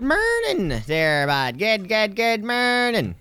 [0.00, 1.58] Morning there, bud.
[1.58, 3.16] Good, good, good morning.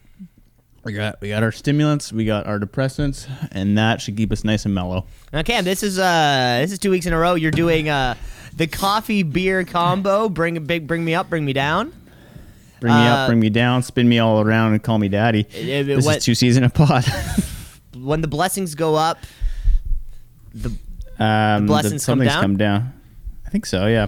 [0.85, 4.45] We got we got our stimulants, we got our depressants, and that should keep us
[4.45, 5.05] nice and mellow.
[5.43, 7.35] Cam, this is uh, this is two weeks in a row.
[7.35, 8.15] You're doing uh,
[8.55, 10.29] the coffee beer combo.
[10.29, 11.91] Bring big, bring me up, bring me down.
[12.79, 15.41] Bring me Uh, up, bring me down, spin me all around, and call me daddy.
[15.51, 17.03] it- this what- is two season a pod.
[17.97, 19.17] When the blessings go up,
[20.53, 20.69] the
[21.19, 22.41] um, blessings come something's down?
[22.41, 22.93] come down.
[23.45, 23.87] I think so.
[23.87, 24.07] Yeah.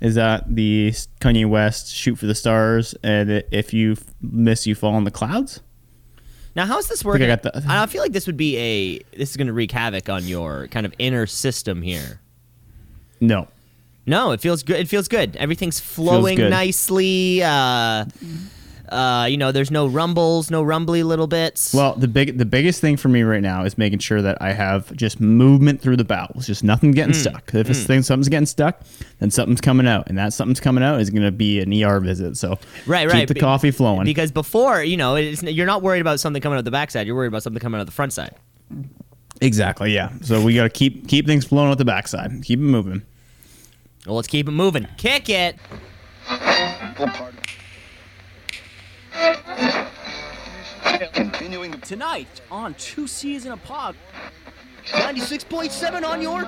[0.00, 4.96] Is that the Kanye West shoot for the stars, and if you miss, you fall
[4.98, 5.60] in the clouds?
[6.56, 7.38] now how's this think I working?
[7.42, 10.24] the- I feel like this would be a this is going to wreak havoc on
[10.26, 12.20] your kind of inner system here.
[13.20, 13.48] No.
[14.06, 14.76] No, it feels good.
[14.80, 15.36] It feels good.
[15.36, 16.50] Everything's flowing good.
[16.50, 17.42] nicely.
[17.42, 18.06] Uh,
[18.92, 21.72] uh, you know, there's no rumbles, no rumbly little bits.
[21.74, 24.52] Well, the big the biggest thing for me right now is making sure that I
[24.52, 27.20] have just movement through the bowels, just nothing getting Mm.
[27.20, 27.54] stuck.
[27.54, 28.80] If it's thing, something's getting stuck,
[29.20, 32.00] then something's coming out, and that something's coming out is going to be an ER
[32.00, 32.36] visit.
[32.36, 33.28] So Right, keep right.
[33.28, 34.04] the Be- coffee flowing.
[34.04, 37.06] Because before, you know, it's, you're not worried about something coming out the backside.
[37.06, 38.34] You're worried about something coming out of the front side.
[39.40, 40.10] exactly, yeah.
[40.22, 43.02] So we got to keep keep things flowing with the backside, keep it moving.
[44.06, 44.86] Well, let's keep it moving.
[44.96, 45.56] Kick it.
[51.12, 53.96] Continuing Tonight on Two C's in a Pod.
[54.86, 56.44] 96.7 on your.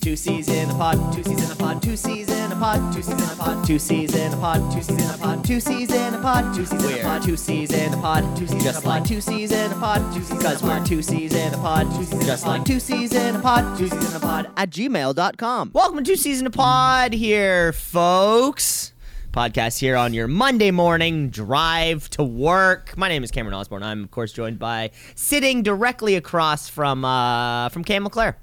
[0.00, 2.90] Two C's in a pod, two C's in a pod, two C's in a pod,
[2.94, 5.44] two C's in a pod, two C's in a pod, two C's in a pod,
[5.44, 8.36] two C's in a pod, two C's in a pod, two C's in a pod,
[8.38, 11.34] two C's just like two C's in a pod, two C's because we're two C's
[11.34, 14.16] in a pod, two C's just like two C's in a pod, two C's in
[14.16, 15.70] a pod at gmail.com.
[15.74, 18.94] Welcome to Two C's in a Pod here, folks.
[19.32, 22.96] Podcast here on your Monday morning drive to work.
[22.96, 23.82] My name is Cameron Osborne.
[23.82, 28.38] I'm of course joined by sitting directly across from uh, from Cam LeClaire.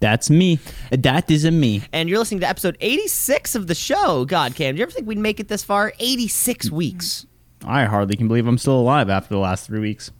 [0.00, 0.58] That's me.
[0.90, 1.82] That is a me.
[1.92, 4.24] and you're listening to episode 86 of the show.
[4.26, 5.92] God, Cam, do you ever think we'd make it this far?
[5.98, 7.26] 86 weeks.
[7.64, 10.10] I hardly can believe I'm still alive after the last three weeks.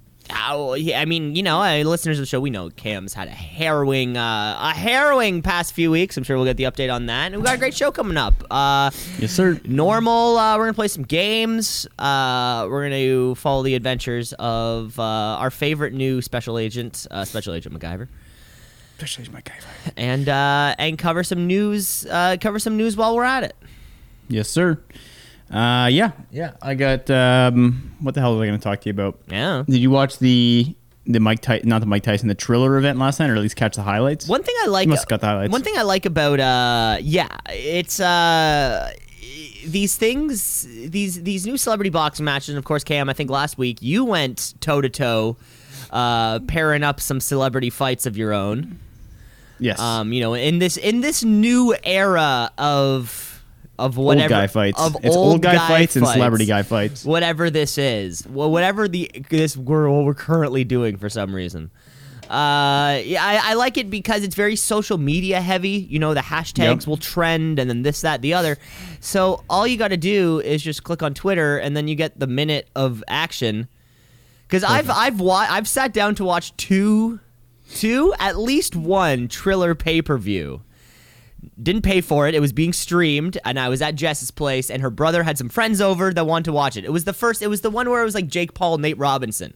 [0.49, 3.29] Oh, yeah, I mean, you know, uh, listeners of the show, we know Cam's had
[3.29, 6.17] a harrowing, uh, a harrowing past few weeks.
[6.17, 7.27] I'm sure we'll get the update on that.
[7.33, 8.35] And we got a great show coming up.
[8.51, 8.91] Uh,
[9.21, 9.61] Yes, sir.
[9.67, 11.87] normal, uh, we're gonna play some games.
[11.97, 17.55] Uh, we're gonna follow the adventures of uh, our favorite new special agent, uh, Special
[17.55, 18.09] Agent MacGyver.
[18.97, 19.55] Especially my guy.
[19.97, 22.07] and uh, and cover some news.
[22.11, 23.55] Uh, cover some news while we're at it.
[24.29, 24.79] Yes, sir.
[25.51, 26.53] Uh, yeah, yeah.
[26.63, 27.09] I got.
[27.11, 29.19] Um, what the hell was I going to talk to you about?
[29.29, 29.65] Yeah.
[29.67, 30.75] Did you watch the
[31.05, 33.55] the Mike Tyson, not the Mike Tyson, the Triller event last night, or at least
[33.57, 34.27] catch the highlights?
[34.27, 34.87] One thing I like.
[34.87, 35.53] You must have got the highlights.
[35.53, 38.93] One thing I like about uh, yeah, it's uh,
[39.67, 42.49] these things, these these new celebrity boxing matches.
[42.51, 45.37] And of course, Cam, I think last week you went toe to toe,
[45.91, 48.81] uh, pairing up some celebrity fights of your own.
[49.59, 49.79] Yes.
[49.81, 53.43] Um, you know, in this in this new era of
[53.79, 54.81] of whatever old guy fights.
[54.81, 57.05] of it's old guy, fights, and celebrity guy fights.
[57.05, 61.71] whatever this is, well, whatever the this we're what we're currently doing for some reason.
[62.25, 65.87] Uh, yeah, I, I like it because it's very social media heavy.
[65.89, 66.87] You know, the hashtags Yep.
[66.89, 68.59] will trend, and then this, that, the other.
[68.99, 72.19] So all you got to do is just click on Twitter, and then you get
[72.19, 73.69] the minute of action.
[74.49, 77.21] Because I've I've wa- I've sat down to watch two,
[77.75, 80.63] two at least one Triller pay per view
[81.63, 82.35] didn't pay for it.
[82.35, 85.49] It was being streamed, and I was at Jess's place, and her brother had some
[85.49, 86.85] friends over that wanted to watch it.
[86.85, 87.41] It was the first.
[87.41, 89.55] It was the one where it was like Jake Paul, Nate Robinson,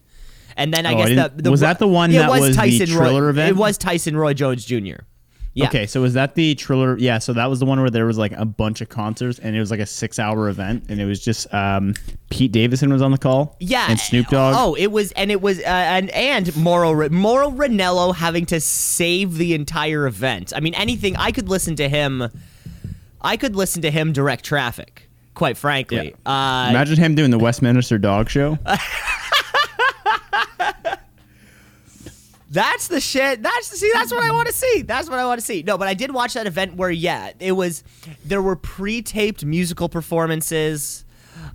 [0.56, 2.40] and then I Oh, guess didn't- the, the was that the one Yeah, that it
[2.40, 3.50] was the Tyson Roy, event?
[3.50, 5.02] It was Tyson Roy Jones Jr.
[5.60, 5.68] Yeah.
[5.68, 6.96] Okay, so was that the Triller?
[6.98, 9.54] Yeah, so that was the one where there was like a bunch of concerts, and
[9.54, 11.94] it was like a six-hour event, and it was just um,
[12.30, 13.56] Pete Davidson was on the call.
[13.60, 14.54] Yeah, and Snoop Dogg.
[14.56, 19.34] Oh, it was, and it was, uh, and and Mauro Mauro Ranallo having to save
[19.36, 20.52] the entire event.
[20.56, 22.28] I mean, anything I could listen to him.
[23.20, 25.10] I could listen to him direct traffic.
[25.34, 28.58] Quite frankly, uh, Imagine him doing the Westminster Dog Show.
[32.50, 33.42] That's the shit.
[33.42, 33.90] That's see.
[33.94, 34.82] That's what I want to see.
[34.82, 35.62] That's what I want to see.
[35.62, 37.84] No, but I did watch that event where yeah, it was.
[38.24, 41.04] There were pre-taped musical performances,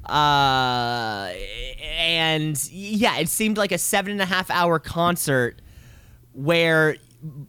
[0.05, 1.33] uh,
[1.83, 5.61] and yeah, it seemed like a seven and a half hour concert
[6.31, 6.95] where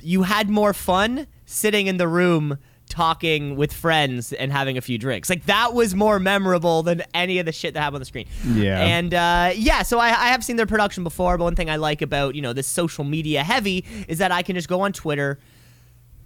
[0.02, 2.58] you had more fun sitting in the room
[2.96, 5.28] talking with friends and having a few drinks.
[5.28, 8.26] Like that was more memorable than any of the shit that happened on the screen.
[8.46, 8.80] Yeah.
[8.80, 11.76] And uh, yeah, so I, I have seen their production before, but one thing I
[11.76, 14.94] like about you know this social media heavy is that I can just go on
[14.94, 15.38] Twitter,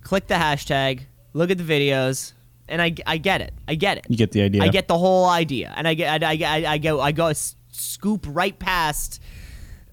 [0.03, 1.01] click the hashtag,
[1.33, 2.35] look at the videos,
[2.69, 3.53] and I, I get it.
[3.67, 4.07] I get it.
[4.09, 4.63] You get the idea.
[4.63, 7.33] I get the whole idea, and I get I, I, I go I go
[7.73, 9.21] scoop right past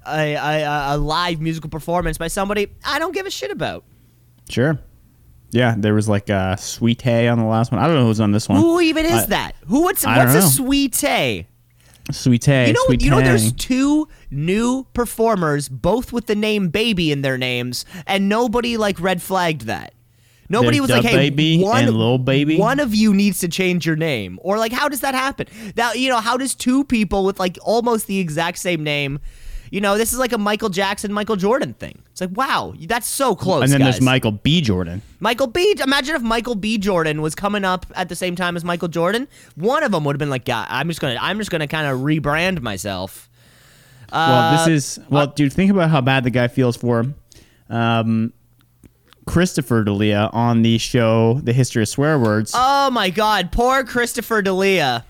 [0.05, 3.83] a, a, a live musical performance by somebody I don't give a shit about.
[4.47, 4.79] Sure.
[5.51, 7.81] Yeah, there was like a sweet hay on the last one.
[7.81, 8.59] I don't know who's on this one.
[8.59, 9.55] Who even is I- that?
[9.67, 9.83] Who?
[9.83, 11.47] What's I what's a sweet hay.
[12.67, 17.37] You know, you know, there's two new performers, both with the name Baby in their
[17.37, 19.93] names, and nobody like red flagged that.
[20.49, 23.49] Nobody There's was like, "Hey, Baby one, and Lil Baby." one of you needs to
[23.49, 25.47] change your name," or like, how does that happen?
[25.75, 29.19] Now, you know, how does two people with like almost the exact same name?
[29.71, 32.01] You know, this is like a Michael Jackson, Michael Jordan thing.
[32.11, 33.63] It's like, wow, that's so close.
[33.63, 33.95] and then guys.
[33.95, 34.61] there's Michael B.
[34.61, 35.01] Jordan.
[35.19, 35.75] Michael B.
[35.83, 36.77] Imagine if Michael B.
[36.77, 39.27] Jordan was coming up at the same time as Michael Jordan.
[39.55, 41.87] One of them would have been like, "God, I'm just gonna, I'm just gonna kind
[41.87, 43.29] of rebrand myself."
[44.11, 45.51] Well, this Uh, is well, dude.
[45.51, 47.15] Think about how bad the guy feels for him.
[47.69, 48.33] Um,
[49.25, 52.53] Christopher D'Elia on the show The History of Swear Words.
[52.55, 55.03] Oh my God, poor Christopher D'Elia.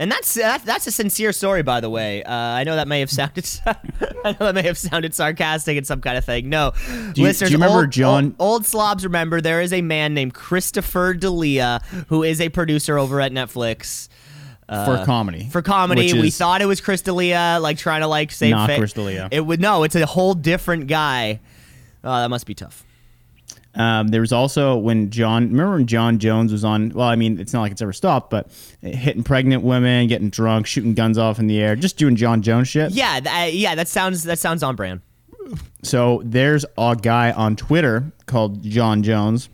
[0.00, 2.22] And that's that, that's a sincere story, by the way.
[2.22, 5.84] Uh, I know that may have sounded I know that may have sounded sarcastic and
[5.86, 6.48] some kind of thing.
[6.48, 6.72] No,
[7.14, 9.82] Do you- listeners, do you remember old, John- Old, old slobs remember there is a
[9.82, 14.08] man named Christopher D'Elia who is a producer over at Netflix.
[14.68, 15.46] for comedy.
[15.48, 16.12] uh, for comedy.
[16.12, 19.28] We thought it was Chris D'Elia, like trying to like save Not fa- Chris D'Elia.
[19.32, 21.40] It would no, it's a whole different guy.
[22.04, 22.84] Oh, that must be tough.
[23.78, 26.90] Um, there was also when John, remember when Jon Jones was on?
[26.90, 28.50] Well, I mean, it's not like it's ever stopped, but
[28.82, 32.66] hitting pregnant women, getting drunk, shooting guns off in the air, just doing Jon Jones
[32.66, 32.90] shit.
[32.90, 35.00] Yeah, th- uh, yeah, that sounds that sounds on brand.
[35.82, 39.48] So there's a guy on Twitter called John Jones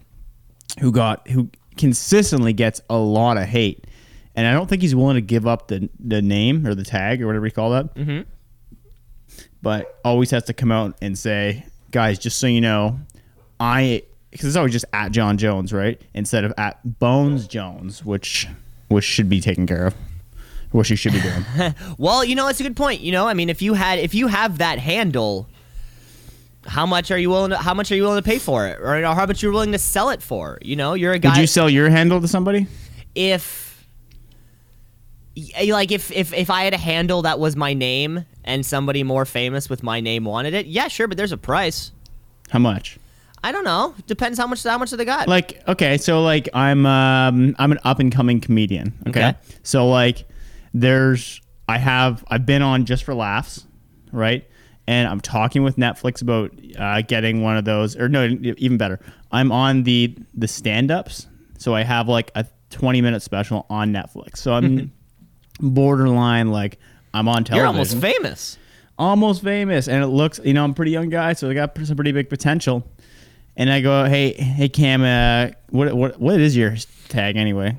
[0.80, 3.86] who got who consistently gets a lot of hate,
[4.34, 7.20] and I don't think he's willing to give up the the name or the tag
[7.20, 7.94] or whatever you call that.
[7.94, 8.22] Mm-hmm.
[9.60, 12.98] But always has to come out and say, guys, just so you know,
[13.60, 14.02] I
[14.34, 16.00] because it's always just at John Jones, right?
[16.12, 18.46] Instead of at Bones Jones, which
[18.88, 19.94] which should be taken care of,
[20.72, 21.74] what she should be doing.
[21.98, 23.00] Well, you know, it's a good point.
[23.00, 25.48] You know, I mean, if you had if you have that handle,
[26.66, 28.80] how much are you willing to how much are you willing to pay for it,
[28.80, 30.58] or how much you're willing to sell it for?
[30.62, 31.30] You know, you're a guy.
[31.30, 32.66] Would you sell your handle to somebody?
[33.14, 33.64] if
[35.66, 39.24] like if if if I had a handle that was my name and somebody more
[39.24, 41.92] famous with my name wanted it, yeah, sure, but there's a price.
[42.50, 42.98] How much?
[43.44, 43.94] I don't know.
[44.06, 45.28] Depends how much how much do they got.
[45.28, 49.28] like okay so like i'm um i'm an up and coming comedian okay?
[49.28, 49.38] Okay.
[49.62, 50.26] so like
[50.72, 53.66] there's i have i've been on just for laughs
[54.12, 54.48] right
[54.86, 58.24] and i'm talking with netflix about uh, getting one of those or no
[58.56, 58.98] even better
[59.30, 61.26] i'm on the the stand-ups
[61.58, 64.90] so i have like a 20 minute special on netflix so i'm
[65.60, 66.78] borderline like
[67.12, 68.58] i'm on television You're almost famous.
[68.98, 71.76] almost famous and it looks you know i'm a pretty young guy so i got
[71.84, 72.86] some pretty big potential
[73.56, 76.74] and i go hey hey cam uh, what what what is your
[77.08, 77.76] tag anyway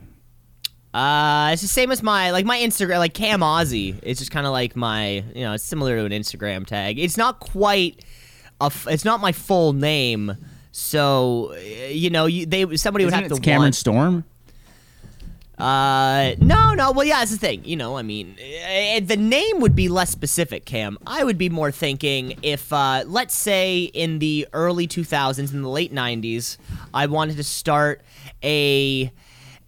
[0.94, 4.00] Uh, it's the same as my like my Instagram, like Cam Ozzy.
[4.02, 6.98] It's just kind of like my, you know, it's similar to an Instagram tag.
[6.98, 8.06] It's not quite
[8.62, 10.38] a, f- it's not my full name.
[10.72, 11.54] So,
[11.90, 13.76] you know, you, they somebody would Isn't have it to cameron want.
[13.76, 14.24] storm
[15.58, 16.92] Uh, no, no.
[16.92, 17.64] Well, yeah, that's the thing.
[17.64, 20.98] You know, I mean, eh, the name would be less specific, Cam.
[21.08, 25.70] I would be more thinking if, uh, let's say, in the early 2000s, in the
[25.70, 26.58] late 90s,
[26.94, 28.02] I wanted to start
[28.44, 29.12] a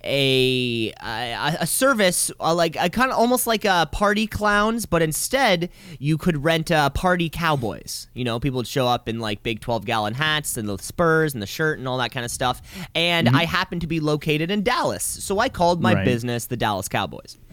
[0.08, 5.02] a a, a service uh, like a kind of almost like a party clowns, but
[5.02, 5.70] instead
[6.00, 8.08] you could rent uh, party cowboys.
[8.14, 11.34] You know, people would show up in like big 12 gallon hats and the spurs
[11.34, 12.62] and the shirt and all that kind of stuff.
[12.96, 16.06] And I happened to be located in Dallas, so I called my Right.
[16.06, 17.38] business the Dallas Cowboys.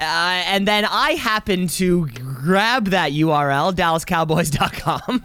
[0.00, 5.24] Uh, and then I happened to grab that URL, DallasCowboys.com.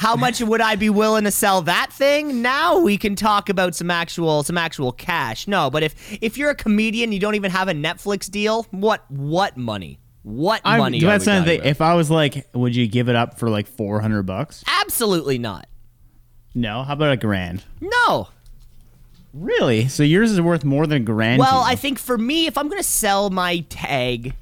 [0.00, 2.40] How much would I be willing to sell that thing?
[2.40, 5.46] Now we can talk about some actual some actual cash.
[5.46, 8.66] No, but if if you're a comedian, you don't even have a Netflix deal.
[8.70, 9.98] What what money?
[10.22, 11.00] What I'm, money?
[11.00, 11.66] that's we not talking the, about?
[11.66, 15.66] if i was like would you give it up for like 400 bucks Absolutely not.
[16.54, 18.28] no how about a grand No.
[19.32, 21.62] really so yours is worth more than a grand Well.
[21.62, 24.34] I think for me, if I'm going to sell my tag,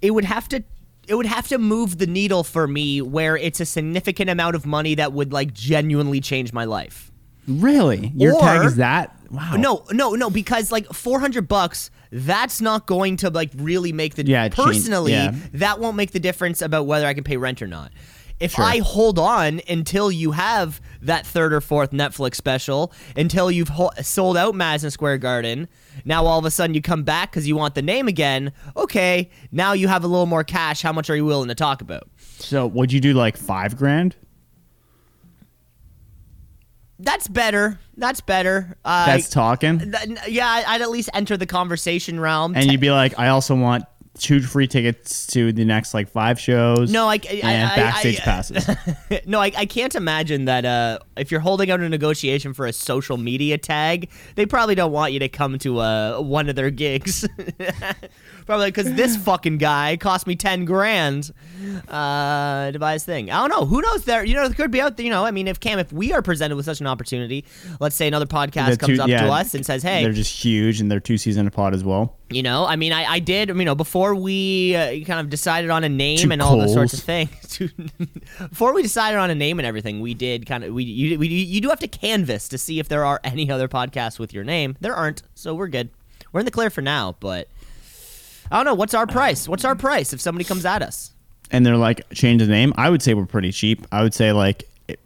[0.00, 0.64] it would have to
[1.08, 4.66] it would have to move the needle for me where it's a significant amount of
[4.66, 7.10] money that would like genuinely change my life.
[7.48, 12.60] really your Or- tag is that wow No, no, no, because like 400 bucks, that's
[12.60, 15.32] not going to like really make the Yeah, personally, yeah.
[15.54, 17.92] that won't make the difference about whether I can pay rent or not.
[18.40, 18.64] If Sure.
[18.64, 23.90] I hold on until you have that third or fourth Netflix special, until you've ho-
[24.02, 25.68] sold out Madison Square Garden,
[26.04, 28.52] now all of a sudden you come back because you want the name again.
[28.76, 30.82] Okay, now you have a little more cash.
[30.82, 32.08] How much are you willing to talk about?
[32.38, 34.14] so would you do like five grand
[36.98, 37.78] That's better.
[37.96, 38.76] That's better.
[38.84, 42.54] Uh, that's talking th- yeah, I'd at least enter the conversation realm.
[42.54, 43.84] and you'd be like i also want
[44.18, 46.90] two free tickets to the next like five shows.
[46.90, 48.68] No, I, I, and I- backstage I- passes.
[49.26, 52.72] no, I, I can't imagine that uh, if you're holding out a negotiation for a
[52.72, 56.70] social media tag, they probably don't want you to come to uh, one of their
[56.70, 57.26] gigs.
[58.46, 61.32] probably because this fucking guy cost me ten grand
[61.88, 63.30] uh, to buy his thing.
[63.30, 63.66] I don't know.
[63.66, 64.04] Who knows?
[64.04, 65.04] There, you know, there could be out there.
[65.04, 67.44] You know, I mean, if Cam, if we are presented with such an opportunity,
[67.80, 70.12] let's say another podcast The comes two- up yeah, to us and says, "Hey, they're
[70.12, 72.16] just huge and they're two season pod as well.
[72.28, 75.70] You know, I mean, I, I did, you know, before we uh, kind of decided
[75.70, 77.58] on a name Two and all the sorts of things.
[78.50, 81.28] before we decided on a name and everything, we did kind of we you, we
[81.28, 84.42] you do have to canvas to see if there are any other podcasts with your
[84.44, 84.76] name.
[84.80, 85.90] There aren't, so we're good.
[86.32, 87.48] We're in the clear for now, but
[88.50, 88.74] I don't know.
[88.74, 89.48] What's our price?
[89.48, 91.12] What's our price if somebody comes at us?
[91.52, 92.72] And they're like change the name.
[92.76, 93.86] I would say we're pretty cheap.
[93.92, 94.64] I would say like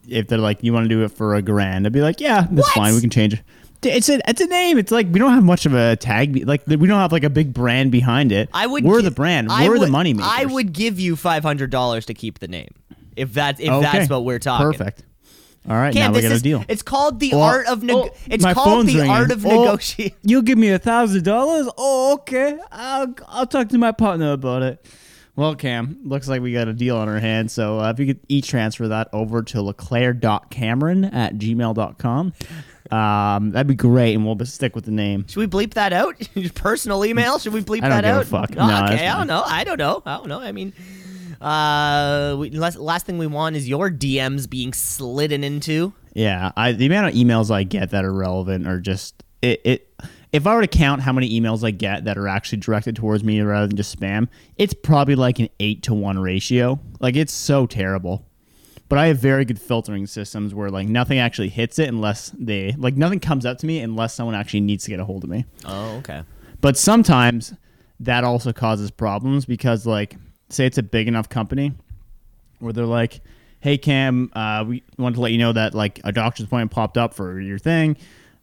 [0.08, 2.46] if they're like you want to do it for a grand, I'd be like yeah,
[2.50, 2.74] that's What?
[2.74, 2.94] fine.
[2.94, 3.40] We can change it.
[3.80, 4.78] D- It's a it's a name.
[4.78, 6.46] It's like we don't have much of a tag.
[6.46, 8.48] Like we don't have like a big brand behind it.
[8.52, 8.84] I would.
[8.84, 9.50] We're gi- the brand.
[9.50, 10.30] I We're the would- money makers.
[10.34, 12.68] I would give you five hundred dollars to keep the name,
[13.16, 13.80] if that's if Okay.
[13.92, 14.66] that's what we're talking.
[14.72, 15.04] Perfect.
[15.68, 16.64] All right, Cam, now we this got a is, deal.
[16.68, 19.10] It's called the Well, art of neg- oh, It's my called the ringing.
[19.10, 20.16] art of Oh, negotiating.
[20.22, 21.68] You'll give me a thousand dollars?
[21.76, 22.58] Oh, okay.
[22.72, 24.86] I'll I'll talk to my partner about it.
[25.36, 27.52] Well, Cam, looks like we got a deal on our hands.
[27.52, 32.32] So uh, if you could each transfer that over to leclaire.cameron at gmail.com,
[32.90, 34.14] um, that'd be great.
[34.14, 35.26] And we'll stick with the name.
[35.28, 36.16] Should we bleep that out?
[36.54, 37.38] Personal email?
[37.38, 38.26] Should we bleep I don't that give a out?
[38.26, 38.50] fuck.
[38.50, 39.42] No, that's okay, I don't know.
[39.44, 40.02] I don't know.
[40.06, 40.40] I don't know.
[40.40, 40.72] I mean,
[41.40, 45.92] uh, we, last, last thing we want is your DMs being slidden into.
[46.14, 49.94] Yeah, I, the amount of emails I get that are relevant are just it, it.
[50.32, 53.24] If I were to count how many emails I get that are actually directed towards
[53.24, 56.78] me rather than just spam, it's probably like an eight to one ratio.
[57.00, 58.26] Like it's so terrible.
[58.90, 62.74] But I have very good filtering systems where like nothing actually hits it unless they
[62.76, 65.30] like nothing comes up to me unless someone actually needs to get a hold of
[65.30, 65.44] me.
[65.64, 66.24] Oh, okay.
[66.60, 67.54] But sometimes
[68.00, 70.16] that also causes problems because, like,
[70.48, 71.72] say it's a big enough company
[72.58, 73.20] where they're like,
[73.60, 76.98] "Hey Cam, uh, we want to let you know that like a doctor's appointment popped
[76.98, 77.96] up for your thing.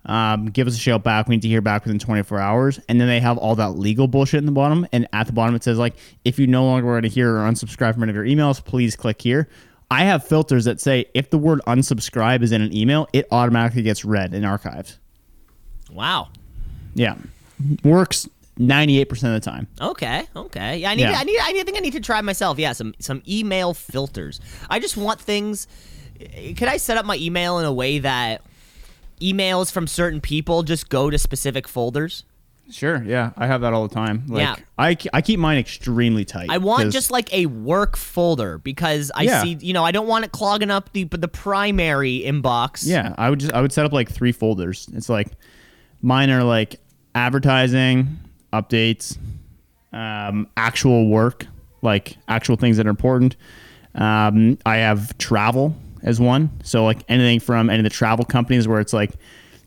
[0.06, 1.28] Um, give us a shout back.
[1.28, 4.08] We need to hear back within 24 hours." And then they have all that legal
[4.08, 6.88] bullshit in the bottom, and at the bottom it says like, "If you no longer
[6.88, 9.50] want to hear or unsubscribe from any of your emails, please click here."
[9.90, 13.84] I have filters that say if the word unsubscribe is in an email, it automatically
[13.84, 14.98] gets read and archived.
[15.92, 16.28] Wow.
[16.94, 17.16] Yeah,
[17.84, 18.28] works
[18.60, 19.68] 98% of the time.
[19.80, 20.28] Okay.
[20.36, 20.80] Okay.
[20.80, 21.02] Yeah, I need.
[21.04, 21.12] Yeah.
[21.18, 21.40] I need.
[21.40, 22.58] I need- I think I need to try myself.
[22.60, 24.42] Yeah, some some email filters.
[24.70, 25.68] I just want things.
[26.20, 28.42] Could I set up my email in a way that
[29.22, 32.24] emails from certain people just go to specific folders?
[32.70, 34.24] Sure, yeah, I have that all the time.
[34.28, 34.56] Like, Yeah.
[34.78, 36.50] I, I keep mine extremely tight.
[36.50, 39.44] I want just like a work folder because I Yeah.
[39.44, 42.84] see, you know, I don't want it clogging up the the primary inbox.
[42.86, 43.16] yeah.
[43.18, 44.90] I would just I would set up like three folders.
[44.94, 45.30] It's like
[46.02, 46.80] mine are like
[47.16, 48.18] advertising,
[48.54, 49.18] updates,
[49.94, 51.46] um, actual work,
[51.82, 53.36] like actual things that are important.
[53.96, 58.68] Um, I have travel as one, so like anything from any of the travel companies
[58.68, 59.12] where it's like.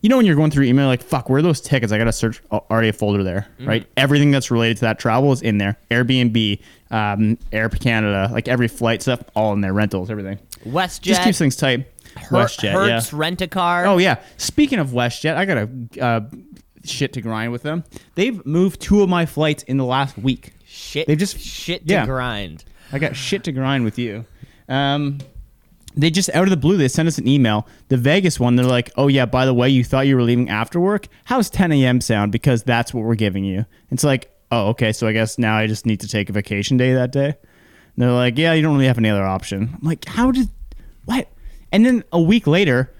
[0.01, 1.91] You know when you're going through email, like fuck, where are those tickets?
[1.93, 3.85] I gotta search oh, already a folder there, right?
[3.97, 5.77] Everything that's related to that travel is in there.
[5.91, 9.73] Airbnb, um, Air Canada, like every flight stuff, all in there.
[9.73, 10.39] Rentals, everything.
[10.65, 11.87] WestJet, Just keeps things tight.
[12.17, 13.19] Her- WestJet, Hertz yeah.
[13.19, 13.85] rent a car.
[13.85, 14.15] Oh yeah.
[14.37, 16.21] Speaking of WestJet, I got a uh,
[16.83, 17.83] shit to grind with them.
[18.15, 20.53] They've moved two of my flights in the last week.
[20.65, 21.05] shit.
[21.07, 22.05] They've just- shit to yeah.
[22.07, 22.65] grind.
[22.91, 24.25] I got shit to grind with you.
[24.67, 25.19] Um,
[25.95, 27.67] they just out of the blue they sent us an email.
[27.89, 30.49] The Vegas one, they're like, "Oh yeah, by the way, you thought you were leaving
[30.49, 31.07] after work.
[31.25, 32.01] How's 10 a.m.
[32.01, 32.31] sound?
[32.31, 35.67] Because that's what we're giving you." It's like, "Oh okay, so I guess now I
[35.67, 37.35] just need to take a vacation day that day." And
[37.97, 40.49] they're like, "Yeah, you don't really have any other option." I'm like, "How did
[41.05, 41.27] what?"
[41.71, 42.91] And then a week later,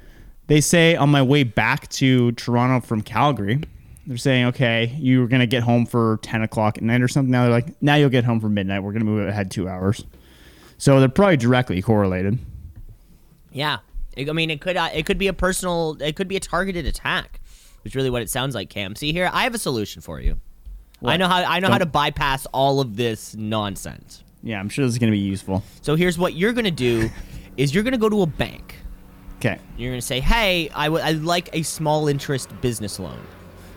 [0.47, 3.61] they say on my way back to Toronto from Calgary,
[4.05, 7.31] they're saying, "Okay, you were gonna get home for 10 o'clock at night or something."
[7.31, 8.83] Now they're like, "Now you'll get home for midnight.
[8.83, 10.03] We're gonna move ahead two hours."
[10.77, 12.39] So they're probably directly correlated.
[13.51, 13.79] Yeah,
[14.17, 16.85] I mean, it could uh, it could be a personal, it could be a targeted
[16.85, 17.39] attack.
[17.83, 18.95] Which is really what it sounds like, Cam.
[18.95, 20.39] See here, I have a solution for you.
[21.03, 24.23] I know how I know how Don't- to bypass all of this nonsense.
[24.43, 25.63] Yeah, I'm sure this is gonna be useful.
[25.81, 27.09] So here's what you're gonna do:
[27.57, 28.75] is you're gonna go to a bank.
[29.37, 29.57] Okay.
[29.77, 33.19] You're gonna say, "Hey, I would I'd like a small interest business loan,"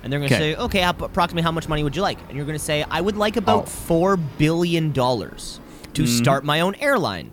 [0.03, 2.59] and they're gonna say, "Okay, approximately how much money would you like?" And you're gonna
[2.59, 3.67] say, "I would like about Oh.
[3.67, 5.61] four billion dollars
[5.95, 7.31] to start my own airline."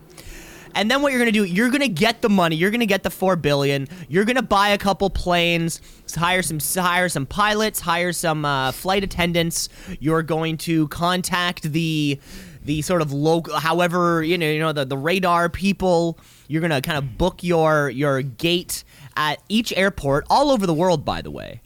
[0.76, 1.44] And then what you're gonna do?
[1.44, 2.56] You're gonna get the money.
[2.56, 3.88] You're gonna get the four billion.
[4.10, 5.82] You're gonna buy a couple planes,
[6.16, 9.70] hire some hire some pilots, hire some uh, flight attendants.
[10.00, 12.20] You're going to contact the
[12.64, 16.18] the sort of local, however you know you know the the radar people.
[16.48, 18.84] You're gonna kind of book your your gate
[19.16, 21.06] at each airport all over the world.
[21.06, 21.62] By the way.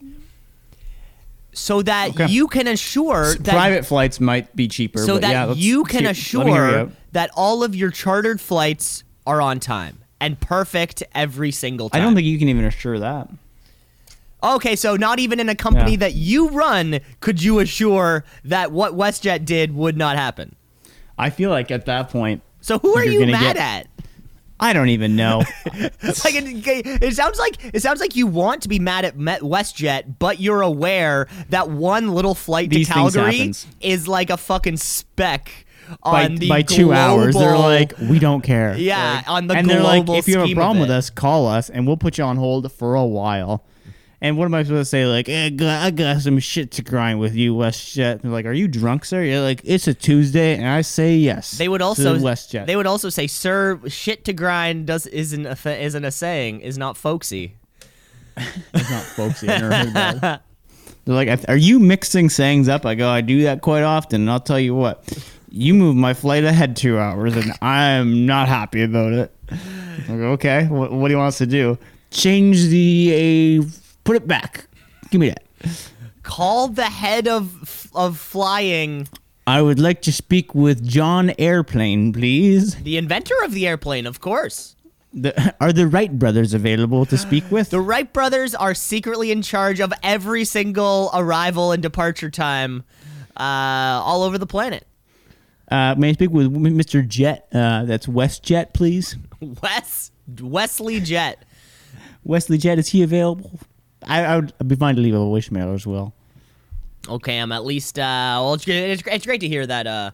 [1.56, 2.26] So that Okay.
[2.28, 4.98] you can assure that Private flights might be cheaper.
[4.98, 8.40] so but that yeah, you can hear- let you assure that all of your chartered
[8.42, 12.00] flights are on time and perfect every single time.
[12.00, 13.28] I don't think you can even assure that.
[14.42, 15.96] Okay, so not even in a company Yeah.
[15.98, 20.54] that you run could you assure that what WestJet did would not happen.
[21.18, 23.86] I feel like at that point, So who are you mad get- at?
[24.58, 25.42] I don't even know.
[25.74, 29.42] like it, it sounds like it sounds like you want to be mad at Met
[29.42, 34.78] WestJet, but you're aware that one little flight These to Calgary is like a fucking
[34.78, 35.66] speck
[36.02, 38.76] by, on the by two hours, they're like, we don't care.
[38.76, 41.46] Yeah, Like- on the and they're like, if you have a problem with us, call
[41.46, 43.64] us, and we'll put you on hold for a while.
[44.20, 45.04] And what am I supposed to say?
[45.06, 48.22] Like, eh, I got some shit to grind with you, WestJet.
[48.22, 49.22] They're like, are you drunk, sir?
[49.22, 51.52] You're like, it's a Tuesday, and I say yes.
[51.52, 52.66] They would also WestJet.
[52.66, 56.78] they would also say, "Sir, shit to grind does isn't a isn't a saying, is
[56.78, 57.56] not folksy."
[58.74, 59.48] It's not folksy.
[59.48, 60.42] I never heard that.
[61.06, 62.84] They're like, are you mixing sayings up?
[62.84, 65.04] I go, I do that quite often, and I'll tell you what.
[65.48, 69.32] You move my flight ahead two hours, and I'm not happy about it.
[69.50, 71.78] I go, okay, what, what do you want us to do?
[72.10, 73.70] Change the, uh,
[74.06, 74.68] put it back.
[75.10, 75.44] Give me that.
[76.22, 79.08] Call the head of of flying,
[79.46, 82.74] I would like to speak with John Airplane, please.
[82.82, 84.74] the inventor of the airplane, of course.
[85.14, 87.70] The, are the Wright brothers available to speak with?
[87.70, 92.82] The Wright brothers are secretly in charge of every single arrival and departure time
[93.36, 94.84] uh, all over the planet.
[95.70, 97.06] Uh, may I speak with Mr.
[97.06, 97.46] Jet?
[97.52, 99.16] Uh, that's West Jet, please.
[99.62, 100.10] Wes
[100.40, 101.44] Wesley Jet.
[102.24, 103.60] Wesley Jet, is he available?
[104.02, 106.12] I, I would I'd be fine to leave a voicemail as well.
[107.08, 107.98] Okay, I'm at least.
[107.98, 110.10] Uh, well, it's, it's, it's great to hear that uh,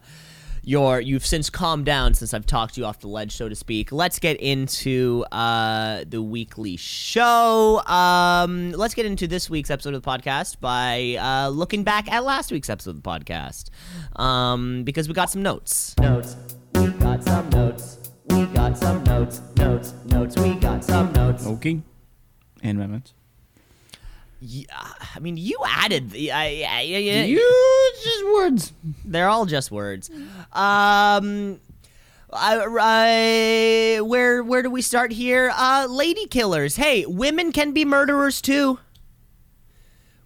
[0.63, 3.91] you're you've since calmed down since I've talked you off the ledge, so to speak.
[3.91, 7.81] Let's get into uh, the weekly show.
[7.85, 12.23] Um, let's get into this week's episode of the podcast by uh, looking back at
[12.23, 13.69] last week's episode of the podcast,
[14.21, 15.95] um, because we got some notes.
[15.99, 16.37] Notes.
[16.75, 17.97] We got some notes.
[18.29, 19.41] We got some notes.
[19.57, 19.93] Notes.
[20.05, 20.37] Notes.
[20.37, 21.45] We got some notes.
[21.45, 21.81] Okay.
[22.61, 23.13] And amendments.
[24.45, 24.65] Yeah,
[25.15, 26.33] I mean, you added the.
[26.33, 28.73] I, I, I, You just words.
[29.05, 30.09] They're all just words.
[30.51, 31.61] Um,
[32.33, 35.53] I, I, where where do we start here?
[35.55, 36.75] Uh, lady killers.
[36.75, 38.79] Hey, women can be murderers too.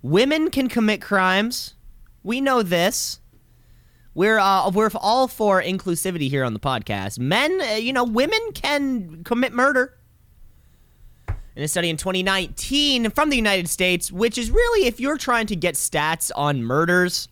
[0.02, 1.76] Women can commit crimes.
[2.24, 3.20] We know this.
[4.16, 7.20] We're uh, we're all for inclusivity here on the podcast.
[7.20, 9.97] Men, uh, you know, women can commit murder.
[11.58, 15.48] In a study in 2019 from the United States, which is really, if you're trying
[15.48, 17.28] to get stats on murders,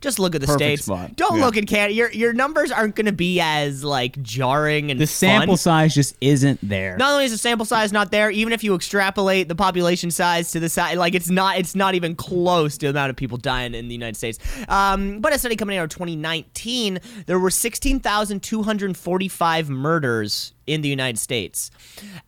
[0.00, 0.84] just look at the Perfect states.
[0.84, 1.14] spot.
[1.14, 1.44] Don't Yeah.
[1.44, 1.94] look at Canada.
[1.94, 5.58] Your your numbers aren't going to be as like jarring and The sample fun.
[5.58, 6.96] size just isn't there.
[6.96, 10.50] Not only is the sample size not there, even if you extrapolate the population size
[10.52, 13.38] to the side, like it's not, it's not even close to the amount of people
[13.38, 14.38] dying in the United States.
[14.68, 21.18] Um, but a study coming out of 2019, there were 16,245 murders in the United
[21.18, 21.72] States.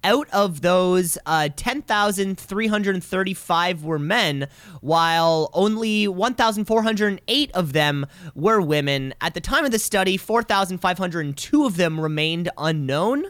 [0.02, 4.48] Out of those, uh, 10,335 were men,
[4.80, 9.14] while only 1,408 of them were women.
[9.20, 13.26] At the time of the study, 4,502 of them remained unknown.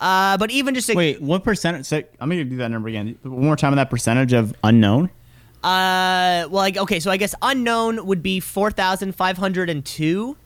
[0.00, 1.84] Uh, but even just Wait, what percentage?
[1.84, 3.18] So, I'm gonna do that number again.
[3.22, 5.10] One more time on that percentage of unknown.
[5.62, 9.84] Uh, well, like okay, so I guess unknown would be four thousand five hundred and
[9.84, 10.38] two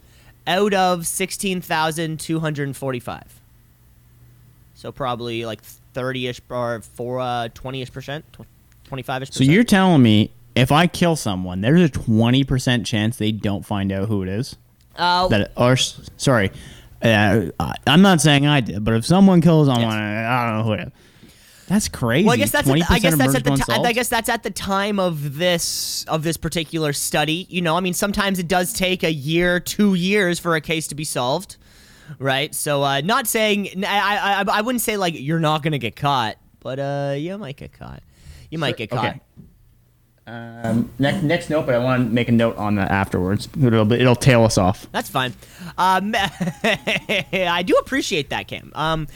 [0.45, 3.41] out of sixteen thousand two hundred and forty-five.
[4.85, 8.23] So probably like thirty-ish or four, uh, twenty-ish percent,
[8.85, 9.31] twenty-five-ish.
[9.31, 9.47] Percent.
[9.47, 13.65] So you're telling me if I kill someone, there's a twenty percent chance they don't
[13.65, 14.57] find out who it is.
[14.97, 16.53] uh, That or sorry,
[17.01, 17.47] uh,
[17.87, 20.81] I'm not saying I did, but if someone kills someone, I don't know who it
[20.89, 20.93] is.
[21.67, 22.27] That's crazy.
[22.27, 24.29] Well, I guess that's at the, I guess that's at the ti- I guess that's
[24.29, 27.47] at the time of this of this particular study.
[27.49, 30.87] You know, I mean, sometimes it does take a year, two years for a case
[30.89, 31.57] to be solved,
[32.19, 32.55] right?
[32.55, 36.37] So, uh, not saying I I I wouldn't say like you're not gonna get caught,
[36.61, 38.03] but uh, you might get caught.
[38.51, 39.05] You might get caught.
[39.07, 39.21] Okay.
[40.27, 43.47] Um, next, next note, but I want to make a note on that afterwards.
[43.63, 44.87] It'll, it'll tail us off.
[44.91, 45.35] That's fine.
[45.77, 46.15] Um,
[46.65, 48.73] I do appreciate that, Cam.
[48.75, 49.07] Um,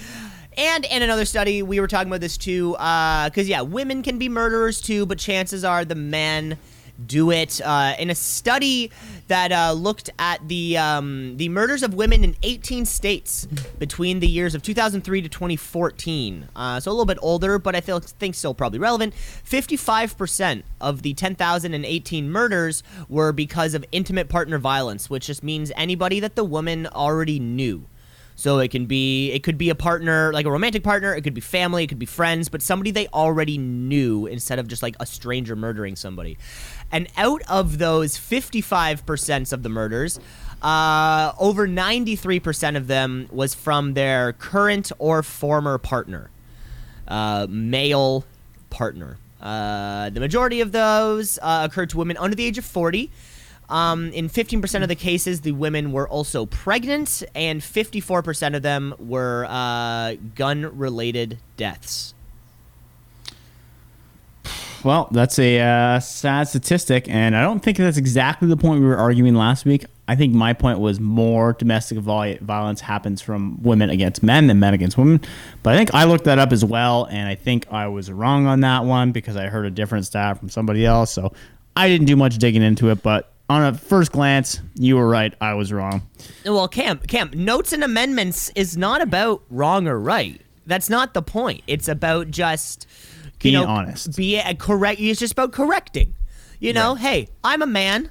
[0.59, 3.31] and in another study, we were talking about this too, Uh.
[3.31, 6.59] because yeah, women can be murderers too, but chances are the men
[7.06, 7.61] do it.
[7.61, 8.90] Uh, in a study
[9.28, 13.46] that uh, looked at the um, the murders of women in 18 states
[13.78, 17.80] between the years of 2003 to 2014, uh, so a little bit older, but I
[17.80, 19.14] feel think still probably relevant.
[19.14, 26.20] 55% of the 10,018 murders were because of intimate partner violence, which just means anybody
[26.20, 27.87] that the woman already knew.
[28.38, 31.34] So it can be it could be a partner, like a romantic partner, it could
[31.34, 34.94] be family, it could be friends, but somebody they already knew instead of just like
[35.00, 36.38] a stranger murdering somebody.
[36.90, 40.18] And out of those 55% of the murders,
[40.62, 46.31] uh, over 93% of them was from their current or former partner,
[47.07, 48.24] uh, male
[48.70, 49.18] partner.
[49.40, 53.11] Uh, the majority of those uh, occurred to women under the age of 40.
[53.68, 58.94] Um, in 15% of the cases, the women were also pregnant, and 54% of them
[58.98, 62.14] were uh, gun related deaths.
[64.84, 68.86] Well, that's a uh, sad statistic, and I don't think that's exactly the point we
[68.86, 69.84] were arguing last week.
[70.06, 74.60] I think my point was more domestic vi- violence happens from women against men than
[74.60, 75.20] men against women.
[75.62, 78.46] But I think I looked that up as well, and I think I was wrong
[78.46, 81.12] on that one because I heard a different stat from somebody else.
[81.12, 81.32] So
[81.76, 85.34] I didn't do much digging into it, but on a first glance, you were right.
[85.40, 86.02] I was wrong.
[86.44, 90.40] Well, Cam, Cam, notes and amendments is not about wrong or right.
[90.66, 91.62] That's not the point.
[91.66, 92.86] It's about just
[93.42, 94.16] you Being know, honest.
[94.16, 95.01] Be a correct.
[95.01, 96.14] It's just about correcting.
[96.61, 98.11] You know, hey, I'm a man.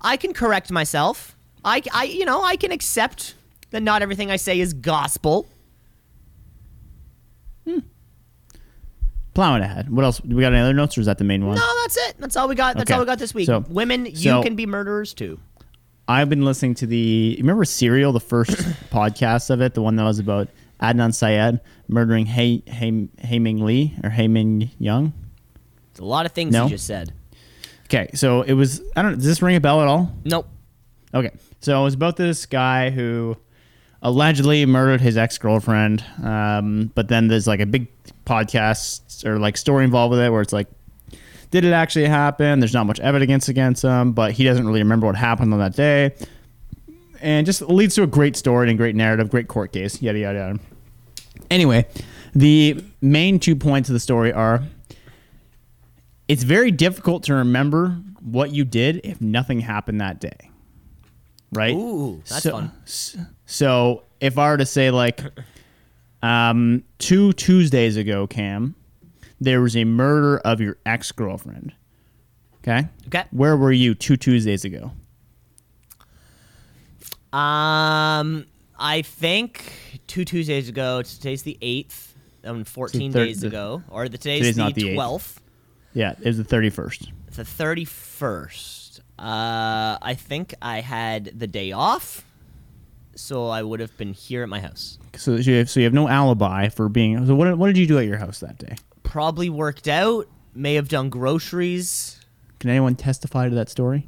[0.00, 1.36] I can correct myself.
[1.64, 3.34] I, I, you know, I can accept
[3.70, 5.48] that not everything I say is gospel.
[7.66, 7.78] Hmm.
[9.34, 9.90] Plowing ahead.
[9.90, 10.20] What else?
[10.22, 11.56] We got any other notes, or is that the main one?
[11.56, 12.14] No, that's it.
[12.18, 12.76] That's all we got.
[12.76, 12.94] That's Okay.
[12.94, 13.46] all we got this week.
[13.46, 15.38] So- Women, you so- can be murderers too.
[16.10, 17.36] I've been listening to the.
[17.38, 18.50] Remember Serial, the first
[18.90, 20.48] podcast of it, the one that was about
[20.80, 25.12] Adnan Syed murdering Hay Hay Hae Min Lee or Hayming Young.
[25.90, 26.64] It's a lot of things No?
[26.64, 27.12] you just said.
[27.86, 28.82] Okay, so it was.
[28.96, 29.14] I don't.
[29.14, 30.14] Does this ring a bell at all?
[30.24, 30.46] Nope.
[31.14, 33.36] Okay, so it was about this guy who
[34.02, 36.04] allegedly murdered his ex girlfriend.
[36.22, 37.88] Um, but then there's like a big
[38.24, 40.68] podcast or like story involved with it where it's like,
[41.50, 42.60] did it actually happen?
[42.60, 45.74] There's not much evidence against him, but he doesn't really remember what happened on that
[45.74, 46.14] day.
[47.20, 50.18] And just leads to a great story and a great narrative, great court case, yada,
[50.18, 50.60] yada, yada.
[51.50, 51.86] Anyway,
[52.34, 54.62] the main two points of the story are
[56.28, 60.50] it's very difficult to remember what you did if nothing happened that day.
[61.52, 61.74] Right?
[61.74, 62.72] Ooh, that's so, fun.
[63.46, 65.22] So if I were to say like
[66.22, 68.74] um, two Tuesdays ago, Cam,
[69.40, 71.72] there was a murder of your ex girlfriend.
[72.62, 72.88] Okay?
[73.06, 73.24] Okay.
[73.30, 74.92] Where were you two Tuesdays ago?
[77.32, 78.46] Um,
[78.78, 79.72] I think
[80.06, 81.02] two Tuesdays ago.
[81.02, 82.14] Today's the eighth.
[82.44, 84.94] Um, fourteen third- days the- ago, or the today's, today's the not the eighth.
[84.94, 85.40] twelfth.
[85.92, 87.08] Yeah, it was the 31st.
[87.34, 89.00] the thirty first.
[89.18, 92.24] Uh, I think I had the day off,
[93.16, 94.98] so I would have been here at my house.
[95.16, 97.26] So you have, so you have no alibi for being.
[97.26, 98.76] So what, what did you do at your house that day?
[99.02, 100.28] Probably worked out.
[100.54, 102.20] May have done groceries.
[102.60, 104.06] Can anyone testify to that story?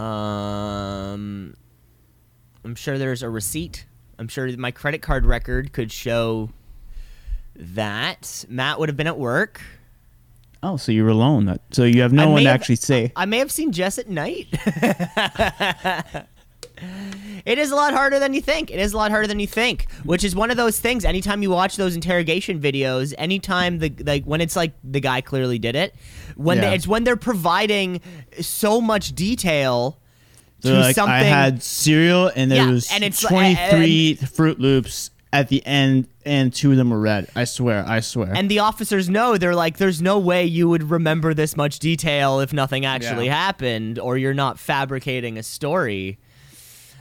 [0.00, 1.54] Um,
[2.64, 3.86] I'm sure there's a receipt.
[4.18, 6.50] I'm sure my credit card record could show
[7.54, 9.60] that Matt would have been at work.
[10.62, 11.58] Oh, so you were alone.
[11.70, 13.12] So you have no one to have- actually say.
[13.16, 14.46] I may have seen Jess at night.
[17.44, 18.70] it is a lot harder than you think.
[18.70, 21.04] It is a lot harder than you think, which is one of those things.
[21.04, 25.58] Anytime you watch those interrogation videos, anytime the like when it's like the guy clearly
[25.58, 25.94] did it,
[26.36, 26.70] when Yeah.
[26.70, 28.00] they, it's when they're providing
[28.40, 29.98] so much detail
[30.62, 31.12] to like, something.
[31.14, 33.70] I had cereal and there Yeah, was and it's uh, uh, like- twenty
[34.16, 37.28] three Froot Loops at the end, and two of them were red.
[37.36, 38.32] I swear, I swear.
[38.34, 42.40] and the officers know they're like there's no way you would remember this much detail
[42.40, 43.36] if nothing actually Yeah.
[43.46, 46.18] happened or you're not fabricating a story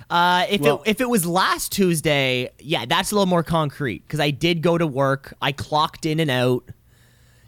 [0.10, 4.04] uh, if Well- it if it was last Tuesday, yeah, that's a little more concrete
[4.08, 5.34] because I did go to work.
[5.41, 6.63] I clocked in and out.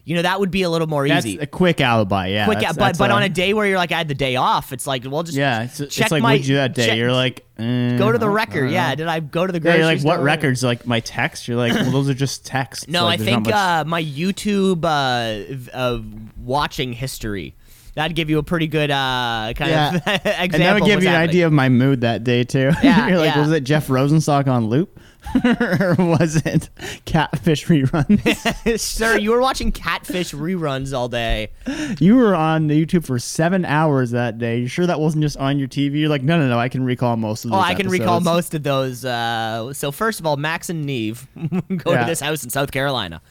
[0.03, 1.37] You know that would be a little more that's easy.
[1.37, 2.27] a quick alibi.
[2.27, 4.07] Yeah, Quick, that's- but that's but what on a day where you're like I had
[4.07, 6.53] the day off, it's like well just yeah, it's, it's check like my what'd you
[6.53, 6.87] do that day?
[6.87, 8.71] check- you're like eh, go to the I don't- I record.
[8.71, 10.63] Yeah, did I go to the Yeah, grocery you're like what records?
[10.63, 11.47] Like my text.
[11.47, 12.87] You're like, well, those are just texts.
[12.87, 15.99] No, Like, I think much- uh, my YouTube uh, v- uh,
[16.37, 17.53] watching history.
[17.93, 19.95] That'd give you a pretty good uh, kind Yeah.
[19.95, 20.41] of example.
[20.41, 22.71] and that would give you an idea of my mood that day too.
[22.81, 23.41] Yeah, you're like, yeah.
[23.41, 24.97] was it Jeff Rosenstock on loop,
[25.45, 26.69] or was it
[27.05, 28.79] Catfish reruns?
[28.79, 31.51] Sir, you were watching catfish reruns all day.
[31.99, 34.59] you were on YouTube for seven hours that day.
[34.59, 35.99] You sure that wasn't just on your TV?
[35.99, 36.57] You're like, no, no, no.
[36.57, 37.51] I can recall most of.
[37.51, 39.03] Those oh, those I can recall most of those.
[39.03, 41.27] Uh, so first of all, Max and Neve
[41.75, 42.01] go Yeah.
[42.01, 43.21] to this house in South Carolina.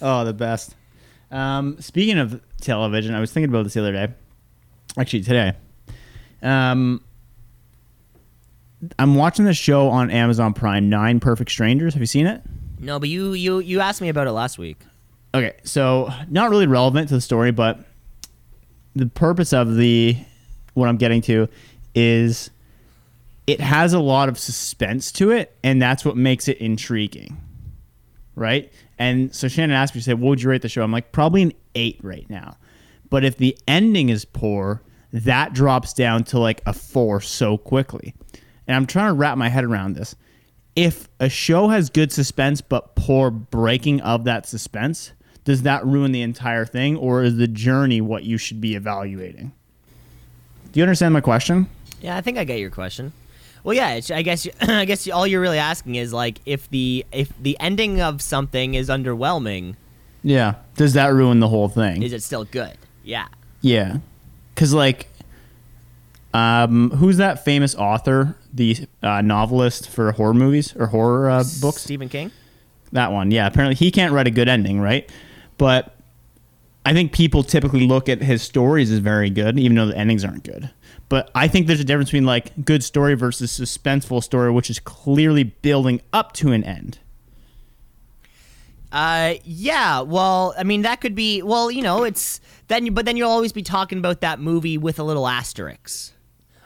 [0.00, 0.74] Oh, the best.
[1.32, 4.08] Um, speaking of television, I was thinking about this the other day.
[4.98, 5.54] Actually, today.
[6.42, 7.02] Um,
[8.98, 11.94] I'm watching this show on Amazon Prime, Nine Perfect Strangers.
[11.94, 12.42] Have you seen it?
[12.78, 14.78] No, but you you you asked me about it last week.
[15.34, 17.80] Okay, so not really relevant to the story, but
[18.94, 20.16] the purpose of the
[20.74, 21.48] what I'm getting to
[21.94, 22.50] is
[23.46, 27.40] it has a lot of suspense to it, and that's what makes it intriguing,
[28.34, 28.70] right?
[28.98, 31.12] And so Shannon asked me, she said, "What would you rate the show?" I'm like,
[31.12, 32.56] probably an eight right now.
[33.10, 38.14] But if the ending is poor, that drops down to like a four so quickly.
[38.66, 40.14] And I'm trying to wrap my head around this.
[40.74, 45.12] If a show has good suspense but poor breaking of that suspense,
[45.44, 49.52] does that ruin the entire thing, or is the journey what you should be evaluating?
[50.70, 51.68] Do you understand my question?
[52.00, 53.12] Yeah, I think I get your question.
[53.64, 57.04] Well, yeah, it's, I guess I guess all you're really asking is like if the
[57.12, 59.76] if the ending of something is underwhelming,
[60.22, 60.54] Yeah.
[60.76, 62.02] Does that ruin the whole thing?
[62.02, 62.76] is it still good?
[63.04, 63.28] Yeah.
[63.60, 63.98] yeah.
[64.54, 65.08] Cause like,
[66.34, 71.82] um, who's that famous author, the uh, novelist for horror movies or horror uh, books?
[71.82, 72.30] Stephen King.
[72.92, 73.46] That one, yeah.
[73.46, 75.08] Apparently, he can't write a good ending, right?
[75.58, 75.94] But
[76.84, 80.24] I think people typically look at his stories as very good, even though the endings
[80.24, 80.70] aren't good.
[81.12, 84.78] But I think there's a difference between like good story versus suspenseful story, which is
[84.78, 87.00] clearly building up to an end.
[88.90, 90.00] Uh, yeah.
[90.00, 91.42] Well, I mean, that could be.
[91.42, 92.86] Well, you know, it's then.
[92.86, 96.14] You, but then you'll always be talking about that movie with a little asterisk,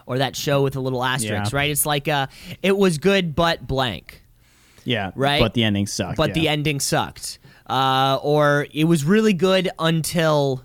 [0.07, 1.59] or that show with a little asterisk, Yeah.
[1.59, 1.71] right?
[1.73, 2.29] It's like, uh,
[2.63, 4.23] it was good, but blank.
[4.85, 5.41] Yeah, Right.
[5.41, 6.17] But the ending sucked.
[6.19, 7.41] but the ending sucked.
[7.69, 10.63] Uh, or it was really good until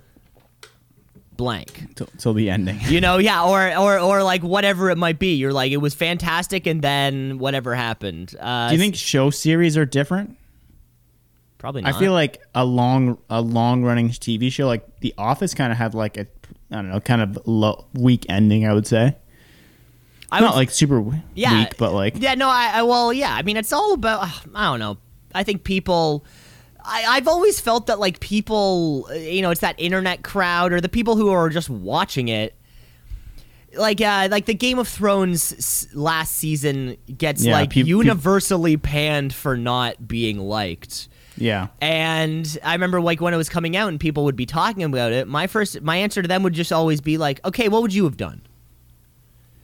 [1.41, 1.95] blank.
[1.95, 2.80] till, till the ending.
[2.88, 5.34] You know, yeah, or or or like whatever it might be.
[5.36, 8.36] You're like, it was fantastic, and then whatever happened.
[8.39, 10.38] Uh, Do you think show series are different?
[11.58, 11.93] Probably Not.
[11.95, 15.77] I feel like a long a long running TV show like The Office kind of
[15.77, 16.27] had like a
[16.71, 18.65] I don't know kind of low, weak ending.
[18.67, 19.15] I would say
[20.32, 21.04] I not would- like super
[21.36, 23.34] yeah, weak, but like yeah, no, I, I well, yeah.
[23.34, 24.27] I mean, it's all about.
[24.56, 24.97] I don't know.
[25.34, 26.25] I think people.
[26.84, 30.89] I, I've always felt that like people, you know, it's that internet crowd or the
[30.89, 32.56] people who are just watching it.
[33.78, 39.34] Like, uh, like the Game of Thrones last season gets Yeah, like peop- universally panned
[39.34, 41.08] for not being liked.
[41.38, 44.84] yeah And I remember like when it was coming out and people would be talking
[44.84, 45.26] about it.
[45.28, 48.04] My first, my answer to them would just always be like, "Okay, what would you
[48.04, 48.41] have done?"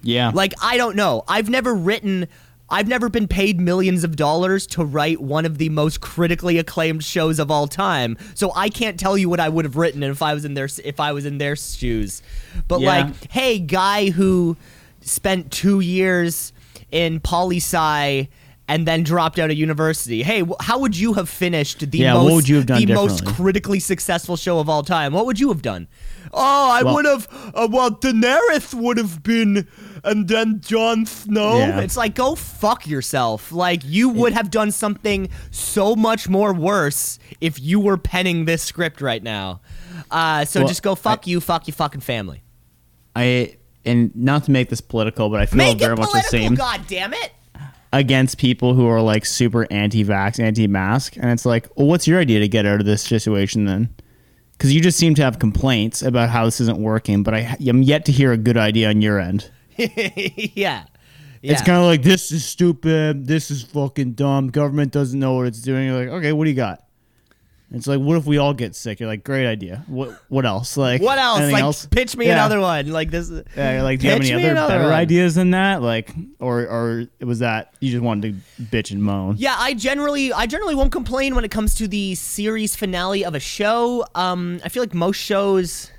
[0.03, 1.23] yeah Like I don't know.
[1.27, 2.27] I've never written
[2.69, 7.03] I've never been paid millions of dollars to write one of the most critically acclaimed
[7.03, 8.17] shows of all time.
[8.33, 10.67] So I can't tell you what I would have written if I was in their
[10.83, 12.21] if I was in their shoes.
[12.67, 12.87] But Yeah.
[12.87, 14.57] like, hey, guy who
[15.01, 16.51] spent 2 years
[16.91, 18.27] in poli sci
[18.69, 20.23] and then dropped out of university.
[20.23, 23.23] Hey, how would you have finished the Yeah, most what would you have the most
[23.25, 25.13] critically successful show of all time?
[25.13, 25.87] What would you have done?
[26.39, 27.27] Oh, I Well- would have.
[27.55, 29.67] Uh, well, Daenerys would have been,
[30.03, 31.57] and then Jon Snow.
[31.57, 31.79] Yeah.
[31.81, 33.51] It's like go fuck yourself.
[33.51, 38.61] Like you would have done something so much more worse if you were penning this
[38.63, 39.61] script right now.
[40.11, 42.43] Uh, so Well, just go fuck I- you, fuck your fucking family.
[43.15, 46.55] I and not to make this political, but I feel Make very much the same
[46.55, 47.31] god damn it!
[47.93, 52.39] against people who are like super anti-vax, anti-mask, and it's like, well, what's your idea
[52.41, 53.89] to get out of this situation then?
[54.57, 57.83] Because you just seem to have complaints about how this isn't working, but I am
[57.83, 59.51] yet to hear a good idea on your end.
[59.77, 60.85] yeah.
[61.43, 63.27] It's kind of like this is stupid.
[63.27, 64.49] This is fucking dumb.
[64.49, 65.87] Government doesn't know what it's doing.
[65.87, 66.83] You're like, okay, what do you got?
[67.69, 69.01] It's like, what if we all get sick?
[69.01, 69.83] You're like, great idea.
[69.87, 70.77] What what else?
[70.77, 71.51] Like, What else?
[71.51, 71.85] Like, else?
[71.85, 72.33] pitch me Yeah.
[72.35, 72.87] another one.
[72.91, 73.29] Like this.
[73.29, 74.93] is- Yeah, like, do you have any other better one.
[74.93, 75.81] ideas than that?
[75.81, 79.35] Like, or or was that you just wanted to bitch and moan?
[79.37, 83.35] Yeah, I generally I generally won't complain when it comes to the series finale of
[83.35, 84.05] a show.
[84.15, 85.91] Um, I feel like most shows,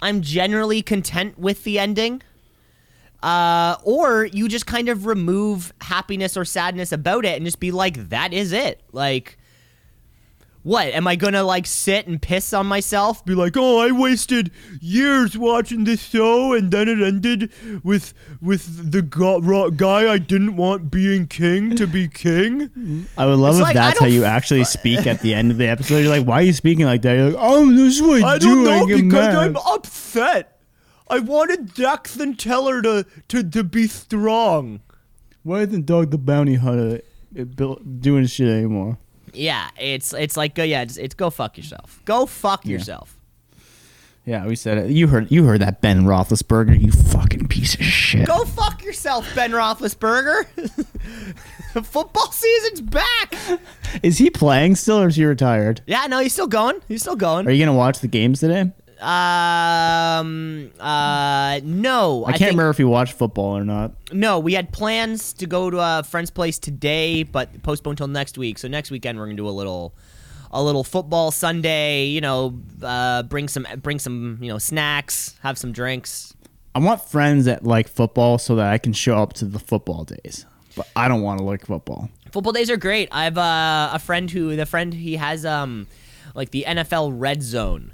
[0.00, 2.22] I'm generally content with the ending.
[3.20, 7.70] Uh, or you just kind of remove happiness or sadness about it and just be
[7.70, 8.82] like, that is it.
[8.92, 9.38] Like,
[10.64, 13.24] what am I gonna like sit and piss on myself?
[13.24, 14.50] Be like, oh, I wasted
[14.80, 17.52] years watching this show, and then it ended
[17.84, 23.06] with with the go- guy I didn't want being king to be king.
[23.16, 25.50] I would love It's if like, that's how you f- actually speak at the end
[25.50, 25.98] of the episode.
[25.98, 27.12] You're like, why are you speaking like that?
[27.14, 28.46] You're like, oh, this is what I, I do.
[28.46, 30.58] don't know because mad." I'm upset.
[31.08, 34.80] I wanted Jackson Teller to to to be strong.
[35.42, 37.02] Why isn't Dog the Bounty Hunter
[37.38, 38.96] uh, doing shit anymore?
[39.34, 42.00] Yeah, it's it's like go yeah, it's, it's go fuck yourself.
[42.04, 43.18] Go fuck yourself.
[44.26, 44.90] Yeah, we said it.
[44.90, 48.26] You heard you heard that Ben Roethlisberger, you fucking piece of shit.
[48.26, 50.46] Go fuck yourself, Ben Roethlisberger.
[51.74, 53.34] The football season's back.
[54.02, 55.82] Is he playing still or is he retired?
[55.86, 56.80] Yeah, no, he's still going.
[56.88, 57.46] He's still going.
[57.46, 58.72] Are you gonna watch the games today?
[59.00, 60.70] Um.
[60.78, 61.60] Uh.
[61.62, 62.24] No.
[62.24, 63.92] I can't think- remember if you watched football or not.
[64.12, 68.38] No, we had plans to go to a friend's place today, but postponed till next
[68.38, 68.58] week.
[68.58, 69.94] So next weekend we're gonna do a little,
[70.50, 72.06] a little football Sunday.
[72.06, 76.34] You know, uh, bring some, bring some, you know, snacks, have some drinks.
[76.74, 80.04] I want friends that like football so that I can show up to the football
[80.04, 80.44] days.
[80.76, 82.08] But I don't want to like football.
[82.32, 83.08] Football days are great.
[83.12, 85.86] I have uh, a friend who the friend he has um
[86.34, 87.92] like the NFL Red Zone.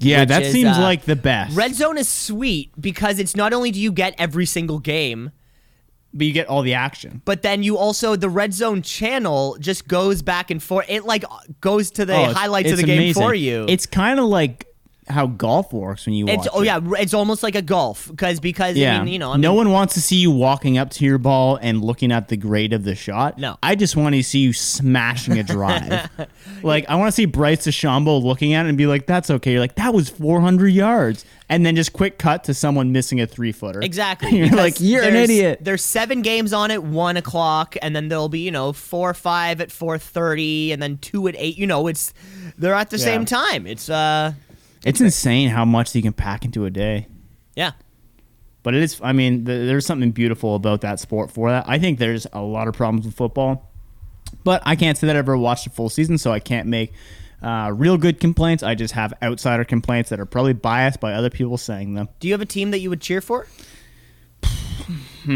[0.00, 1.56] Yeah, that is, seems uh, like the best.
[1.56, 5.32] Red Zone is sweet because it's not only do you get every single game,
[6.14, 7.20] but you get all the action.
[7.24, 10.86] but then you also the Red Zone channel just goes back and forth.
[10.88, 11.24] It like
[11.60, 13.22] goes to the Oh, highlights of the game amazing.
[13.22, 13.66] for you.
[13.68, 14.66] It's kind of like
[15.10, 16.38] how golf works when you watch.
[16.38, 16.66] it's oh it.
[16.66, 19.50] yeah, it's almost like a golf because because Yeah, I mean, you know I no
[19.50, 22.36] mean, one wants to see you walking up to your ball and looking at the
[22.36, 23.38] grade of the shot.
[23.38, 23.56] No.
[23.62, 26.10] I just want to see you smashing a drive.
[26.62, 29.52] like I want to see Bryce DeChambeau looking at it and be like, "That's okay."
[29.52, 33.26] You're like, "That was 400 yards," and then just quick cut to someone missing a
[33.26, 33.80] three footer.
[33.80, 34.30] Exactly.
[34.38, 38.28] You're like, "You're an idiot." There's seven games on at one o'clock, and then there'll
[38.28, 41.58] be you know four or five at four thirty, and then two at eight.
[41.58, 42.12] You know, it's
[42.56, 43.04] they're at the Yeah.
[43.04, 43.66] same time.
[43.66, 44.32] It's uh,
[44.84, 47.06] It's insane how much you can pack into a day.
[47.54, 47.72] yeah.
[48.64, 49.00] But it is.
[49.02, 51.64] I mean, th- there's something beautiful about that sport for that.
[51.68, 53.70] I think there's a lot of problems with football,
[54.44, 56.92] but I can't say that I've ever watched a full season, so I can't make
[57.40, 58.62] uh, real good complaints.
[58.62, 62.08] I just have outsider complaints that are probably biased by other people saying them.
[62.20, 63.46] Do you have a team that you would cheer for?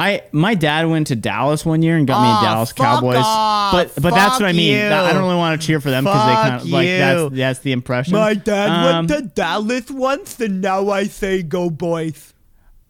[0.00, 2.76] I my dad went to Dallas one year and got me Aw, a Dallas fuck
[2.86, 3.72] Cowboys, off.
[3.72, 4.76] but but that's Fuck what I mean.
[4.78, 4.86] you.
[4.86, 6.98] I don't really want to cheer for them because they Fuck kind of like you.
[6.98, 8.14] that's that's the impression.
[8.14, 12.32] My dad Um, went to Dallas once, and now I say go boys.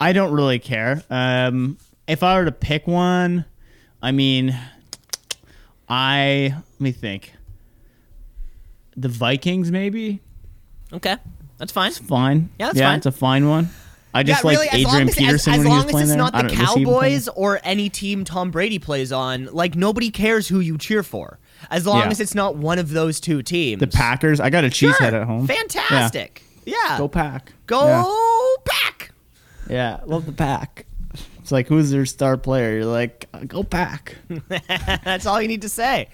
[0.00, 1.02] I don't really care.
[1.08, 3.46] Um, if I were to pick one,
[4.02, 4.54] I mean,
[5.88, 7.32] I let me think.
[8.96, 10.20] The Vikings, maybe.
[10.92, 11.16] Okay,
[11.56, 11.88] that's fine.
[11.88, 12.50] It's fine.
[12.58, 12.96] Yeah, that's yeah, fine.
[12.98, 13.70] it's a fine one.
[14.18, 15.92] I just yeah, like really, as long Adrian as, Peterson as, as when he was
[15.92, 16.16] long as it's there.
[16.18, 17.14] not the don't- was he even playing?
[17.14, 21.38] Cowboys or any team Tom Brady plays on, like nobody cares who you cheer for,
[21.70, 22.08] as long Yeah.
[22.10, 23.80] as it's not one of those two teams.
[23.80, 24.40] The Packers.
[24.40, 25.20] I got a cheesehead Sure.
[25.20, 25.46] at home.
[25.46, 26.42] Fantastic.
[26.64, 26.74] Yeah.
[26.88, 26.98] Yeah.
[26.98, 27.52] Go pack.
[27.66, 28.62] Go Yeah.
[28.64, 29.12] back.
[29.70, 30.84] Yeah, love the pack.
[31.38, 32.74] It's like who's their star player?
[32.76, 34.16] You're like, uh, go pack.
[35.04, 36.08] That's all you need to say.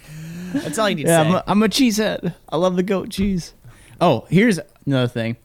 [0.52, 1.38] That's all you need Yeah, to I'm say.
[1.38, 2.34] a, I'm a cheesehead.
[2.48, 3.52] I love the goat cheese.
[4.00, 5.36] Oh, here's another thing.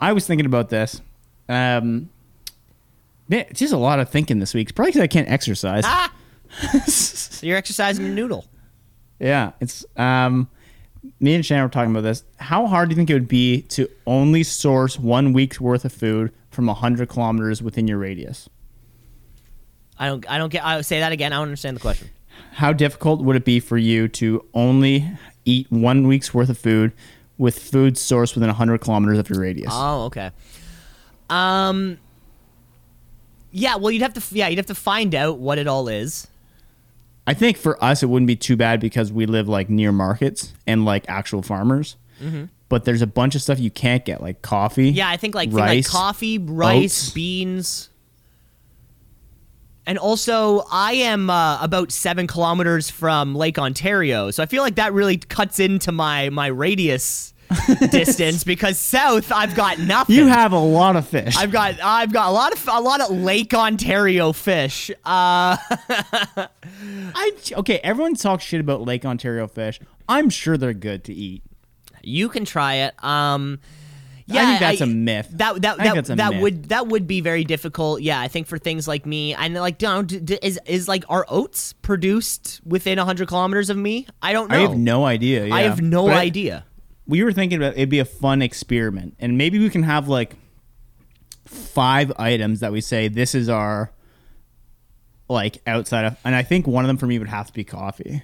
[0.00, 1.00] I was thinking about this.
[1.52, 2.08] Um,
[3.28, 4.68] man, it's just a lot of thinking this week.
[4.68, 5.84] It's probably because I can't exercise.
[5.84, 6.12] ah!
[6.86, 8.46] so you're exercising your noodle.
[9.18, 10.48] Yeah, it's um,
[11.20, 12.24] me and Shannon were talking about this.
[12.38, 15.92] How hard do you think it would be to only source one week's worth of
[15.92, 18.48] food from hundred kilometers within your radius?
[19.98, 20.28] I don't.
[20.30, 20.64] I don't get.
[20.64, 21.32] I say that again.
[21.32, 22.10] I don't understand the question.
[22.52, 25.08] How difficult would it be for you to only
[25.44, 26.92] eat one week's worth of food
[27.38, 29.70] with food sourced within 100 kilometers of your radius?
[29.72, 30.30] Oh, okay.
[31.32, 31.98] Um.
[33.50, 33.76] Yeah.
[33.76, 34.22] Well, you'd have to.
[34.34, 36.28] Yeah, you'd have to find out what it all is.
[37.26, 40.52] I think for us, it wouldn't be too bad because we live like near markets
[40.66, 41.96] and like actual farmers.
[42.68, 44.90] But there's a bunch of stuff you can't get, like coffee.
[44.90, 47.10] Yeah, I think like thing like rice, coffee, rice, oats.
[47.10, 47.90] beans.
[49.84, 54.76] And also, I am uh, about seven kilometers from Lake Ontario, so I feel like
[54.76, 57.31] that really cuts into my my radius
[57.90, 60.16] distance because south I've got nothing.
[60.16, 61.36] You have a lot of fish.
[61.36, 64.90] I've got I've got a lot of a lot of Lake Ontario fish.
[65.04, 65.56] Uh,
[67.14, 69.80] I, okay, everyone talks shit about Lake Ontario fish.
[70.08, 71.42] I'm sure they're good to eat.
[72.02, 72.94] you can try it.
[73.04, 73.60] Um,
[74.26, 75.28] yeah, I think that's a myth.
[75.32, 76.42] That that I think that, that's a that myth.
[76.42, 78.02] would that would be very difficult.
[78.02, 81.26] Yeah, I think for things like me, and like, don't d- is is like are
[81.28, 84.06] oats produced within hundred kilometers of me?
[84.22, 84.56] I don't know.
[84.56, 85.52] I have no idea.
[85.52, 86.64] I have no But I- idea.
[87.06, 90.36] We were thinking about it'd be a fun experiment, and maybe we can have like
[91.44, 93.92] five items that we say this is our
[95.28, 97.64] like outside of, and I think one of them for me would have to be
[97.64, 98.22] coffee.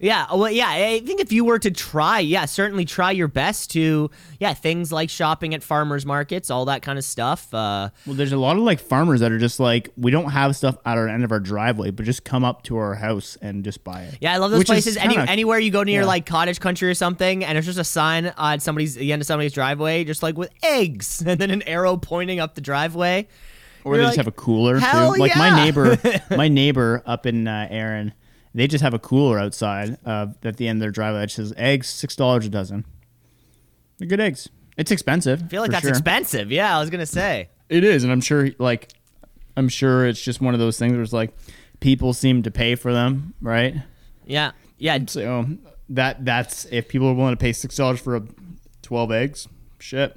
[0.00, 0.68] Yeah, well, yeah.
[0.68, 4.92] I think if you were to try, yeah, certainly try your best to, yeah, things
[4.92, 7.52] like shopping at farmers markets, all that kind of stuff.
[7.52, 10.54] Uh, Well, there's a lot of like farmers that are just like we don't have
[10.54, 13.64] stuff at our end of our driveway, but just come up to our house and
[13.64, 14.18] just buy it.
[14.20, 14.96] Yeah, I love those Which places.
[14.96, 16.06] Any, kinda- anywhere you go near yeah.
[16.06, 19.26] like cottage country or something, and it's just a sign on somebody's the end of
[19.26, 23.26] somebody's driveway, just like with eggs, and then an arrow pointing up the driveway.
[23.82, 25.20] or You're they just have a cooler "Hell too.
[25.20, 25.98] Like my neighbor,
[26.36, 28.12] my neighbor up in uh, Erin,
[28.54, 31.52] they just have a cooler outside uh, at the end of their driveway that says
[31.56, 32.84] eggs six dollars a dozen.
[33.98, 34.48] They're good eggs.
[34.76, 35.42] It's expensive.
[35.42, 35.90] I feel like that's sure.
[35.90, 36.52] expensive.
[36.52, 37.48] Yeah, I was gonna say.
[37.68, 38.92] It is, and I'm sure like
[39.56, 41.34] I'm sure it's just one of those things where it's like
[41.80, 43.74] people seem to pay for them, right?
[44.24, 44.98] Yeah, yeah.
[45.06, 45.46] So
[45.90, 48.22] that that's if people are willing to pay six dollars for a
[48.82, 49.48] twelve eggs,
[49.80, 50.16] shit.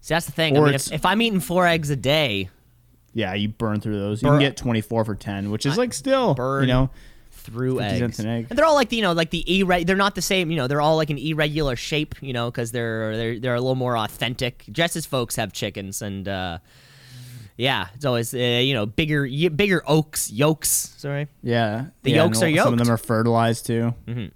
[0.00, 0.56] See, that's the thing.
[0.56, 2.48] I mean, if, if I'm eating four eggs a day,
[3.12, 4.22] Yeah, you burn through those.
[4.22, 6.90] You Bur- can get twenty four for ten, which is like still burn you know
[7.46, 8.18] through eggs.
[8.18, 8.46] an egg.
[8.50, 10.50] And they're all like the, you know, like the irre- They're not the same.
[10.50, 12.14] You know, they're all like an irregular shape.
[12.20, 14.64] You know, because they're they're they're a little more authentic.
[14.70, 16.58] Just as folks have chickens, and uh,
[17.56, 20.94] yeah, it's always uh, you know bigger y- bigger oaks yolks.
[20.98, 21.28] Sorry.
[21.42, 22.66] Yeah, The yeah, yolks are yolks.
[22.66, 23.94] Some of them are fertilized too.
[24.06, 24.26] Mm-hmm.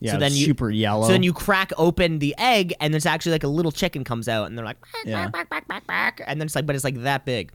[0.00, 1.06] Yeah, So then you- super yellow.
[1.06, 4.28] So then you crack open the egg, and there's actually like a little chicken comes
[4.28, 5.30] out, and they're like, Yeah.
[6.26, 7.52] and then it's like, but it's like that big.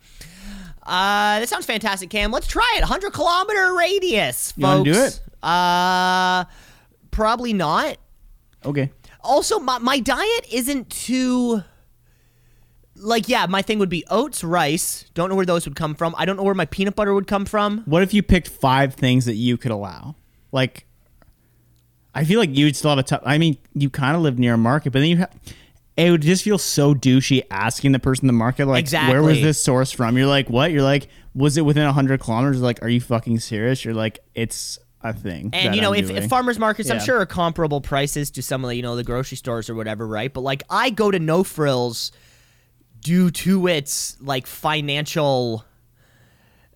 [0.87, 2.31] Uh, that sounds fantastic, Cam.
[2.31, 2.81] Let's try it.
[2.81, 4.57] 100 kilometer radius, folks.
[4.57, 5.21] You wanna do it?
[5.43, 6.45] Uh,
[7.11, 7.97] probably not.
[8.65, 8.91] okay.
[9.21, 11.61] Also, my, my diet isn't too.
[12.95, 15.03] Like, yeah, my thing would be oats, rice.
[15.13, 16.15] Don't know where those would come from.
[16.17, 17.81] I don't know where my peanut butter would come from.
[17.85, 20.15] What if you picked five things that you could allow?
[20.53, 20.85] Like,
[22.15, 23.21] I feel like you'd still have a tough.
[23.25, 25.31] I mean, you kind of live near a market, but then you have.
[25.97, 29.41] It would just feel so douchey asking the person in the market, like, where was
[29.41, 30.15] this source from?
[30.15, 30.71] You're like, what?
[30.71, 32.61] You're like, was it within 100 kilometers?
[32.61, 33.83] Like, are you fucking serious?
[33.83, 35.49] You're like, it's a thing.
[35.53, 38.69] And you know, if, if farmers markets, I'm sure are comparable prices to some of
[38.69, 40.31] the you know the grocery stores or whatever, right?
[40.31, 42.11] But like, I go to No Frills
[43.01, 45.65] due to its like financial.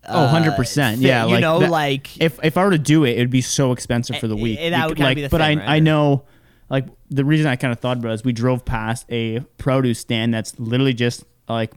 [0.09, 0.95] Oh, 100%.
[0.97, 1.25] thi- yeah.
[1.25, 3.41] you like know, that- like- if, if I were to do it, it would be
[3.41, 4.57] so expensive for the week.
[4.59, 5.69] eh, that would like, be the but thing, I, right?
[5.75, 6.23] I know,
[6.71, 9.99] like, the reason I kind of thought about it is we drove past a produce
[9.99, 11.73] stand that's literally just like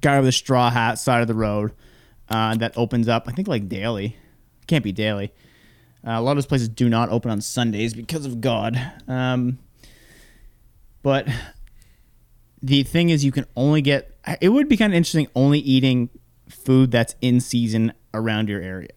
[0.00, 1.72] guy with a straw hat side of the road
[2.28, 4.16] uh, that opens up, I think, like daily.
[4.66, 5.32] Can't be daily.
[6.04, 8.76] Uh, a lot of those places do not open on Sundays because of God.
[9.06, 9.60] Um,
[11.02, 11.28] but
[12.60, 14.18] the thing is, you can only get.
[14.40, 16.10] It would be kind of interesting only eating
[16.48, 18.90] food that's in season around your area.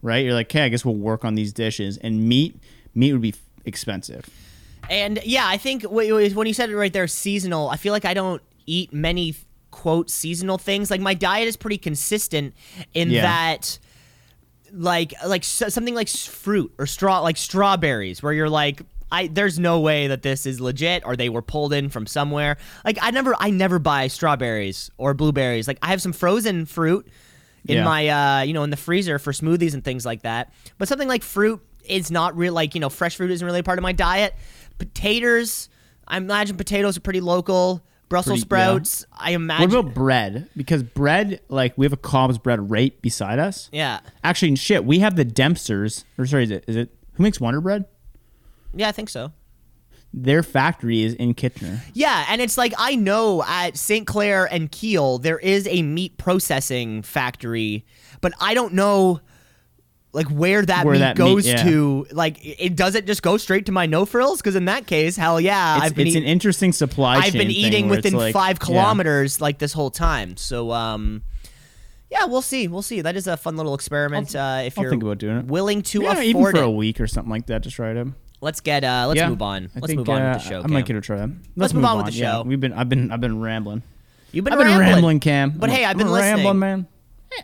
[0.00, 0.24] Right?
[0.24, 1.98] You're like, okay, I guess we'll work on these dishes.
[1.98, 2.62] And meat,
[2.94, 3.34] meat would be
[3.66, 4.24] expensive.
[4.88, 7.68] And yeah, I think wh- wh- when you said it right there, seasonal.
[7.68, 9.34] I feel like I don't eat many
[9.70, 10.90] quote seasonal things.
[10.90, 12.54] Like my diet is pretty consistent
[12.94, 13.22] in Yeah.
[13.22, 13.78] that,
[14.72, 18.82] like like something like fruit or straw like strawberries, where you're like.
[19.08, 22.56] I, there's no way that this is legit or they were pulled in from somewhere.
[22.84, 25.68] Like I never I never buy strawberries or blueberries.
[25.68, 27.06] Like I have some frozen fruit
[27.68, 27.84] in Yeah.
[27.84, 30.52] my uh you know in the freezer for smoothies and things like that.
[30.76, 33.62] But something like fruit is not real like you know fresh fruit isn't really a
[33.64, 34.34] part of my diet.
[34.78, 35.68] Potatoes,
[36.06, 37.82] I imagine potatoes are pretty local.
[38.08, 39.68] Brussels Pretty- sprouts, I imagine.
[39.68, 40.48] What about bread?
[40.56, 43.68] Because bread, like, we have a Cobb's bread right beside us.
[43.72, 46.04] yeah, Actually, shit, we have the Dempsters.
[46.16, 47.84] Or sorry, is it, is it who makes Wonder Bread?
[48.72, 49.32] yeah, I think so.
[50.14, 51.82] Their factory is in Kitchener.
[51.94, 54.06] Yeah, and it's like I know at St.
[54.06, 57.84] Clair and Keele there is a meat processing factory,
[58.20, 59.20] but I don't know
[60.16, 61.62] like where that Where meat that meat- goes yeah.
[61.62, 62.06] to.
[62.10, 64.38] Like, it does it just go straight to my no frills?
[64.38, 67.32] Because in that case, hell yeah, It's, I've been it's eat- an interesting supply I've
[67.32, 68.66] been eating within like- five yeah.
[68.66, 70.36] kilometers like this whole time.
[70.36, 71.22] So, um,
[72.10, 72.66] yeah, we'll see.
[72.66, 73.00] We'll see.
[73.02, 74.34] That is a fun little experiment.
[74.34, 75.44] uh, if I'll you're think about doing it.
[75.46, 78.06] willing to Yeah, even for it, a week or something like that just try it.
[78.40, 78.84] let's get.
[78.84, 79.28] Uh, let's yeah.
[79.28, 79.70] move on.
[79.74, 80.62] Let's think, move on uh, with the show.
[80.62, 81.16] I might get a try.
[81.20, 82.42] Let's, Let's move on with the Yeah, show.
[82.42, 83.82] we've been, I've been, I've been rambling.
[84.32, 84.88] You've been I've been rambling.
[84.94, 85.50] rambling, Cam.
[85.50, 86.36] But hey, I've been a listening.
[86.46, 86.86] rambling, man.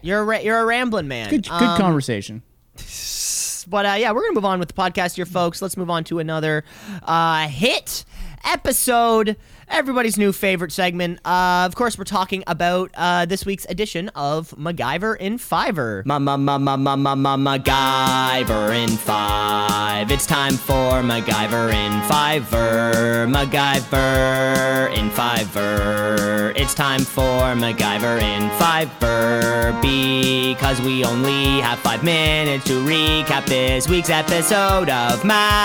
[0.00, 1.28] You're a ra- you're a rambling man.
[1.28, 2.42] Good, good Um, conversation.
[2.76, 5.62] But uh, yeah, we're gonna move on with the podcast here, folks.
[5.62, 6.64] Let's move on to another
[7.02, 8.04] uh, hit
[8.44, 9.36] episode.
[9.72, 11.18] Everybody's new favorite segment.
[11.24, 16.04] Uh, of course, we're talking about uh, this week's edition of MacGyver in Fiverr.
[16.04, 20.10] Ma ma ma ma ma ma ma MacGyver in Five.
[20.10, 23.26] It's time for MacGyver in Fiverr.
[23.32, 26.52] MacGyver in Fiverr.
[26.54, 33.88] It's time for MacGyver in Fiverr because we only have five minutes to recap this
[33.88, 35.62] week's episode of MacGyver.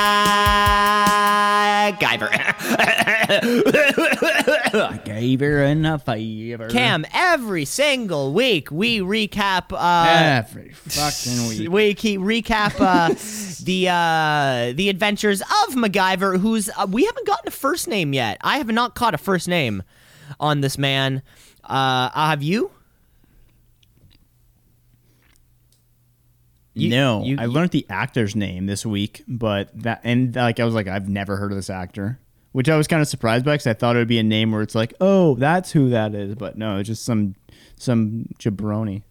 [3.99, 6.69] I gave her enough favor.
[6.69, 9.71] Cam, every single week we recap.
[9.71, 11.69] Uh, Every fucking week.
[11.71, 13.09] we keep recap uh,
[13.65, 18.37] the uh, the adventures of MacGyver, who's uh, we haven't gotten a first name yet.
[18.41, 19.83] I have not caught a first name
[20.39, 21.21] on this man.
[21.63, 22.71] Uh, have you?
[26.73, 30.65] You- no, you- I learned the actor's name this week, but that and like I
[30.65, 32.19] was like I've never heard of this actor,
[32.51, 34.51] which I was kind of surprised by because I thought it would be a name
[34.51, 37.35] where it's like, oh, that's who that is, but no, it's just some
[37.77, 39.03] some jabroni.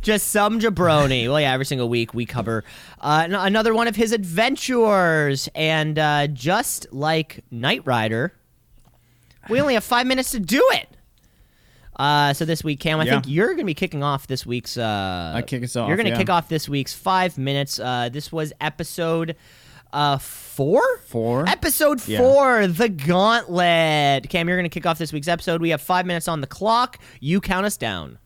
[0.00, 1.28] Just some jabroni.
[1.28, 2.64] well, yeah, every single week we cover
[3.00, 5.50] uh, another one of his adventures.
[5.54, 8.32] And uh, just like Knight Rider,
[9.50, 10.88] we only have five minutes to do it.
[11.98, 13.12] Uh, so this week, Cam, I Yeah.
[13.12, 14.78] think you're going to be kicking off this week's.
[14.78, 16.18] Uh, I kick us off, You're going to yeah.
[16.18, 17.78] kick off this week's five minutes.
[17.78, 19.36] Uh, this was episode
[19.96, 20.82] uh, four.
[21.06, 21.48] Four?
[21.48, 22.18] Episode Yeah.
[22.18, 24.28] four, the Gauntlet.
[24.28, 25.60] Cam, you're going to kick off this week's episode.
[25.62, 26.98] We have five minutes on the clock.
[27.18, 28.18] You count us down.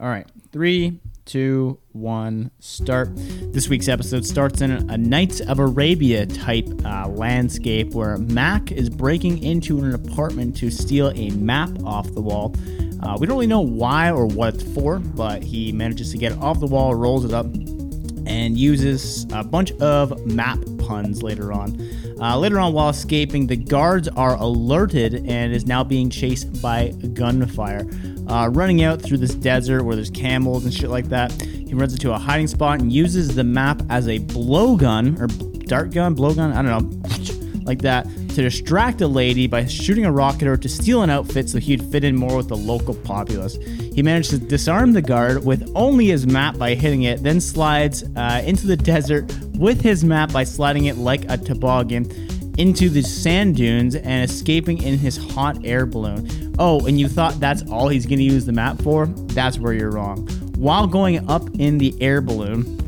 [0.00, 3.10] All right, three, two, one, start.
[3.14, 8.88] This week's episode starts in a Knights of Arabia type uh, landscape where Mac is
[8.88, 12.54] breaking into an apartment to steal a map off the wall.
[13.02, 16.32] Uh, we don't really know why or what it's for, but he manages to get
[16.32, 17.46] it off the wall, rolls it up,
[18.26, 21.80] and uses a bunch of map puns later on.
[22.20, 26.90] Uh, later on, while escaping, the guards are alerted and is now being chased by
[27.14, 27.88] gunfire.
[28.28, 31.92] Uh, running out through this desert where there's camels and shit like that, he runs
[31.92, 35.26] into a hiding spot and uses the map as a blowgun or
[35.64, 37.39] dart gun, blowgun, I don't know,
[37.70, 41.48] like that, to distract a lady by shooting a rocket or to steal an outfit
[41.48, 43.56] so he'd fit in more with the local populace.
[43.94, 48.02] He managed to disarm the guard with only his map by hitting it, then slides
[48.16, 52.10] uh, into the desert with his map by sliding it like a toboggan
[52.58, 56.54] into the sand dunes and escaping in his hot air balloon.
[56.58, 59.06] Oh, and you thought that's all he's going to use the map for?
[59.06, 60.26] That's where you're wrong.
[60.56, 62.79] While going up in the air balloon,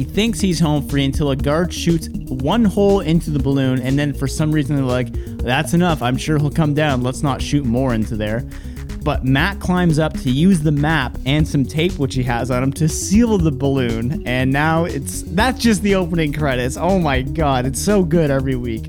[0.00, 3.98] he thinks he's home free until a guard shoots one hole into the balloon, and
[3.98, 6.00] then for some reason they're like, That's enough.
[6.00, 7.02] I'm sure he'll come down.
[7.02, 8.48] Let's not shoot more into there.
[9.02, 12.62] But Matt climbs up to use the map and some tape which he has on
[12.62, 14.26] him to seal the balloon.
[14.26, 16.78] And now it's that's just the opening credits.
[16.78, 18.86] Oh my god, it's so good every week.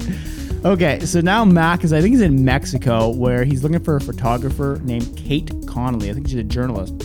[0.63, 4.01] Okay, so now Mac is I think he's in Mexico where he's looking for a
[4.01, 6.09] photographer named Kate Connolly.
[6.09, 7.01] I think she's a journalist.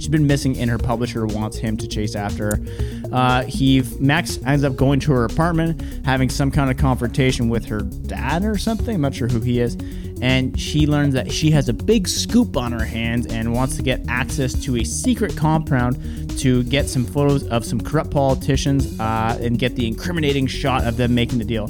[0.00, 2.99] She's been missing, and her publisher wants him to chase after her.
[3.12, 7.64] Uh, he Max ends up going to her apartment, having some kind of confrontation with
[7.66, 8.94] her dad or something.
[8.94, 9.76] I'm not sure who he is,
[10.22, 13.82] and she learns that she has a big scoop on her hands and wants to
[13.82, 19.38] get access to a secret compound to get some photos of some corrupt politicians uh,
[19.40, 21.68] and get the incriminating shot of them making the deal.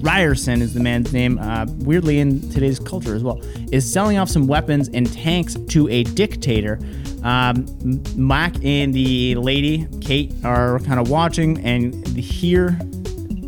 [0.00, 3.40] Ryerson is the man's name, uh, weirdly in today's culture as well,
[3.72, 6.78] is selling off some weapons and tanks to a dictator.
[7.22, 7.66] Um,
[8.14, 12.78] Mac and the lady, Kate, are kind of watching and hear,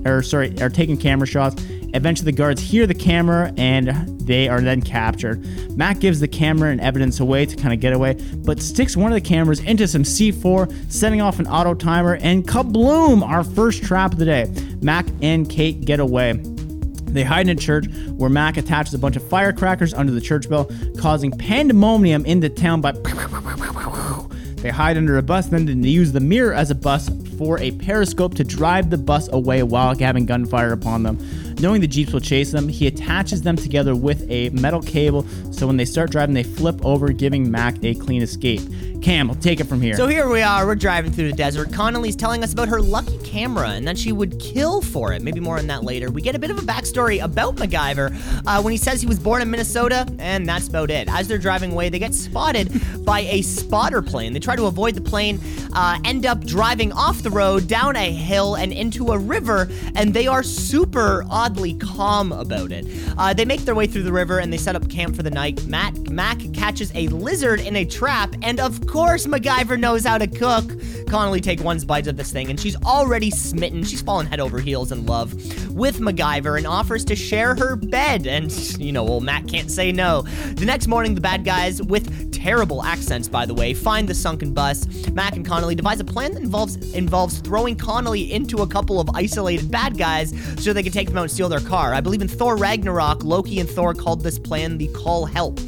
[0.04, 1.62] or sorry, are taking camera shots.
[1.94, 3.88] Eventually, the guards hear the camera and
[4.20, 5.44] they are then captured.
[5.76, 8.14] Mac gives the camera and evidence away to kind of get away,
[8.44, 12.46] but sticks one of the cameras into some C4, setting off an auto timer, and
[12.46, 13.26] kabloom!
[13.26, 14.52] Our first trap of the day.
[14.82, 16.34] Mac and Kate get away.
[16.34, 20.48] They hide in a church where Mac attaches a bunch of firecrackers under the church
[20.48, 22.92] bell, causing pandemonium in the town by.
[24.58, 27.08] They hide under a bus, then they use the mirror as a bus
[27.38, 31.16] for a periscope to drive the bus away while having gunfire upon them.
[31.60, 35.66] Knowing the Jeeps will chase them, he attaches them together with a metal cable so
[35.66, 38.60] when they start driving, they flip over, giving Mac a clean escape.
[39.02, 39.94] Cam, take it from here.
[39.96, 41.72] So here we are, we're driving through the desert.
[41.72, 45.22] Connolly's telling us about her lucky camera and that she would kill for it.
[45.22, 46.10] Maybe more on that later.
[46.10, 49.18] We get a bit of a backstory about MacGyver uh, when he says he was
[49.18, 51.08] born in Minnesota, and that's about it.
[51.08, 52.70] As they're driving away, they get spotted
[53.04, 54.32] by a spotter plane.
[54.32, 55.40] They try to avoid the plane,
[55.74, 60.12] uh, end up driving off the road, down a hill, and into a river, and
[60.12, 62.86] they are super oddly calm about it.
[63.16, 65.30] Uh, they make their way through the river and they set up camp for the
[65.30, 65.64] night.
[65.66, 70.26] Matt Mac catches a lizard in a trap, and of course, MacGyver knows how to
[70.26, 70.64] cook.
[71.06, 73.84] Connolly take one bite of this thing, and she's already smitten.
[73.84, 75.32] She's fallen head over heels in love
[75.70, 78.26] with MacGyver and offers to share her bed.
[78.26, 80.22] And, you know, old Matt can't say no.
[80.54, 84.52] The next morning, the bad guys, with terrible accents, by the way, find the sunken
[84.52, 84.86] bus.
[85.10, 89.10] Mac and Connolly devise a plan that involves involves throwing Connolly into a couple of
[89.14, 91.94] isolated bad guys so they can take them out and steal their car.
[91.94, 95.58] I believe in Thor Ragnarok, Loki and Thor called this plan the Call Help.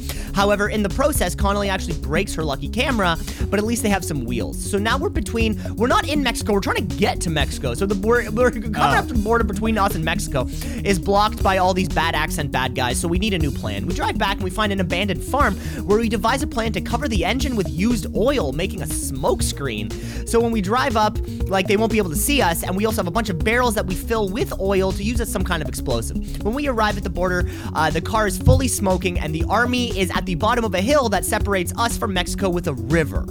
[0.41, 3.15] However, in the process, Connolly actually breaks her lucky camera,
[3.51, 4.57] but at least they have some wheels.
[4.57, 7.75] So now we're between, we're not in Mexico, we're trying to get to Mexico.
[7.75, 10.47] So the we're, we're coming up to the border between us and Mexico
[10.83, 12.99] is blocked by all these bad accent bad guys.
[12.99, 13.85] So we need a new plan.
[13.85, 15.53] We drive back and we find an abandoned farm
[15.85, 19.43] where we devise a plan to cover the engine with used oil, making a smoke
[19.43, 19.91] screen.
[20.25, 21.19] So when we drive up,
[21.49, 23.43] like they won't be able to see us, and we also have a bunch of
[23.43, 26.41] barrels that we fill with oil to use as some kind of explosive.
[26.43, 29.95] When we arrive at the border, uh, the car is fully smoking, and the army
[29.99, 33.25] is at the bottom of a hill that separates us from Mexico with a river.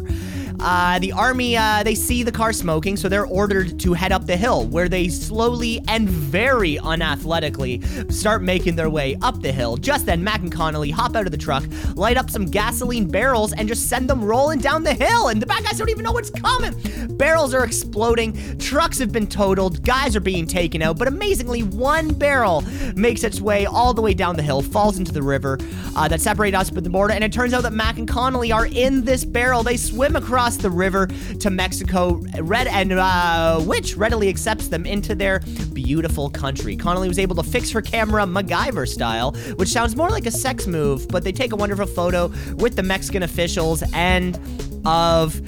[0.62, 4.26] Uh, the army, uh, they see the car smoking, so they're ordered to head up
[4.26, 9.76] the hill, where they slowly and very unathletically start making their way up the hill.
[9.76, 13.52] Just then, Mac and Connolly hop out of the truck, light up some gasoline barrels,
[13.54, 15.28] and just send them rolling down the hill.
[15.28, 16.74] And the bad guys don't even know what's coming.
[17.16, 22.12] Barrels are exploding, trucks have been totaled, guys are being taken out, but amazingly, one
[22.12, 22.62] barrel
[22.94, 25.58] makes its way all the way down the hill, falls into the river
[25.96, 28.52] uh, that separates us from the border, and it turns out that Mac and Connolly
[28.52, 29.62] are in this barrel.
[29.62, 31.06] They swim across the river
[31.40, 35.40] to Mexico, red and uh, which readily accepts them into their
[35.72, 36.76] beautiful country.
[36.76, 40.66] Connolly was able to fix her camera MacGyver style, which sounds more like a sex
[40.66, 44.38] move, but they take a wonderful photo with the Mexican officials and
[44.86, 45.40] of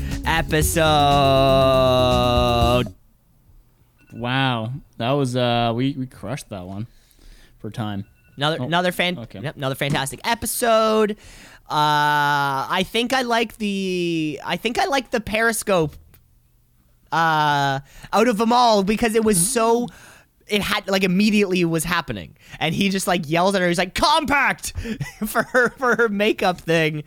[1.63, 2.95] episode.
[4.13, 6.87] Wow, that was uh, we we crushed that one
[7.59, 8.05] for time.
[8.37, 9.41] Another Oh, another fan okay.
[9.41, 11.17] yep, another fantastic episode.
[11.73, 15.97] Uh I think I like the I think I like the periscope
[17.11, 17.81] uh
[18.13, 19.89] out of them all because it was so
[20.53, 23.95] it had like immediately was happening and he just like yells at her he's like
[23.95, 24.73] compact
[25.27, 27.03] for her for her makeup thing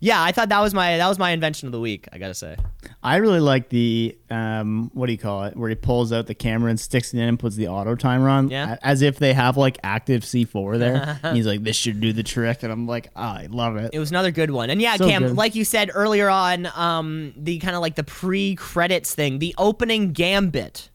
[0.00, 2.34] yeah i thought that was my that was my invention of the week i gotta
[2.34, 2.56] say
[3.02, 5.56] I really like the um, what do you call it?
[5.56, 8.28] Where he pulls out the camera and sticks it in and puts the auto timer
[8.28, 8.76] on, Yeah.
[8.82, 11.18] as if they have like active C4 there.
[11.34, 13.98] he's like, "This should do the trick," and I'm like, ah, "I love it." It
[13.98, 14.68] was another good one.
[14.68, 15.36] And yeah, So Cam, good.
[15.36, 20.12] like you said earlier on, um, the kind of like the pre-credits thing, the opening
[20.12, 20.90] gambit,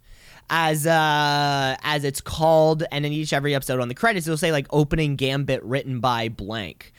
[0.49, 4.51] as uh as it's called, and in each every episode on the credits, it'll say
[4.51, 6.93] like opening gambit written by blank.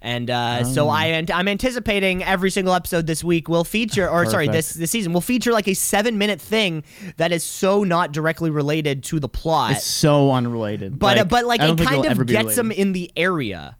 [0.00, 0.64] And uh, Oh.
[0.74, 4.68] so I ant- I'm anticipating every single episode this week will feature, or sorry, this
[4.68, 4.80] Perfect.
[4.80, 6.84] this season will feature like a seven minute thing
[7.16, 11.46] that is so not directly related to the plot It's so unrelated, but uh, but
[11.46, 13.76] like it kind of gets them in the area.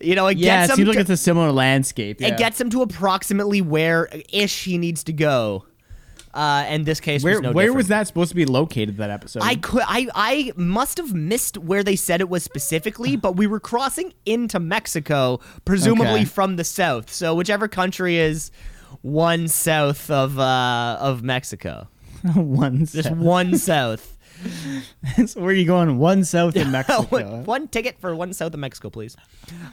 [0.00, 2.20] You know, it Yeah, gets it seems like to- it's a similar landscape.
[2.20, 2.28] yeah.
[2.28, 5.64] it gets him to approximately where ish he needs to go.
[6.36, 7.76] Uh, and this case where was no where different.
[7.78, 8.98] was that supposed to be located?
[8.98, 9.42] That episode.
[9.42, 13.46] I could I I must have missed where they said it was specifically, but we
[13.46, 16.24] were crossing into Mexico, presumably Okay.
[16.26, 17.10] from the south.
[17.10, 18.50] So whichever country is
[19.02, 21.88] one south of uh of Mexico,
[22.34, 22.80] one.
[22.84, 23.16] just South.
[23.16, 24.12] one south.
[25.26, 25.96] so where are you going?
[25.96, 27.42] One south in Mexico.
[27.44, 29.16] one, ticket for one south of Mexico, please.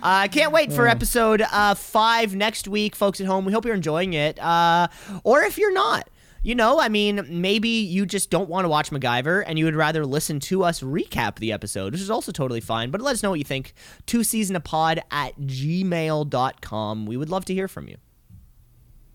[0.02, 3.44] I uh, can't wait for episode uh, five next week, folks at home.
[3.44, 4.40] We hope you're enjoying it.
[4.40, 4.88] Uh,
[5.26, 6.10] or if you're not,
[6.44, 9.76] you know, I mean, maybe you just don't want to watch MacGyver and you would
[9.76, 12.92] rather listen to us recap the episode, which is also totally fine.
[12.92, 13.74] But let us know what you think.
[14.06, 17.06] Two C's in a Pod at gmail.com.
[17.06, 17.98] We would love to hear from you.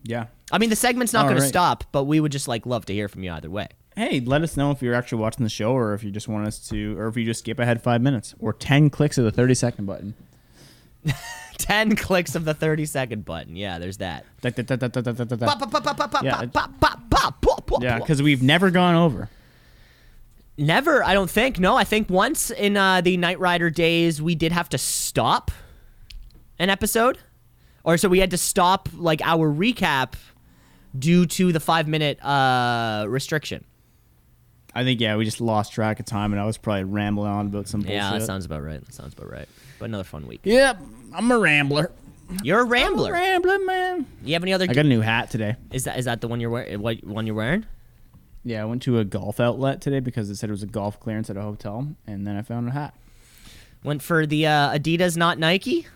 [0.02, 0.26] yeah.
[0.50, 2.94] I mean, the segment's not going to stop, but we would just like love to
[2.94, 3.68] hear from you either way.
[3.94, 6.46] Hey, let us know if you're actually watching the show, or if you just want
[6.46, 9.32] us to, or if you just skip ahead five minutes, or ten clicks of the
[9.32, 10.14] thirty second button.
[11.58, 13.56] 10 clicks of the 30 second button.
[13.56, 14.24] Yeah, there's that.
[17.20, 19.28] Pop, pop, pop, Yeah, because we've never gone over.
[20.56, 21.58] Never, I don't think.
[21.60, 25.50] No, I think once in uh, the Knight Rider days, we did have to stop
[26.58, 27.18] an episode.
[27.84, 30.14] Or so we had to stop like our recap
[30.98, 33.64] due to the five minute uh, restriction.
[34.74, 37.46] I think yeah, we just lost track of time, and I was probably rambling on
[37.46, 37.96] about some bullshit.
[37.96, 38.84] Yeah, that sounds about right.
[38.84, 39.48] That sounds about right.
[39.78, 40.40] But another fun week.
[40.44, 40.80] Yep,
[41.14, 41.90] I'm a rambler.
[42.42, 43.12] You're a I'm a rambler.
[43.12, 44.06] rambling man.
[44.24, 44.64] You have any other?
[44.68, 45.56] I got a new hat today.
[45.72, 46.80] is that is that the one you're wearing?
[46.80, 47.64] What one you're wearing?
[48.44, 51.00] Yeah, I went to a golf outlet today because it said it was a golf
[51.00, 52.94] clearance at a hotel, and then I found a hat.
[53.84, 55.86] Went for the uh, Adidas, not Nike.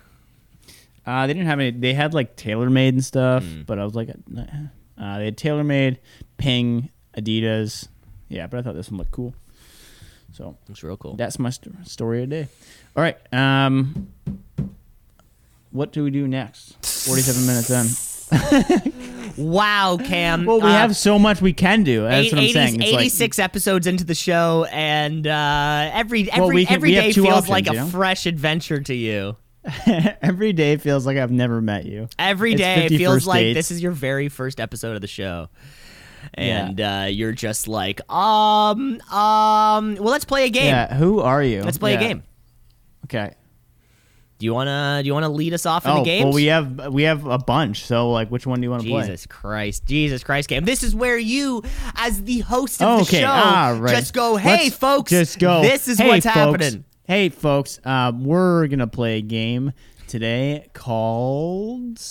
[1.05, 1.71] Uh, they didn't have any.
[1.71, 3.61] They had like TaylorMade and stuff, Hmm.
[3.63, 5.97] but I was like, uh, they had TaylorMade,
[6.37, 7.87] Ping, Adidas.
[8.29, 9.35] Yeah, but I thought this one looked cool.
[10.31, 11.15] So Looks real cool.
[11.15, 12.47] that's my st- story of the day.
[12.95, 13.17] All right.
[13.33, 14.07] Um,
[15.73, 16.77] what do we do next?
[17.05, 18.93] Forty-seven minutes in.
[19.35, 20.45] Wow, Cam.
[20.45, 22.03] Well, we Uh, have so much we can do.
[22.03, 22.81] That's Eight- what I'm saying.
[22.81, 26.91] It's like- 86 episodes into the show, and uh, every every Well, we can- every
[26.91, 27.87] day feels options, like a you know?
[27.87, 29.35] fresh adventure to you.
[30.21, 32.09] every day feels like I've never met you.
[32.19, 33.57] Every day it feels like dates.
[33.57, 35.47] this is your very first episode of the show.
[36.37, 36.67] Yeah.
[36.67, 40.67] And uh, you're just like, um, um, well, let's play a game.
[40.67, 40.93] Yeah.
[40.95, 41.63] Who are you?
[41.63, 41.99] Let's play Yeah.
[41.99, 42.23] a game.
[43.05, 43.33] Okay.
[44.43, 46.25] Do you wanna do you wanna lead us off in oh, the games?
[46.25, 47.85] well, we have we have a bunch.
[47.85, 49.03] So, like, which one do you want to play?
[49.03, 50.65] Jesus Christ, Jesus Christ, game.
[50.65, 51.63] This is where you,
[51.95, 53.95] as the host of Okay, the show, ah, right.
[53.95, 55.61] just go, hey, Let's folks, just go.
[55.61, 56.35] This is Hey, what's folks.
[56.35, 56.83] happening.
[57.05, 59.71] Hey, folks, uh, we're gonna play a game
[60.07, 62.01] today called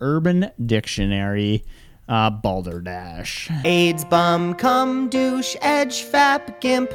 [0.00, 1.62] Urban Dictionary
[2.08, 3.48] uh, Balderdash.
[3.64, 6.92] AIDS bum, cum, douche, edge, fap, gimp,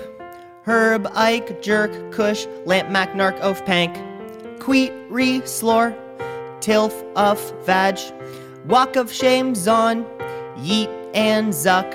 [0.66, 3.96] herb, ike, jerk, kush, lamp, mac, narc, oaf, pank,
[4.62, 5.92] queet, re, slore,
[6.60, 7.98] tilf, uff, vag,
[8.68, 10.06] walk of shame, zon,
[10.60, 11.92] yeet, and zuck.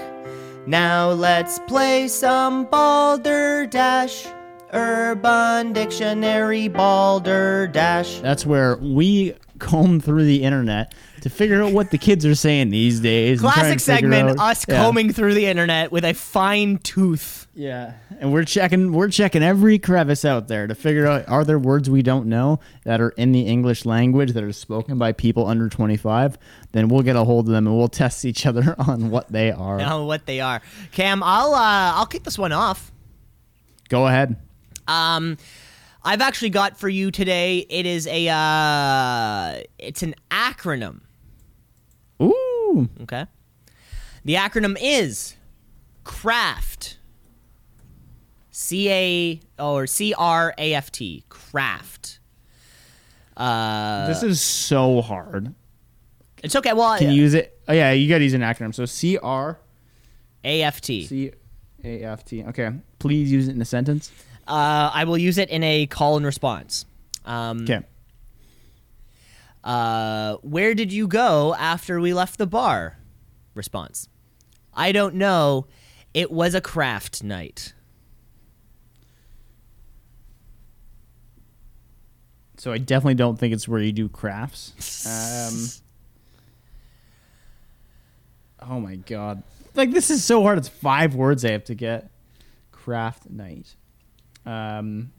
[0.66, 4.26] Now let's play some balderdash.
[4.72, 8.20] Urban Dictionary Balderdash.
[8.20, 12.70] That's where we comb through the internet to figure out what the kids are saying
[12.70, 13.40] these days.
[13.40, 14.82] Classic segment, out- us Yeah.
[14.82, 17.45] combing through the internet with a fine tooth.
[17.58, 21.58] Yeah, and we're checking we're checking every crevice out there to figure out are there
[21.58, 25.46] words we don't know that are in the English language that are spoken by people
[25.46, 26.36] under 25.
[26.72, 29.50] Then we'll get a hold of them and we'll test each other on what they
[29.52, 29.78] are.
[29.78, 30.60] know what they are.
[30.92, 32.92] Cam, I'll uh, I'll kick this one off.
[33.88, 34.36] Go ahead.
[34.86, 35.38] Um,
[36.04, 37.64] I've actually got for you today.
[37.70, 41.00] It is a uh, it's an acronym.
[42.20, 42.90] Ooh.
[43.00, 43.24] Okay.
[44.26, 45.36] The acronym is
[46.04, 46.96] CRAFT.
[48.58, 51.24] C A or C R A F T.
[51.28, 52.18] CRAFT.
[53.36, 55.54] Uh, This is so hard.
[56.42, 56.72] it's okay.
[56.72, 57.60] Well, Can you use it?
[57.68, 58.74] Oh yeah, you got to use an acronym.
[58.74, 59.58] So C R
[60.42, 61.04] A F T.
[61.04, 61.32] C
[61.84, 62.44] A F T.
[62.44, 62.70] Okay.
[62.98, 64.10] Please use it in a sentence.
[64.48, 66.86] Uh, I will use it in a call and response.
[67.26, 67.80] Um, Okay.
[69.62, 72.96] Uh, where did you go after we left the bar?
[73.54, 74.08] Response.
[74.72, 75.66] I don't know.
[76.14, 77.74] It was a craft night.
[82.66, 85.06] So I definitely don't think it's where you do crafts.
[85.06, 85.68] Um,
[88.68, 89.44] oh my god!
[89.76, 90.58] Like this is so hard.
[90.58, 92.10] It's five words I have to get.
[92.72, 93.76] Craft night.
[94.44, 95.12] Um,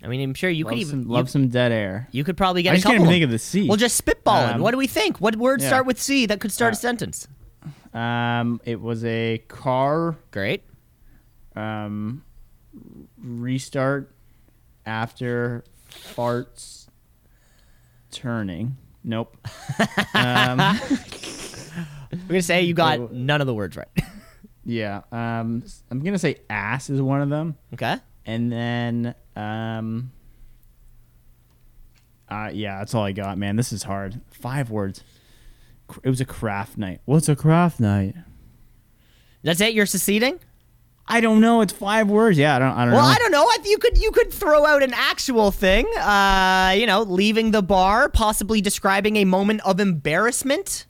[0.00, 2.06] I mean, I'm sure you love could even some, love you, some dead air.
[2.12, 2.98] you could probably get I a just couple.
[2.98, 3.66] can't even think of the C.
[3.66, 4.54] Well, just spitballing.
[4.54, 5.20] Um, what do we think?
[5.20, 5.70] What words yeah.
[5.70, 7.26] start with C that could start a Uh, sentence?
[7.92, 10.62] Um, it was a car Great.
[11.56, 12.22] um,
[13.18, 14.14] restart
[14.86, 16.86] after farts
[18.10, 18.76] turning.
[19.02, 19.36] Nope.
[20.14, 20.58] um,
[22.12, 23.88] We're gonna say you got none of the words right.
[24.64, 25.02] yeah.
[25.12, 27.96] Um, I'm gonna say ass is one of them, okay.
[28.26, 30.10] and then um,
[32.28, 33.56] uh, yeah, that's all I got, man.
[33.56, 34.20] This is hard.
[34.30, 35.02] Five words.
[36.02, 37.00] It was a craft night.
[37.04, 38.14] What's a craft night?
[39.42, 39.74] That's it.
[39.74, 40.38] You're seceding.
[41.06, 41.60] I don't know.
[41.60, 42.38] It's five words.
[42.38, 42.72] Yeah, I don't.
[42.72, 43.08] I don't Well, know.
[43.08, 43.44] I don't know.
[43.44, 45.86] I- You could you could throw out an actual thing.
[45.98, 50.86] Uh, you know, leaving the bar, possibly describing a moment of embarrassment.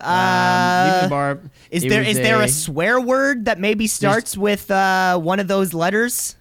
[0.00, 1.40] Um, leaving the bar.
[1.70, 5.48] Is there is there there a swear word that maybe starts with uh, one of
[5.48, 6.36] those letters?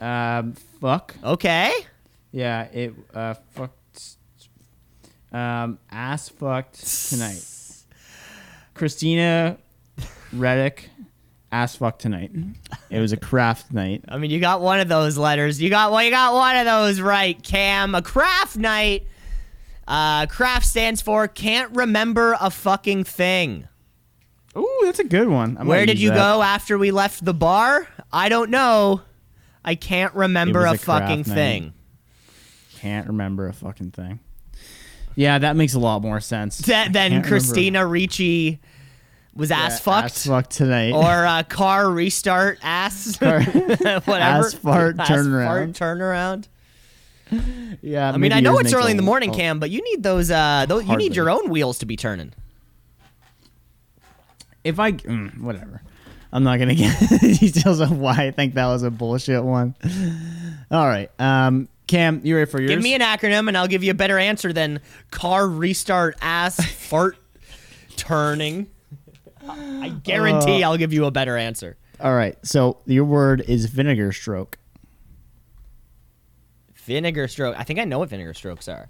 [0.00, 1.14] um fuck?
[1.22, 1.72] Okay.
[2.32, 3.78] Yeah, it uh fucked.
[5.34, 7.44] Um, ass fucked tonight.
[8.72, 9.58] Christina
[10.32, 10.88] Ricci,
[11.50, 12.30] ass fucked tonight.
[12.88, 14.04] It was a craft night.
[14.08, 15.60] I mean, you got one of those letters.
[15.60, 17.96] You got well, you got one of those right, Cam.
[17.96, 19.08] A craft night.
[19.88, 23.66] Uh, craft stands for can't remember a fucking thing.
[24.56, 25.56] Ooh, that's a good one.
[25.58, 26.16] I might Where did you that.
[26.16, 27.88] go after we left the bar?
[28.12, 29.02] I don't know.
[29.64, 31.74] I can't remember a, a fucking thing.
[32.76, 34.20] Can't remember a fucking thing.
[35.16, 36.58] Yeah, that makes a lot more sense.
[36.58, 38.58] That, then Christina Ricci
[39.34, 39.66] was remember.
[39.72, 40.04] ass Yeah, fucked.
[40.04, 40.92] Ass fucked tonight.
[40.92, 45.46] or uh, car restart ass whatever Ass fart Ass turnaround.
[45.46, 46.48] fart turnaround
[47.82, 48.12] yeah.
[48.12, 50.30] I mean I know it's early in the morning oh, Cam but you need those
[50.30, 52.32] uh those, you need your own wheels to be turning
[54.62, 55.82] If I mm, whatever,
[56.32, 59.74] I'm not gonna get details of why I think that was a bullshit one.
[60.70, 62.70] All right, um, Cam, you ready for yours?
[62.70, 64.80] give me an acronym and I'll give you a better answer than
[65.10, 66.56] car restart ass
[66.88, 67.16] fart
[67.96, 68.68] turning
[69.46, 73.66] I guarantee Uh, I'll give you a better answer All right, so your word is
[73.66, 74.58] vinegar stroke.
[76.74, 78.88] vinegar stroke I think I know what vinegar strokes are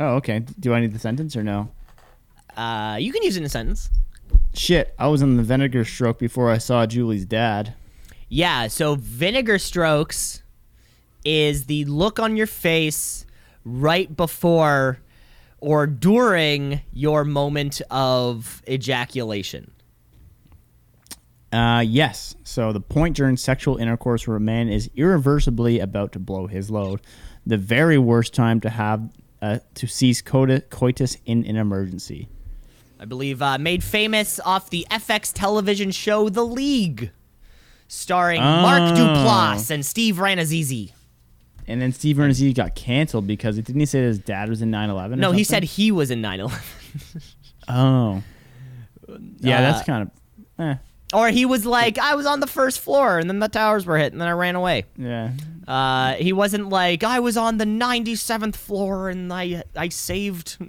[0.00, 0.44] Oh, okay.
[0.60, 1.70] Do I need the sentence or no?
[2.56, 3.90] uh you can use it in a sentence
[4.54, 7.74] Shit, I was on the vinegar stroke before I saw Julie's dad.
[8.28, 10.42] Yeah, so vinegar strokes
[11.28, 13.26] is the look on your face
[13.64, 14.98] right before
[15.60, 19.70] or during your moment of ejaculation.
[21.52, 22.34] Uh, yes.
[22.44, 26.70] So the point during sexual intercourse where a man is irreversibly about to blow his
[26.70, 27.00] load,
[27.46, 29.10] the very worst time to have
[29.40, 32.28] uh, to seize coitus, coitus in an emergency.
[33.00, 37.10] I believe uh, made famous off the FX television show The League,
[37.86, 38.94] starring Mark Oh.
[38.96, 40.92] Duplass and Steve Rannazzisi.
[41.68, 45.12] And then Steve Rannazzisi got canceled because didn't he say his dad was in 9/11?
[45.12, 46.58] or No, he said he was in 9 11.
[47.68, 48.22] Oh.
[49.40, 50.02] Yeah, Uh, that's kind
[50.58, 50.64] of.
[50.64, 50.74] Eh,
[51.12, 53.98] Or he was like, I was on the first floor and then the towers were
[53.98, 54.84] hit and then I ran away.
[54.96, 55.32] yeah.
[55.66, 60.66] Uh, he wasn't like I was on the 97th floor and I I saved Yeah.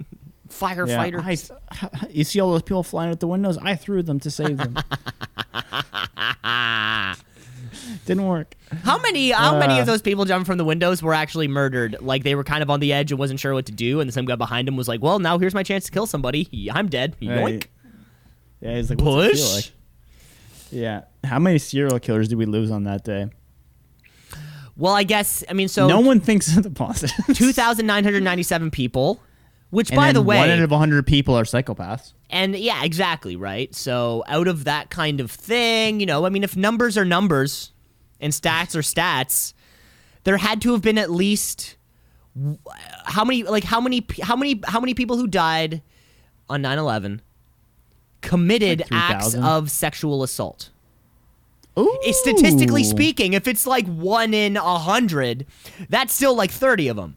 [0.50, 1.50] firefighters.
[1.70, 3.56] I, you see all those people flying out the windows?
[3.62, 4.76] I threw them to save them.
[8.06, 8.54] Didn't work.
[8.84, 9.80] how many how many Uh.
[9.80, 11.96] of those people jumping from the windows were actually murdered?
[12.00, 14.08] Like they were kind of on the edge and wasn't sure what to do, and
[14.08, 16.48] the some guy behind him was like, "Well, now here's my chance to kill somebody.
[16.72, 17.42] I'm dead." Yoink.
[17.44, 17.66] Right.
[18.60, 19.54] Yeah, he's like, Push.
[19.54, 19.70] like?
[20.70, 21.02] Yeah.
[21.24, 23.30] How many serial killers did we lose on that day?
[24.76, 25.86] Well, I guess I mean so.
[25.86, 27.16] no one thinks of the positive.
[27.36, 29.20] Two thousand nine hundred ninety-seven people.
[29.70, 32.12] Which, And by the way, one out of hundred people are psychopaths.
[32.28, 33.72] And yeah, exactly, right?
[33.72, 37.72] So out of that kind of thing, you know, I mean if numbers are numbers
[38.20, 39.54] and stats are stats,
[40.24, 41.76] there had to have been at least
[43.04, 45.82] how many like how many how many how many people who died
[46.48, 47.20] on 9/11
[48.20, 49.44] committed Like acts 3,000?
[49.44, 50.70] of sexual assault.
[51.78, 51.98] Ooh.
[52.10, 55.46] Statistically speaking, if it's like one in a hundred,
[55.88, 57.16] that's still like 30 of them.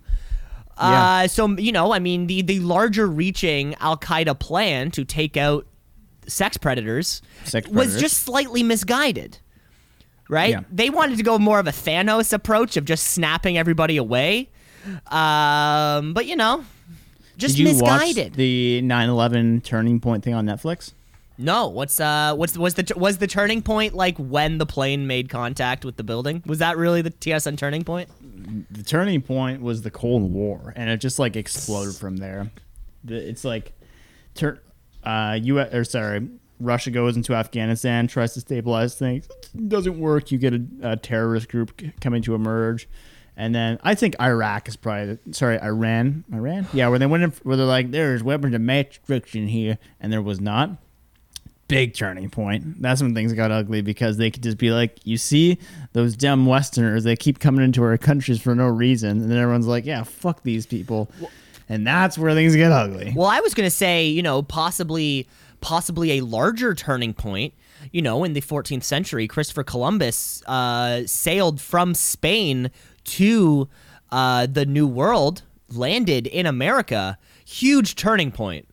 [0.77, 1.23] Yeah.
[1.23, 5.37] Uh, so you know, I mean, the the larger reaching Al Qaeda plan to take
[5.37, 5.67] out
[6.25, 9.39] sex predators Sex was just slightly misguided.
[10.29, 10.51] Right?
[10.51, 10.61] Yeah.
[10.71, 14.49] They wanted to go more of a Thanos approach of just snapping everybody away.
[15.07, 16.63] Um, but you know,
[17.37, 18.31] just Did you misguided.
[18.31, 20.93] watch the 9/11 turning point thing on Netflix?
[21.37, 25.29] no, what's uh, what's was the was the turning point like when the plane made
[25.29, 26.43] contact with the building?
[26.45, 28.09] Was that really the TSN turning point?
[28.71, 32.51] the turning point was the Cold War, and it just like exploded from there.
[33.03, 33.71] The, it's like,
[34.35, 34.61] tur-
[35.03, 36.27] uh, U or sorry,
[36.63, 39.27] Russia goes into Afghanistan, tries to stabilize things,
[39.67, 40.31] doesn't work.
[40.31, 42.87] You get a, a terrorist group c- coming to emerge,
[43.35, 47.23] and then I think Iraq is probably the, sorry Iran, Iran, yeah, where they went
[47.23, 50.77] in, where they're like, there's weapons of mass destruction here, and there was not
[51.67, 52.81] big turning point.
[52.81, 55.57] That's when things got ugly because they could just be like, you see,
[55.93, 59.21] those dumb Westerners, they keep coming into our countries for no reason.
[59.21, 61.09] And then everyone's like, yeah, fuck these people.
[61.69, 63.13] And that's where things get ugly.
[63.15, 65.27] Well, I was going to say, you know, possibly
[65.63, 67.53] possibly a larger turning point.
[67.91, 72.69] You know, in the 14th century, Christopher Columbus uh, sailed from Spain
[73.05, 73.67] to
[74.11, 77.17] uh, the New World, landed in America.
[77.45, 78.67] Huge turning point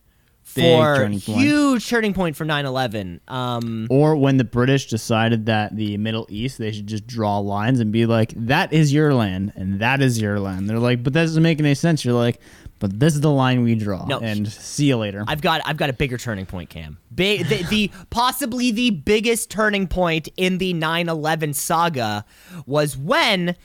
[0.53, 3.19] for turning huge turning point for 9/11.
[3.27, 7.79] Um, Or when the British decided that the Middle East, they should just draw lines
[7.79, 10.69] and be like, that is your land and that is your land.
[10.69, 12.03] They're like, but that doesn't make any sense.
[12.03, 12.39] You're like,
[12.79, 14.05] but this is the line we draw.
[14.05, 14.19] No.
[14.19, 15.23] And see you later.
[15.27, 16.97] I've got I've got a bigger turning point, Cam.
[17.13, 22.25] Big, the, the possibly the biggest turning point in the 9/11 saga
[22.65, 23.55] was when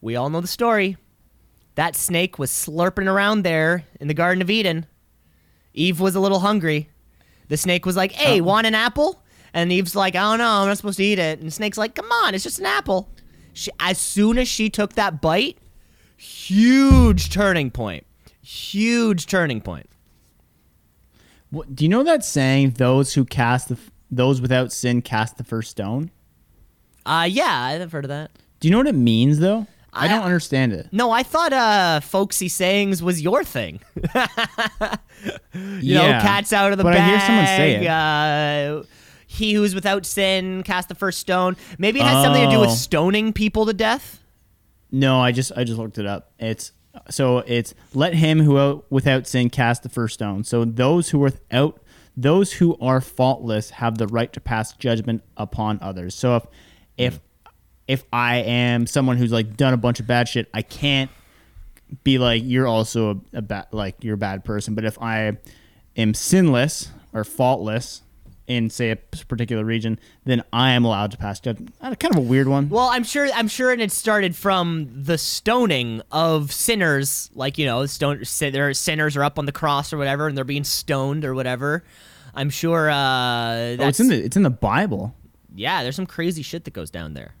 [0.00, 0.96] we all know the story.
[1.74, 4.86] That snake was slurping around there in the Garden of Eden.
[5.74, 6.88] Eve was a little hungry.
[7.48, 9.22] The snake was like, "Hey, want an apple?"
[9.54, 10.62] And Eve's like, "I don't know.
[10.62, 12.66] I'm not supposed to eat it." And the snake's like, "Come on, it's just an
[12.66, 13.08] apple."
[13.52, 15.58] She, as soon as she took that bite,
[16.16, 18.06] huge turning point.
[18.42, 19.88] Huge turning point.
[21.50, 23.78] What, do you know that saying, those who cast the,
[24.10, 26.10] those without sin cast the first stone?
[27.06, 28.30] Uh, yeah, I've heard of that.
[28.60, 29.66] Do you know what it means though?
[29.92, 30.88] I, I- don't understand it.
[30.92, 33.80] No, I thought uh folksy sayings was your thing.
[35.54, 37.00] you know, cats out of the but bag.
[37.00, 37.86] I hear someone say it.
[37.86, 38.82] Uh,
[39.26, 41.56] he who is without sin cast the first stone.
[41.78, 42.74] Maybe it has something to do with Oh.
[42.74, 44.22] stoning people to death.
[44.90, 46.32] No, I just I just looked it up.
[46.38, 46.72] It's
[47.10, 50.44] so it's let him who without sin cast the first stone.
[50.44, 51.80] So those who without
[52.16, 56.14] those who are faultless have the right to pass judgment upon others.
[56.14, 56.46] So if
[56.96, 57.20] if
[57.88, 61.10] if I am someone who's like done a bunch of bad shit, I can't
[62.04, 64.74] be like you're also a, a bad like you're a bad person.
[64.74, 65.38] But if I
[65.96, 68.02] am sinless or faultless
[68.46, 71.74] in say a particular region, then I am allowed to pass judgment.
[71.80, 72.68] Kind of a weird one.
[72.68, 73.28] Well, I'm sure.
[73.34, 77.30] I'm sure it started from the stoning of sinners.
[77.34, 78.22] Like you know, stone.
[78.38, 81.84] Their sinners are up on the cross or whatever, and they're being stoned or whatever.
[82.34, 82.90] I'm sure.
[82.90, 85.14] Uh, that's, oh, it's in the it's in the Bible.
[85.54, 87.34] Yeah, there's some crazy shit that goes down there.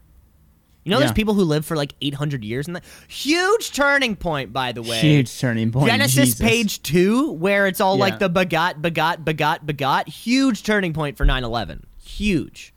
[0.88, 4.52] You know, there's people who live for like 800 years, and that huge turning point,
[4.54, 4.98] by the way.
[5.00, 5.86] Huge turning point.
[5.90, 6.40] Genesis Jesus.
[6.40, 8.00] page two, where it's all Yeah.
[8.00, 10.08] like the begot, begot, begot, begot.
[10.08, 11.82] Huge turning point for 9/11.
[12.02, 12.72] Huge.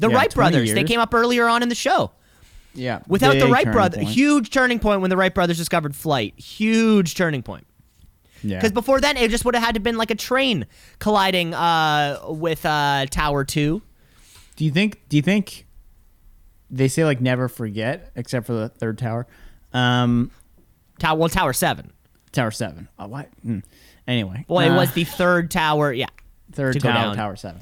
[0.00, 2.10] The Yeah, Wright 20 brothers, they came up earlier on in the show.
[2.74, 3.02] Yeah.
[3.06, 6.34] Without the Wright brothers, huge turning point when the Wright brothers discovered flight.
[6.38, 7.66] Huge turning point.
[8.42, 8.56] Yeah.
[8.56, 10.66] Because before then, it just would have had to been like a train
[10.98, 13.82] colliding uh, with uh, Tower Two.
[14.56, 15.00] do you think?
[15.08, 15.66] Do you think?
[16.72, 19.26] They say like never forget, except for the third tower,
[19.72, 20.30] um,
[20.98, 21.92] Tower, well, Tower Seven.
[22.32, 22.88] Tower Seven.
[22.98, 23.28] Oh, what?
[23.42, 23.58] Hmm.
[24.08, 25.92] Anyway, Well, it uh, was the third tower.
[25.92, 26.06] Yeah.
[26.52, 27.14] third to tower.
[27.14, 27.60] Tower Seven.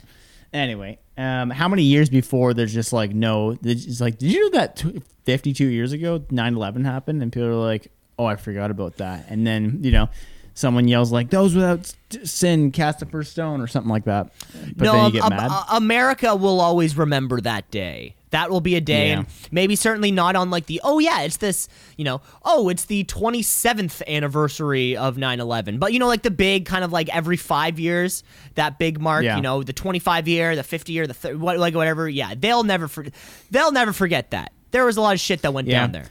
[0.53, 3.57] Anyway, um, how many years before there's just like no?
[3.63, 7.55] It's like, did you know that t- 52 years ago 9/11 happened, and people are
[7.55, 10.09] like, oh, I forgot about that, and then you know.
[10.55, 11.93] Someone yells like "Those without
[12.25, 14.33] sin cast the first stone" or something like that.
[14.77, 15.51] But no, then you um, get um, mad.
[15.51, 18.15] uh, America will always remember that day.
[18.31, 19.19] That will be a day, Yeah.
[19.19, 22.85] and maybe certainly not on like the oh yeah, it's this you know oh it's
[22.85, 27.37] the 27th anniversary of 9/11, but you know like the big kind of like every
[27.37, 28.23] five years
[28.55, 29.37] that big mark, Yeah.
[29.37, 32.09] you know the 25 year, the 50 year, the th- what like whatever.
[32.09, 33.07] Yeah, they'll never for-
[33.51, 34.53] they'll never forget that.
[34.71, 35.81] There was a lot of shit that went Yeah.
[35.81, 36.07] down there.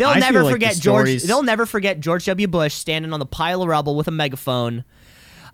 [0.00, 0.80] They'll I never like the forget George.
[1.06, 2.48] stories- They'll never forget George W.
[2.48, 4.84] Bush standing on the pile of rubble with a megaphone.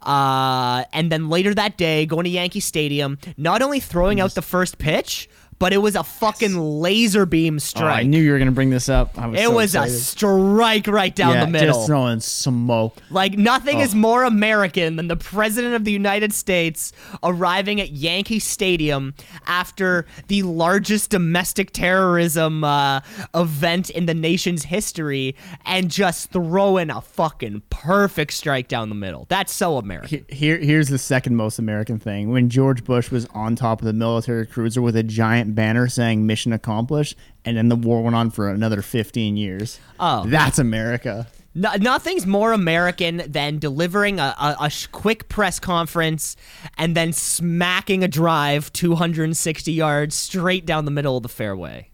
[0.02, 4.42] Uh, and then later that day, going to Yankee Stadium, not only throwing out the
[4.42, 5.28] first pitch,
[5.58, 7.84] but it was a fucking laser beam strike.
[7.84, 9.16] Oh, I knew you were gonna bring this up.
[9.16, 9.94] Was it so was excited.
[9.94, 12.96] a strike right down yeah, the middle, just throwing smoke.
[13.10, 13.82] Like nothing oh.
[13.82, 16.92] is more American than the president of the United States
[17.22, 19.14] arriving at Yankee Stadium
[19.46, 23.00] after the largest domestic terrorism uh,
[23.34, 25.34] event in the nation's history,
[25.64, 29.26] and just throwing a fucking perfect strike down the middle.
[29.28, 30.26] That's so American.
[30.28, 33.92] Here, here's the second most American thing: when George Bush was on top of the
[33.92, 38.16] military cruiser with a giant giant banner saying "Mission Accomplished," and then the war went
[38.16, 39.78] on for another 15 years.
[40.00, 41.26] Oh, that's America.
[41.54, 46.36] No, nothing's more American than delivering a, a, a, quick press conference
[46.76, 51.88] and then smacking a drive 260 yards straight down the middle of the fairway.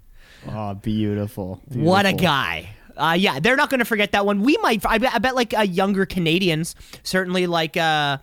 [0.49, 1.61] Oh, beautiful.
[1.69, 1.89] beautiful.
[1.89, 2.71] What a guy.
[2.97, 4.43] Uh, yeah, they're not going to forget that one.
[4.43, 6.75] We might, I bet, I bet like uh, younger Canadians,
[7.05, 7.77] certainly like.
[7.77, 8.19] Uh,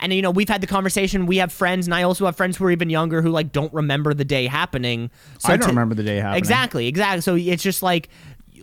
[0.00, 1.26] and you know, we've had the conversation.
[1.26, 3.72] We have friends, and I also have friends who are even younger who like don't
[3.72, 5.10] remember the day happening.
[5.38, 6.38] So I don't to, remember the day happening.
[6.38, 7.20] Exactly, exactly.
[7.20, 8.08] So it's just like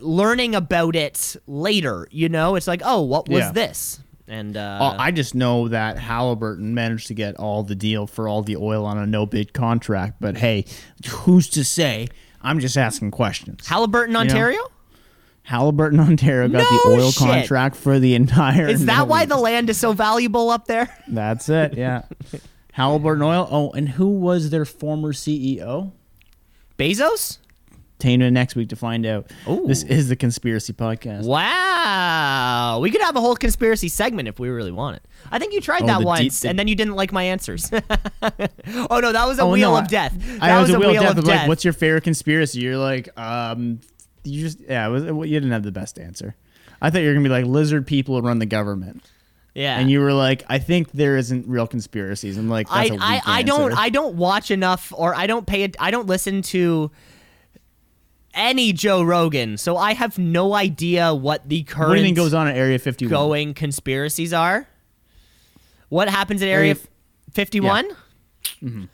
[0.00, 2.08] learning about it later.
[2.10, 3.52] You know, it's like, oh, what was yeah.
[3.52, 4.00] this?
[4.26, 8.28] And uh, oh, I just know that Halliburton managed to get all the deal for
[8.28, 10.16] all the oil on a no bid contract.
[10.20, 10.66] But hey,
[11.08, 12.08] who's to say?
[12.42, 13.66] I'm just asking questions.
[13.66, 14.56] Halliburton, Ontario.
[14.56, 14.68] You know?
[15.48, 17.26] Halliburton, Ontario got no the oil shit.
[17.26, 18.68] contract for the entire.
[18.68, 20.94] Is that why the land is so valuable up there?
[21.08, 21.72] That's it.
[21.74, 22.02] Yeah.
[22.74, 23.48] Halliburton Oil.
[23.50, 25.92] Oh, and who was their former CEO?
[26.78, 27.38] Bezos?
[27.98, 29.30] Tune in next week to find out.
[29.48, 29.66] Ooh.
[29.66, 31.24] This is the conspiracy podcast.
[31.24, 32.80] Wow.
[32.80, 35.02] We could have a whole conspiracy segment if we really want it.
[35.32, 37.72] I think you tried oh, that once, and then you didn't like my answers.
[37.72, 40.12] oh, no, that was a oh, wheel no, of death.
[40.14, 41.18] That I was, was a wheel, wheel of death.
[41.18, 41.38] Of death.
[41.38, 42.60] Like, what's your favorite conspiracy?
[42.60, 43.80] You're like, um,
[44.28, 46.34] you just yeah, it was, you didn't have the best answer.
[46.80, 49.02] I thought you were gonna be like lizard people run the government.
[49.54, 49.78] Yeah.
[49.78, 52.36] And you were like, I think there isn't real conspiracies.
[52.36, 55.76] I'm like, I, I, I don't I don't watch enough or I don't pay it
[55.80, 56.92] I don't listen to
[58.34, 62.34] any Joe Rogan, so I have no idea what the current what do you goes
[62.34, 64.68] on at Area 51 going conspiracies are.
[65.88, 66.76] What happens at Area
[67.32, 67.86] 51?
[67.86, 67.94] Yeah.
[68.62, 68.84] Mm-hmm.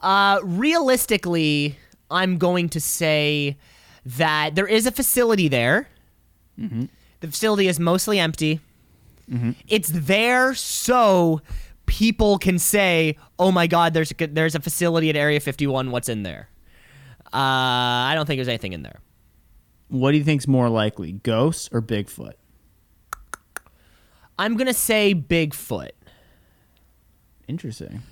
[0.00, 1.76] Uh, realistically,
[2.10, 3.56] I'm going to say
[4.06, 5.88] that there is a facility there.
[6.58, 6.84] Mm-hmm.
[7.20, 8.60] The facility is mostly empty.
[9.30, 9.52] Mm-hmm.
[9.66, 11.42] It's there so
[11.86, 15.90] people can say, "Oh my God, there's a, there's a facility at Area 51.
[15.90, 16.48] What's in there?"
[17.26, 19.00] Uh, I don't think there's anything in there.
[19.88, 22.34] What do you think's more likely, ghosts or Bigfoot?
[24.38, 25.90] I'm gonna say Bigfoot.
[27.48, 28.02] Interesting.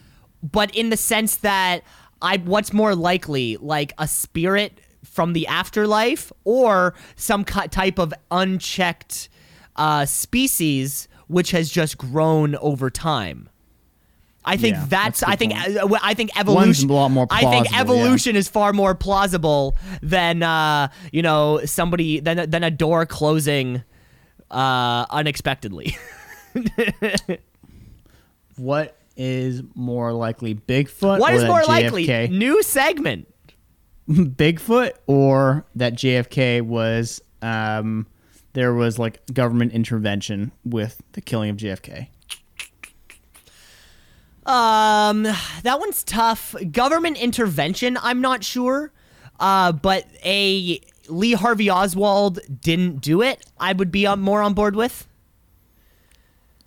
[0.43, 1.85] But in the sense that
[2.21, 9.29] I, what's more likely, like a spirit from the afterlife or some type of unchecked
[9.77, 13.49] uh, species which has just grown over time.
[14.45, 15.79] I think yeah, that's, that's I think point.
[15.79, 18.41] Uh, I think evolution plausible, I think evolution yeah.
[18.41, 23.83] is far more plausible than uh, you know somebody than than a door closing
[24.51, 25.97] uh, unexpectedly.
[28.57, 31.21] what is more likely, Bigfoot?
[31.21, 31.69] What is more JFK?
[31.69, 32.29] likely?
[32.29, 33.34] New segment.
[34.09, 38.07] Bigfoot or that JFK was um,
[38.53, 42.09] there was like government intervention with the killing of JFK?
[44.47, 45.23] Um,
[45.63, 46.55] that one's tough.
[46.71, 48.93] Government intervention, I'm not sure.
[49.41, 53.45] Uh, but a Lee Harvey Oswald didn't do it.
[53.59, 55.09] I would be on, more on board with.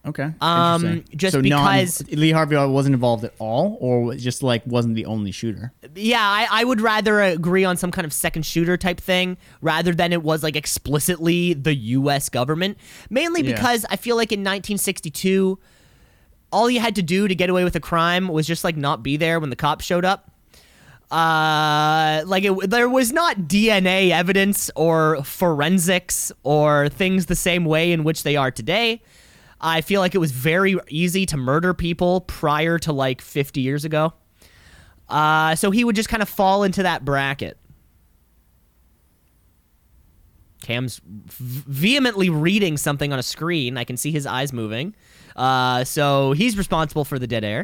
[0.05, 0.31] Okay.
[0.39, 4.95] Um, just so because non, Lee Harvey wasn't involved at all, or just like wasn't
[4.95, 5.73] the only shooter.
[5.95, 9.93] Yeah, I, I would rather agree on some kind of second shooter type thing rather
[9.93, 12.29] than it was like explicitly the U.S.
[12.29, 12.77] government.
[13.09, 13.89] Mainly because yeah.
[13.91, 15.59] I feel like in 1962,
[16.51, 19.03] all you had to do to get away with a crime was just like not
[19.03, 20.31] be there when the cops showed up.
[21.11, 27.91] Uh, like it, there was not DNA evidence or forensics or things the same way
[27.91, 29.01] in which they are today.
[29.59, 33.85] I feel like it was very easy to murder people prior to like 50 years
[33.85, 34.13] ago.
[35.09, 37.57] Uh, so he would just kind of fall into that bracket.
[40.61, 43.77] Cam's vehemently reading something on a screen.
[43.77, 44.95] I can see his eyes moving.
[45.35, 47.63] Uh, so he's responsible for the dead air.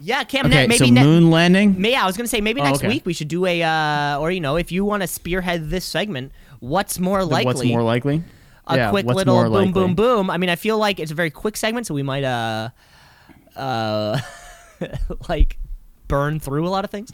[0.00, 0.46] Yeah, Cam.
[0.46, 1.84] Okay, ne- maybe so ne- moon landing.
[1.84, 2.88] Yeah, I was gonna say maybe oh, next okay.
[2.88, 5.84] week we should do a, uh, or you know, if you want to spearhead this
[5.84, 7.44] segment, what's more likely?
[7.44, 8.22] What's more likely?
[8.66, 9.72] A yeah, quick little boom, likely?
[9.72, 10.30] boom, boom.
[10.30, 12.68] I mean, I feel like it's a very quick segment, so we might uh,
[13.56, 14.20] uh,
[15.28, 15.56] like
[16.06, 17.10] burn through a lot of things.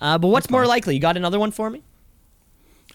[0.00, 0.68] Uh, but what's That's more nice.
[0.68, 0.94] likely?
[0.94, 1.82] You got another one for me?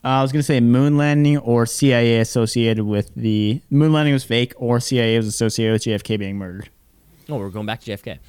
[0.04, 4.24] Uh, I was gonna say moon landing or CIA associated with the moon landing was
[4.24, 6.70] fake or CIA was associated with JFK being murdered.
[7.30, 8.20] Oh, we're going back to JFK.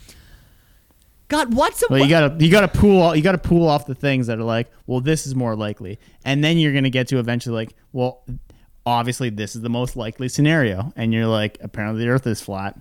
[1.29, 4.27] God, what's a Well, you gotta you gotta pool you gotta pool off the things
[4.27, 7.55] that are like, well, this is more likely, and then you're gonna get to eventually
[7.55, 8.25] like, well,
[8.87, 12.77] obviously this is the most likely scenario, and you're like, apparently the Earth is flat.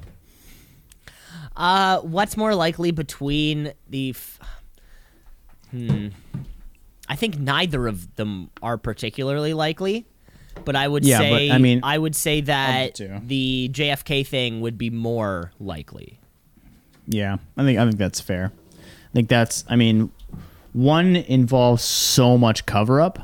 [1.56, 4.10] Uh, what's more likely between the?
[4.12, 4.40] F-
[5.72, 6.08] hmm.
[7.08, 10.06] I think neither of them are particularly likely,
[10.66, 12.96] but I would Yeah, but, say I mean- I would say that
[13.28, 16.20] the JFK thing would be more likely.
[17.08, 18.52] Yeah, I think I think that's fair.
[18.82, 19.64] I think that's.
[19.70, 20.12] I mean,
[20.74, 23.20] one involves so much cover up,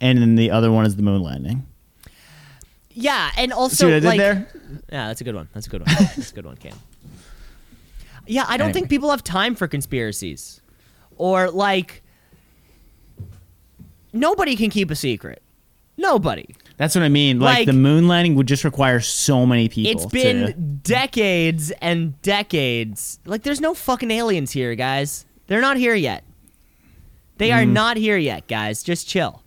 [0.00, 1.66] and then the other one is the moon landing.
[2.90, 4.48] Yeah, and also See what I did like, there?
[4.90, 5.48] yeah, that's a good one.
[5.52, 5.94] That's a good one.
[5.98, 6.74] that's a good one, Cam.
[8.30, 8.72] Yeah, I don't Anyway.
[8.74, 10.60] think people have time for conspiracies,
[11.16, 12.02] or like
[14.12, 15.42] nobody can keep a secret.
[15.96, 16.54] Nobody.
[16.78, 17.38] That's what I mean.
[17.40, 19.90] Like, Like- the moon landing would just require so many people.
[20.02, 23.18] It's been to- decades and decades.
[23.26, 25.26] Like, there's no fucking aliens here, guys.
[25.48, 26.24] They're not here yet.
[27.38, 27.54] They Mm.
[27.56, 28.82] are not here yet, guys.
[28.82, 29.42] Just chill.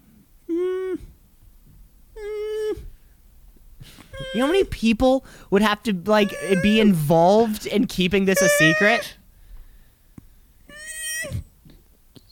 [4.33, 8.47] You know how many people would have to like be involved in keeping this a
[8.49, 9.15] secret?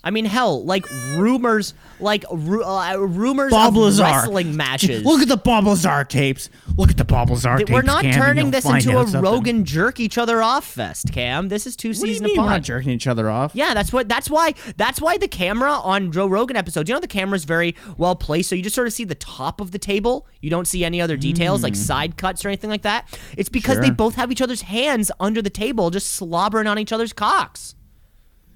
[0.01, 0.85] I mean, hell, like
[1.17, 4.03] rumors, like ru- uh, rumors Bob of Lazar.
[4.03, 5.03] wrestling matches.
[5.03, 6.49] Look at the Bob Lazar tapes.
[6.77, 7.75] Look at the Bob Lazar Th- tapes.
[7.75, 9.21] We're not Cam, turning this into a something.
[9.21, 11.49] Rogan jerk each other off fest, Cam.
[11.49, 13.51] This is two What do you season mean we're not jerking each other off?
[13.53, 14.07] Yeah, that's what.
[14.07, 14.53] That's why.
[14.77, 16.87] That's why the camera on Joe Rogan episodes.
[16.89, 19.59] You know, the camera's very well placed, so you just sort of see the top
[19.59, 20.27] of the table.
[20.39, 23.19] You don't see any other details like side cuts or anything like that.
[23.35, 23.97] It's because they Mm.
[23.97, 27.75] Both have each other's hands under the table, just slobbering on each other's cocks.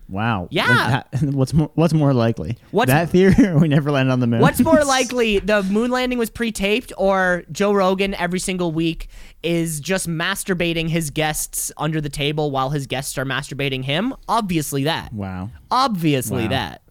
[0.10, 0.48] Wow.
[0.52, 1.04] Yeah.
[1.22, 2.58] What's more, what's more likely?
[2.72, 4.42] What's- that theory or we never landed on the moon?
[4.42, 9.08] What's more likely, the moon landing was pre-taped, or Joe Rogan every single week
[9.42, 14.14] is just masturbating his guests under the table while his guests are masturbating him?
[14.28, 15.12] Obviously that.
[15.14, 15.50] wow.
[15.72, 16.50] Obviously Wow.
[16.50, 16.82] that.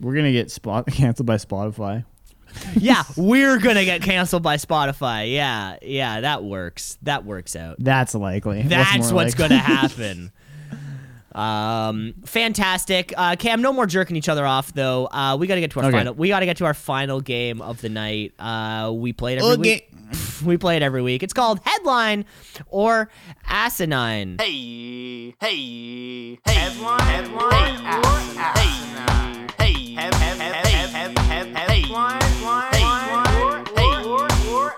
[0.00, 2.04] We're gonna get spot canceled by Spotify.
[2.76, 5.32] Yeah, we're gonna get canceled by Spotify.
[5.32, 6.96] Yeah, yeah, that works.
[7.02, 7.76] That works out.
[7.78, 8.62] That's likely.
[8.62, 9.56] That's what's likely?
[9.56, 10.32] gonna happen.
[11.38, 13.12] Um, fantastic.
[13.16, 15.06] Uh, Cam, no more jerking each other off though.
[15.06, 15.96] Uh, we gotta get to our Okay.
[15.98, 16.14] final.
[16.14, 18.32] We gotta get to our final game of the night.
[18.38, 19.60] Uh, we played every Okay.
[19.60, 19.90] week.
[20.44, 21.22] We play it every week.
[21.24, 22.24] It's called Headline
[22.68, 23.10] or
[23.48, 24.36] Asinine.
[24.38, 27.76] Hey, hey, hey, headline, headline,
[28.56, 28.74] hey,
[29.58, 32.20] hey, hey, head, headline, headline,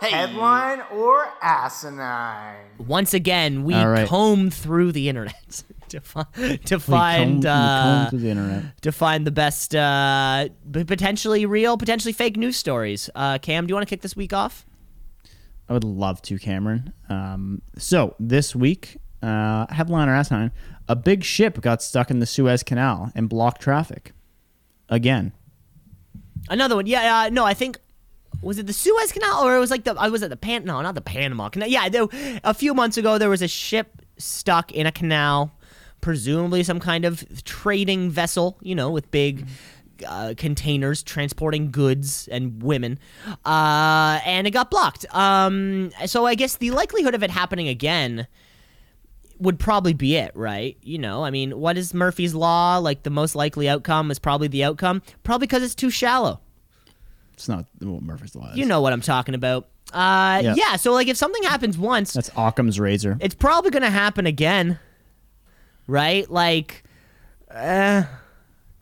[0.00, 2.56] hey, headline or asinine.
[2.78, 4.08] Once again, we All right.
[4.08, 8.82] comb through the internet to, fi- to find uh, comb the internet.
[8.82, 13.10] to find the best, uh, potentially real, potentially fake news stories.
[13.14, 14.66] Uh, Cam, do you want to kick this week off?
[15.68, 16.92] I would love to, Cameron.
[17.08, 20.50] Um, so this week, uh, headline or asinine:
[20.88, 24.12] A big ship got stuck in the Suez Canal and blocked traffic.
[24.88, 25.32] Again,
[26.48, 26.86] Another one.
[26.86, 27.78] Yeah, uh, no, I think
[28.42, 30.64] was it the Suez Canal or it was like the I was at the Pan
[30.64, 31.68] no, not the Panama Canal.
[31.68, 32.06] Yeah, there,
[32.42, 35.52] a few months ago there was a ship stuck in a canal,
[36.00, 39.46] presumably some kind of trading vessel, you know, with big
[40.06, 42.98] uh, containers transporting goods and women,
[43.44, 45.04] uh, and it got blocked.
[45.14, 48.26] Um, so I guess the likelihood of it happening again
[49.38, 50.76] would probably be it, right?
[50.82, 52.78] You know, I mean, what is Murphy's law?
[52.78, 56.40] Like the most likely outcome is probably the outcome, probably because it's too shallow.
[57.34, 58.50] it's not what Murphy's law.
[58.50, 58.56] Is.
[58.58, 59.68] You know what I'm talking about.
[59.92, 60.54] Uh, Yeah.
[60.56, 60.76] yeah.
[60.76, 63.16] So like, if something happens once, that's Occam's razor.
[63.20, 64.78] it's probably gonna happen again,
[65.90, 66.30] right?
[66.30, 66.84] Like,
[67.50, 68.04] uh,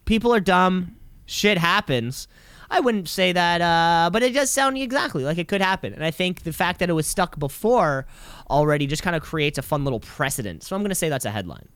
[0.04, 0.96] people are dumb.
[1.26, 2.28] Shit happens.
[2.70, 5.94] I wouldn't say that, uh, but it does sound exactly like it could happen.
[5.94, 8.06] And I think the fact that it was stuck before
[8.50, 10.62] already just kind of creates a fun little precedent.
[10.62, 11.68] So I'm gonna say that's a headline.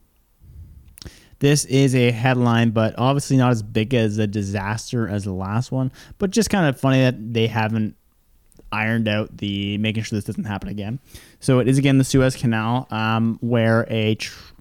[1.38, 5.72] This is a headline, but obviously not as big as a disaster as the last
[5.72, 5.90] one.
[6.18, 7.96] But just kind of funny that they haven't
[8.70, 11.00] ironed out the making sure this doesn't happen again.
[11.40, 14.51] So it is again the Suez Canal, um, where a tr-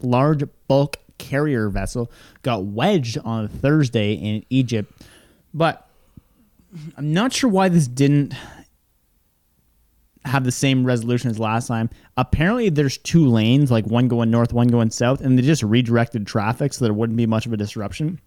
[0.00, 2.10] large bulk carrier vessel
[2.42, 4.92] got wedged on Thursday in Egypt.
[5.54, 5.88] But
[6.96, 8.34] I'm not sure why this didn't
[10.24, 11.88] have the same resolution as last time.
[12.16, 16.26] Apparently, there's two lanes, like one going north, one going south, and they just redirected
[16.26, 18.20] traffic so there wouldn't be much of a disruption.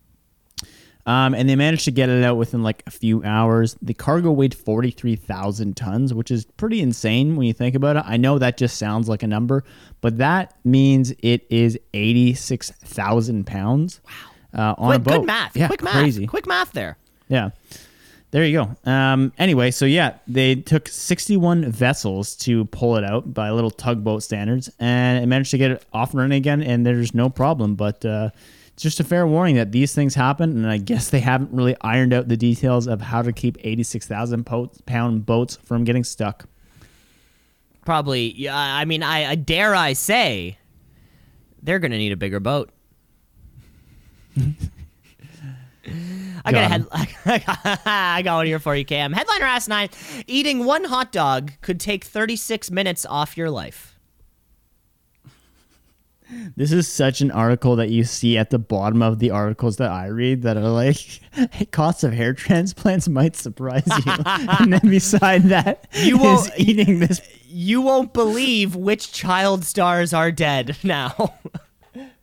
[1.10, 3.76] Um, and they managed to get it out within like a few hours.
[3.82, 8.04] The cargo weighed 43,000 tons, which is pretty insane when you think about it.
[8.06, 9.64] I know that just sounds like a number,
[10.02, 14.02] but that means it is 86,000 pounds.
[14.06, 14.12] Wow.
[14.52, 15.12] Uh, on a boat.
[15.20, 15.56] good math.
[15.58, 15.94] Yeah, Quick math.
[15.94, 16.28] crazy.
[16.28, 16.98] Quick math there.
[17.28, 17.50] Yeah.
[18.32, 18.92] There you go.
[18.92, 24.22] Um, anyway, so yeah, they took 61 vessels to pull it out by little tugboat
[24.22, 27.74] standards, and it managed to get it off and running again, and there's no problem.
[27.76, 28.30] But uh,
[28.82, 32.14] just a fair warning that these things happen, and I guess they haven't really ironed
[32.14, 36.46] out the details of how to keep 86,000 po- pound boats from getting stuck.
[37.86, 38.34] Probably.
[38.34, 38.56] Yeah.
[38.56, 40.58] I mean, I, I dare I say,
[41.62, 42.72] they're gonna need a bigger boat.
[46.46, 46.86] I got a head.
[47.86, 49.12] I got one here for you, Cam.
[49.12, 49.90] Headline or asinine:
[50.28, 53.99] Eating one hot dog could take 36 minutes off your life.
[56.56, 59.90] This is such an article that you see at the bottom of the articles that
[59.92, 61.22] I read that are like,
[61.72, 64.14] costs of hair transplants might surprise you.
[64.26, 67.22] and then beside that, You is won't- eating this.
[67.48, 71.34] You won't believe which child stars are dead now.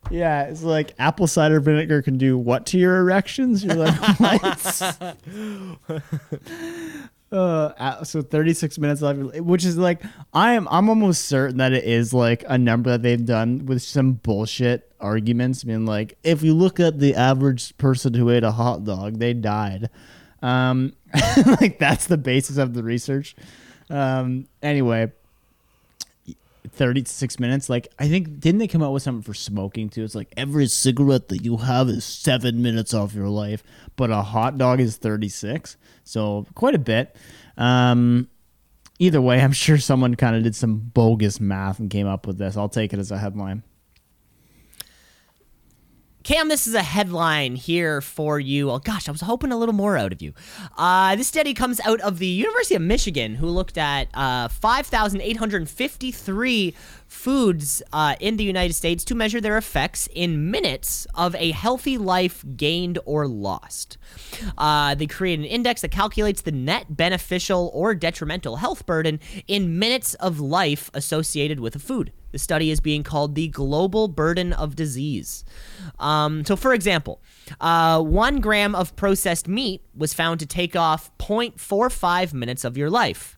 [0.09, 3.61] Yeah, it's like apple cider vinegar can do what to your erections?
[3.65, 5.17] You're like, what?
[7.29, 10.01] Uh, so 36 minutes left, which is like
[10.33, 10.67] I am.
[10.71, 14.89] I'm almost certain that it is like a number that they've done with some bullshit
[15.01, 15.65] arguments.
[15.65, 19.19] I mean, like if you look at the average person who ate a hot dog,
[19.19, 19.89] they died.
[20.41, 20.93] Um,
[21.59, 23.35] like that's the basis of the research.
[23.89, 25.11] Um, anyway,
[26.77, 27.69] 36 minutes.
[27.69, 30.03] Like, I think, didn't they come out with something for smoking too?
[30.03, 33.63] It's like every cigarette that you have is seven minutes off your life,
[33.95, 35.77] but a hot dog is 36.
[36.07, 37.15] So, quite a bit.
[37.57, 38.29] Um,
[38.99, 42.37] either way, I'm sure someone kind of did some bogus math and came up with
[42.37, 42.57] this.
[42.57, 43.63] I'll take it as a headline.
[46.27, 48.69] Cam, this is a headline here for you.
[48.69, 50.33] Oh gosh, I was hoping a little more out of you.
[50.77, 56.75] Uh, this study comes out of the University of Michigan, who looked at uh, 5,853
[57.07, 61.97] foods uh, in the United States to measure their effects in minutes of a healthy
[61.97, 63.97] life gained or lost.
[64.57, 69.79] Uh, they create an index that calculates the net beneficial or detrimental health burden in
[69.79, 72.11] minutes of life associated with a food.
[72.37, 75.43] The study is being called the Global Burden of Disease.
[75.97, 77.19] Um, so, for example,
[77.59, 82.91] uh, one gram of processed meat was found to take off 0.45 minutes of your
[82.91, 83.37] life,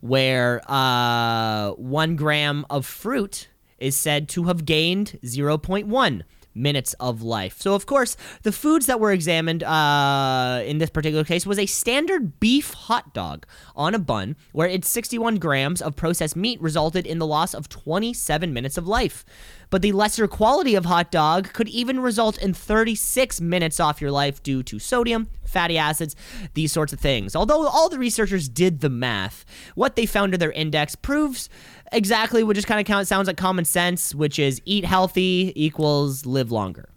[0.00, 6.22] where uh, one gram of fruit is said to have gained 0.1
[6.58, 7.60] minutes of life.
[7.60, 11.66] So, of course, the foods that were examined uh, in this particular case was a
[11.66, 17.06] standard beef hot dog on a bun, where its 61 grams of processed meat resulted
[17.06, 19.24] in the loss of 27 minutes of life.
[19.70, 24.10] But the lesser quality of hot dog could even result in 36 minutes off your
[24.10, 26.16] life due to sodium, fatty acids,
[26.54, 27.36] these sorts of things.
[27.36, 29.44] Although all the researchers did the math,
[29.74, 31.50] what they found in their index proves
[31.92, 36.26] exactly what just kind of count sounds like common sense, which is eat healthy equals
[36.26, 36.88] live longer.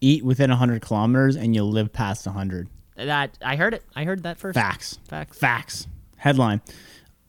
[0.00, 2.68] Eat within 100 kilometers and you'll live past 100.
[2.96, 3.82] That I heard it.
[3.94, 4.54] I heard that first.
[4.54, 4.98] Facts.
[5.08, 5.38] Facts.
[5.38, 5.86] Facts.
[6.16, 6.60] Headline.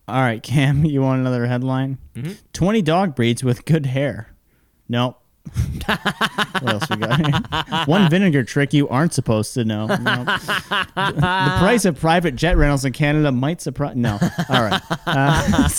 [0.08, 1.98] All right, Cam, you want another headline?
[2.16, 2.34] Mm-hmm.
[2.54, 4.34] 20 dog breeds with good hair.
[4.90, 5.21] Nope.
[5.86, 7.86] What else we got here?
[7.86, 9.88] One vinegar trick you aren't supposed to know.
[10.96, 13.96] The price of private jet rentals in Canada might surprise.
[13.96, 14.20] No.
[14.50, 14.82] All right.
[15.06, 15.70] Uh,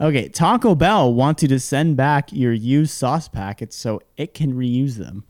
[0.00, 0.28] okay.
[0.28, 4.96] Taco Bell wants you to send back your used sauce packets so it can reuse
[4.96, 5.24] them.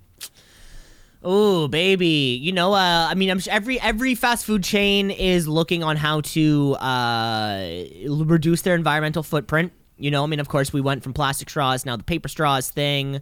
[1.27, 2.39] Ooh, baby.
[2.41, 5.97] You know, uh, I mean, I'm sure every every fast food chain is looking on
[5.97, 9.73] how to uh, reduce their environmental footprint.
[9.99, 12.71] You know, I mean, of course, we went from plastic straws now the paper straws
[12.71, 13.21] thing.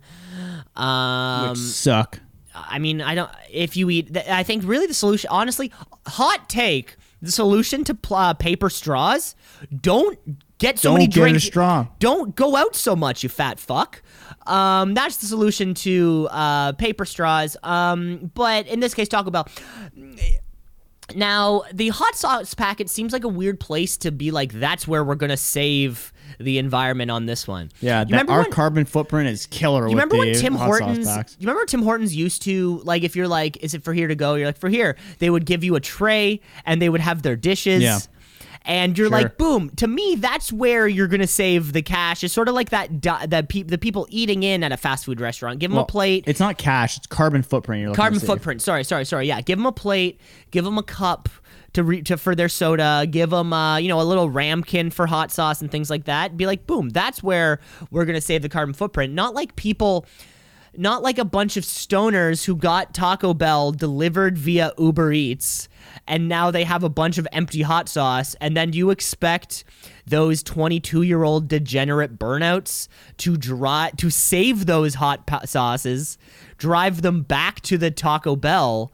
[0.77, 2.21] Um, Which suck.
[2.55, 3.31] I mean, I don't.
[3.51, 5.73] If you eat, I think really the solution, honestly,
[6.07, 6.97] hot take.
[7.23, 9.35] The solution to uh, paper straws:
[9.81, 10.19] don't
[10.59, 11.45] get so Don't many get a drinks.
[11.45, 11.87] straw.
[11.99, 14.03] Don't go out so much, you fat fuck.
[14.47, 17.57] Um, that's the solution to uh, paper straws.
[17.63, 19.49] Um, but in this case, Taco Bell.
[21.15, 25.05] Now, the hot sauce packet seems like a weird place to be like, that's where
[25.05, 27.71] we're going to save the environment on this one.
[27.81, 29.83] Yeah, that our when- carbon footprint is killer.
[29.87, 31.07] you remember when Tim Hortons?
[31.39, 34.15] You remember Tim Hortons used to like if you're like, is it for here to
[34.15, 34.35] go?
[34.35, 34.97] You're like for here.
[35.19, 37.83] They would give you a tray and they would have their dishes.
[37.83, 37.99] Yeah.
[38.67, 39.19] And you're Sure.
[39.19, 39.69] like, boom.
[39.77, 42.25] To me, that's where you're gonna save the cash.
[42.25, 42.99] It's sort of like that.
[42.99, 45.59] di- That pe- the people eating in at a fast food restaurant.
[45.59, 46.25] Give them Well, a plate.
[46.27, 46.97] It's not cash.
[46.97, 47.83] It's carbon footprint.
[47.83, 48.63] You're Carbon footprint.
[48.63, 49.29] Sorry, sorry, sorry.
[49.29, 50.19] Yeah, give them a plate.
[50.51, 51.29] Give them a cup
[51.75, 53.07] to re- to for their soda.
[53.09, 56.37] Give them, uh, you know, a little ramkin for hot sauce and things like that.
[56.37, 56.89] Be like, boom.
[56.89, 57.61] That's where
[57.91, 59.13] we're gonna save the carbon footprint.
[59.13, 60.07] Not like people.
[60.77, 65.69] Not like a bunch of stoners who got Taco Bell delivered via Uber Eats
[66.07, 69.65] and now they have a bunch of empty hot sauce and then you expect
[70.07, 72.89] those 22-year-old degenerate burnouts
[73.19, 76.19] to drive to save those hot pa- sauces,
[76.59, 78.93] drive them back to the Taco Bell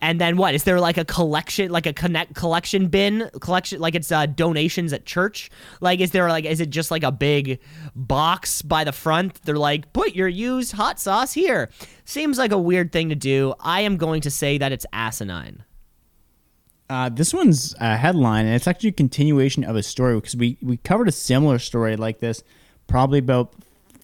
[0.00, 0.54] And then what?
[0.54, 4.92] Is there like a collection, like a connect collection bin collection, like it's uh, donations
[4.92, 5.50] at church?
[5.80, 7.60] Like, is there like, is it just like a big
[7.94, 9.42] box by the front?
[9.42, 11.70] They're like, put your used hot sauce here.
[12.04, 13.54] Seems like a weird thing to do.
[13.58, 15.64] I am going to say that it's asinine.
[16.88, 20.56] Uh, this one's a headline, and it's actually a continuation of a story because we,
[20.62, 22.44] we covered a similar story like this
[22.86, 23.54] probably about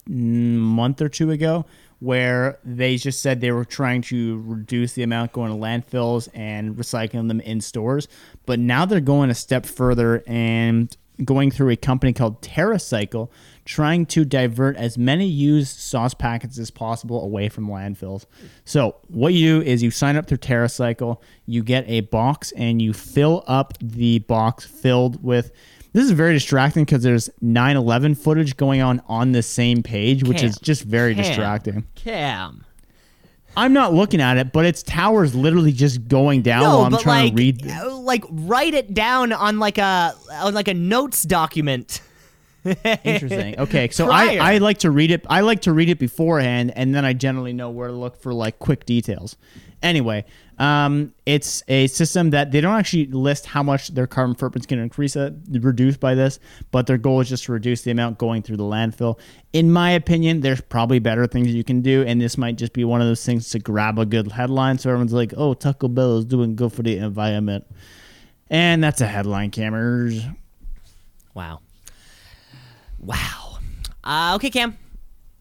[0.05, 1.65] a month or two ago,
[2.03, 6.75] where they just said they were trying to reduce the amount going to landfills and
[6.75, 8.09] recycling them in stores.
[8.45, 13.29] But now they're going a step further and going through a company called TerraCycle,
[13.63, 18.25] trying to divert as many used sauce packets as possible away from landfills.
[18.65, 22.81] So what you do is you sign up through TerraCycle, you get a box, and
[22.81, 25.51] you fill up the box filled with.
[25.93, 30.41] This is very distracting because there's 9/11 footage going on on the same page, which
[30.43, 31.23] is just very Cam.
[31.23, 31.83] distracting.
[31.95, 32.65] Cam.
[33.55, 37.01] I'm not looking at it, but its towers literally just going down while I'm but
[37.01, 37.37] trying like, to
[37.67, 37.71] read.
[37.71, 42.01] uh, like write it down on like a on like a notes document.
[43.03, 43.59] Interesting.
[43.59, 44.41] Okay, so Prior.
[44.41, 45.25] I, I like to read it.
[45.29, 48.33] I like to read it beforehand, and then I generally know where to look for
[48.33, 49.35] like quick details.
[49.83, 50.23] Anyway,
[50.59, 54.77] um, it's a system that they don't actually list how much their carbon footprint's going
[54.77, 56.39] to increase, uh, reduce by this,
[56.71, 59.19] but their goal is just to reduce the amount going through the landfill.
[59.51, 62.85] In my opinion, there's probably better things you can do, and this might just be
[62.85, 66.19] one of those things to grab a good headline, so everyone's like, "Oh, Taco Bell
[66.19, 67.65] is doing good for the environment,"
[68.49, 70.23] and that's a headline, cameras.
[71.33, 71.59] Wow.
[72.99, 73.57] Wow.
[74.01, 74.77] Uh, okay, Cam.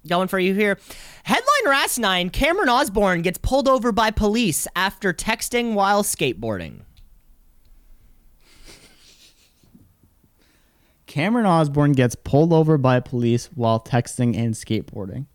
[0.08, 0.78] Going for you here.
[1.24, 6.80] Headline or asinine Cameron Osborne gets pulled over by police after texting while skateboarding.
[11.06, 15.26] Cameron Osborne gets pulled over by police while texting and skateboarding.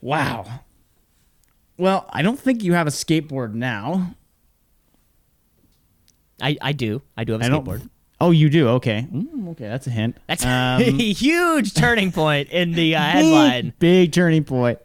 [0.00, 0.60] Wow.
[1.76, 4.14] Well, I don't think you have a skateboard now.
[6.40, 7.02] I, I do.
[7.16, 7.90] I do have a I skateboard.
[8.20, 8.68] Oh, you do.
[8.68, 9.06] Okay.
[9.12, 10.16] Mm, okay, that's a hint.
[10.26, 13.64] That's Um, a huge turning point in the uh, headline.
[13.64, 14.78] Big, big turning point.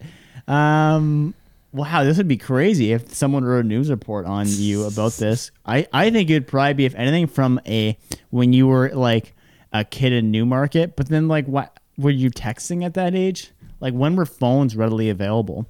[0.48, 1.34] Um,
[1.72, 5.52] wow, this would be crazy if someone wrote a news report on you about this.
[5.66, 7.98] I, I think it'd probably be, if anything, from a
[8.32, 9.34] when you were like
[9.72, 10.96] a kid in Newmarket.
[10.98, 13.52] But then, like, what were you texting at that age?
[13.80, 15.66] Like, when were phones readily available?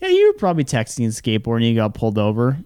[0.00, 1.56] Yeah, you were probably texting and skateboarding.
[1.56, 2.58] and You got pulled over.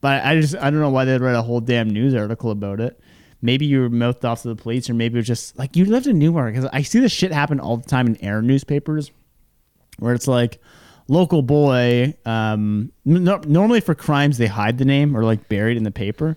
[0.00, 2.80] But I just I don't know why they'd write a whole damn news article about
[2.80, 2.98] it.
[3.42, 5.84] Maybe you were mouthed off to the police, or maybe it was just like you
[5.84, 6.54] lived in Newmarket.
[6.54, 9.10] Because I see this shit happen all the time in air newspapers,
[9.98, 10.60] where it's like
[11.08, 12.14] local boy.
[12.24, 16.36] Um, no, normally for crimes they hide the name or like buried in the paper,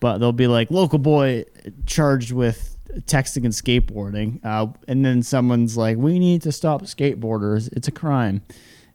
[0.00, 1.44] but they'll be like local boy
[1.86, 7.68] charged with texting and skateboarding, uh, and then someone's like, "We need to stop skateboarders.
[7.72, 8.42] It's a crime."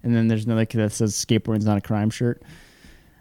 [0.02, 2.42] And then there's another kid that says skateboarding's not a crime shirt.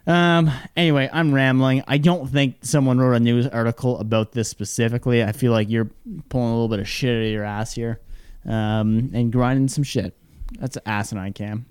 [0.07, 0.51] Um.
[0.77, 1.85] Anyway, I'm rambling.
[1.87, 5.23] I don't think someone wrote a news article about this specifically.
[5.23, 5.91] I feel like you're
[6.29, 8.01] pulling a little bit of shit out of your ass here,
[8.45, 10.17] um, and grinding some shit.
[10.59, 11.67] That's asinine, Cam.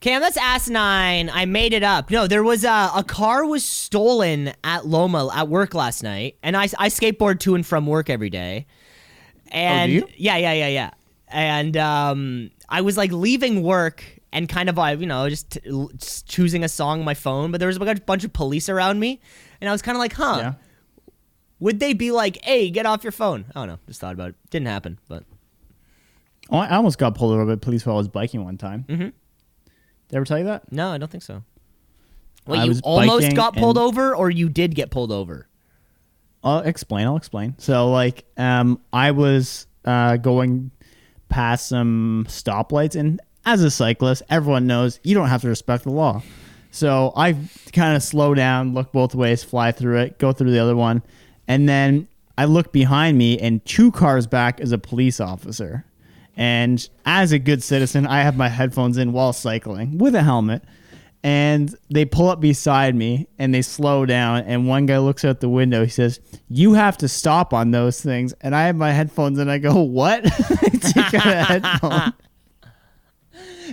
[0.00, 1.28] Cam, that's asinine.
[1.28, 2.10] I made it up.
[2.10, 6.56] No, there was a, a car was stolen at Loma at work last night, and
[6.56, 8.66] I, I skateboard to and from work every day.
[9.50, 10.08] And you?
[10.16, 10.90] yeah, yeah, yeah, yeah.
[11.26, 15.58] And um, I was like leaving work and kind of, uh, you know, just,
[15.96, 19.00] just choosing a song on my phone, but there was a bunch- of police around
[19.00, 19.20] me,
[19.60, 20.52] and I was kind of like, huh, Yeah.
[21.60, 23.46] would they be like, hey, get off your phone?
[23.54, 23.78] I don't know.
[23.86, 24.34] Just thought about it.
[24.50, 25.24] Didn't happen, but
[26.50, 28.84] Oh, I almost got pulled over by police while I was biking one time.
[28.88, 29.02] Mm-hmm.
[29.02, 29.12] Did
[30.14, 30.72] I ever tell you that?
[30.72, 31.42] no, I don't think so.
[32.46, 35.46] Wait, I you almost got pulled over, or you did get pulled over?
[36.42, 37.06] I'll explain.
[37.06, 37.54] I'll explain.
[37.58, 40.70] So, like, um, I was uh, going
[41.28, 45.90] past some stoplights, and as a cyclist, everyone knows you don't have to respect the
[45.90, 46.22] law.
[46.70, 47.34] So I
[47.72, 51.02] kind of slow down, look both ways, fly through it, go through the other one,
[51.48, 55.86] and then I look behind me, and two cars back is a police officer.
[56.36, 60.62] And as a good citizen, I have my headphones in while cycling with a helmet.
[61.24, 64.44] And they pull up beside me and they slow down.
[64.44, 65.82] And one guy looks out the window.
[65.82, 68.34] He says, You have to stop on those things.
[68.40, 70.24] And I have my headphones and I go, What?
[70.50, 72.12] I take out a headphone.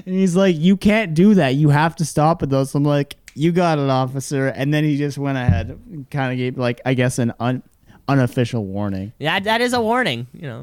[0.06, 1.56] And he's like, You can't do that.
[1.56, 2.74] You have to stop at those.
[2.76, 4.48] I'm like, You got it, officer.
[4.48, 7.64] And then he just went ahead, and kind of gave, like, I guess, an un-
[8.08, 9.14] unofficial warning.
[9.20, 10.28] Yeah, that is a warning.
[10.34, 10.60] You know,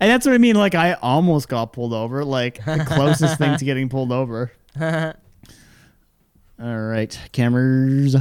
[0.00, 0.56] And that's what I mean.
[0.56, 2.24] Like I almost got pulled over.
[2.24, 4.52] Like the closest thing to getting pulled over.
[4.80, 8.16] All right, cameras.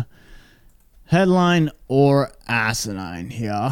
[1.05, 3.71] Headline or asinine here.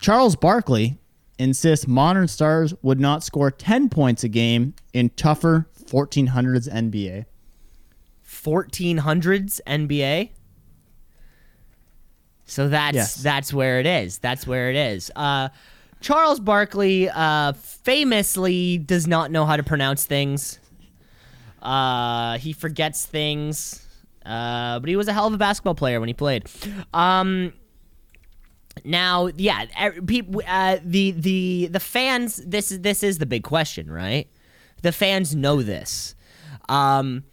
[0.00, 0.96] Charles Barkley
[1.38, 7.24] insists modern stars would not score 10 points a game in tougher 1400s NBA.
[8.26, 10.30] 1400s NBA.
[12.44, 13.14] So that's Yes.
[13.16, 14.18] that's where it is.
[14.18, 15.10] That's where it is.
[15.14, 15.48] Uh,
[16.00, 20.58] Charles Barkley uh, famously does not know how to pronounce things.
[21.60, 23.84] Uh, he forgets things.
[24.24, 26.44] Uh, but he was a hell of a basketball player when he played.
[26.94, 27.52] Um,
[28.84, 29.90] now, yeah, uh,
[30.84, 32.36] the the the fans.
[32.36, 34.28] This is this is the big question, right?
[34.82, 36.14] The fans know this.
[36.68, 37.24] Um,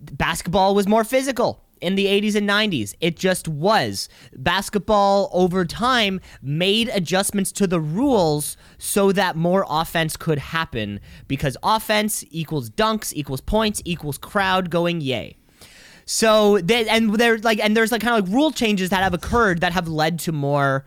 [0.00, 2.94] basketball was more physical in the 80s and 90s.
[3.00, 4.08] It just was.
[4.34, 11.56] Basketball over time made adjustments to the rules so that more offense could happen because
[11.62, 15.36] offense equals dunks equals points equals crowd going yay.
[16.06, 19.12] So they, and there's like and there's like kind of like rule changes that have
[19.12, 20.84] occurred that have led to more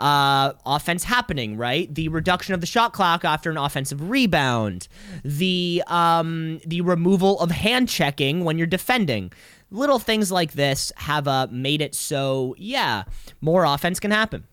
[0.00, 1.94] uh, offense happening, right?
[1.94, 4.88] The reduction of the shot clock after an offensive rebound,
[5.24, 9.32] the um, the removal of hand checking when you're defending.
[9.70, 13.04] Little things like this have uh, made it so yeah,
[13.40, 14.44] more offense can happen.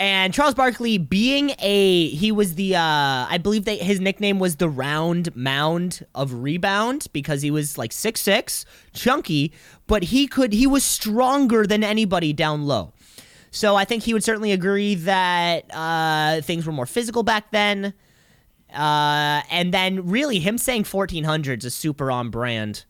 [0.00, 2.80] And Charles Barkley being a he was the uh
[3.28, 7.90] I believe that his nickname was the round mound of rebound because he was like
[7.90, 9.52] six six, chunky,
[9.88, 12.92] but he could he was stronger than anybody down low.
[13.50, 17.92] So I think he would certainly agree that uh things were more physical back then.
[18.72, 22.84] Uh and then really him saying 1400s is super on brand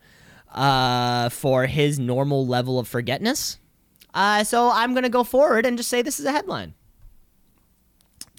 [0.53, 3.59] uh for his normal level of forgetness.
[4.13, 6.75] Uh so I'm going to go forward and just say this is a headline.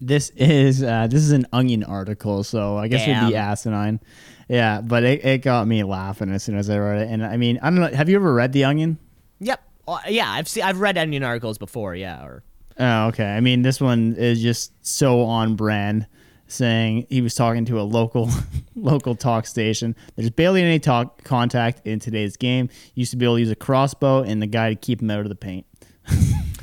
[0.02, 4.00] This is uh, this is an Onion article, so I guess it'd be asinine.
[4.48, 7.10] Yeah, but it, it got me laughing as soon as I read it.
[7.10, 7.88] And I mean, I don't know.
[7.88, 8.98] Have you ever read The Onion?
[9.40, 9.62] Yep.
[9.88, 11.96] Uh, yeah, I've seen I've read Onion articles before.
[11.96, 12.44] Yeah, or
[12.80, 13.26] Oh, okay.
[13.26, 16.08] I mean, this one is just so on brand.
[16.52, 18.28] Saying he was talking to a local
[18.76, 19.96] local talk station.
[20.16, 22.70] There's barely any talk contact in today's game.
[22.96, 25.20] Used to be able to use a crossbow and the guy to keep him out
[25.20, 25.68] of the paint.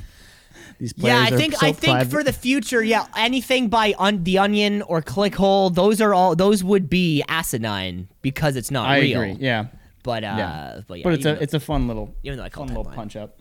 [0.78, 3.94] These players yeah, I think so I think private- for the future, yeah, anything by
[3.98, 8.88] on the Onion or Clickhole, those are all those would be asinine because it's not
[8.88, 9.22] I real.
[9.22, 9.36] agree.
[9.40, 9.66] Yeah,
[10.02, 10.80] But uh, yeah.
[10.86, 12.76] but yeah, but it's a though- it's a fun little even though I call fun
[12.76, 13.38] little punch up.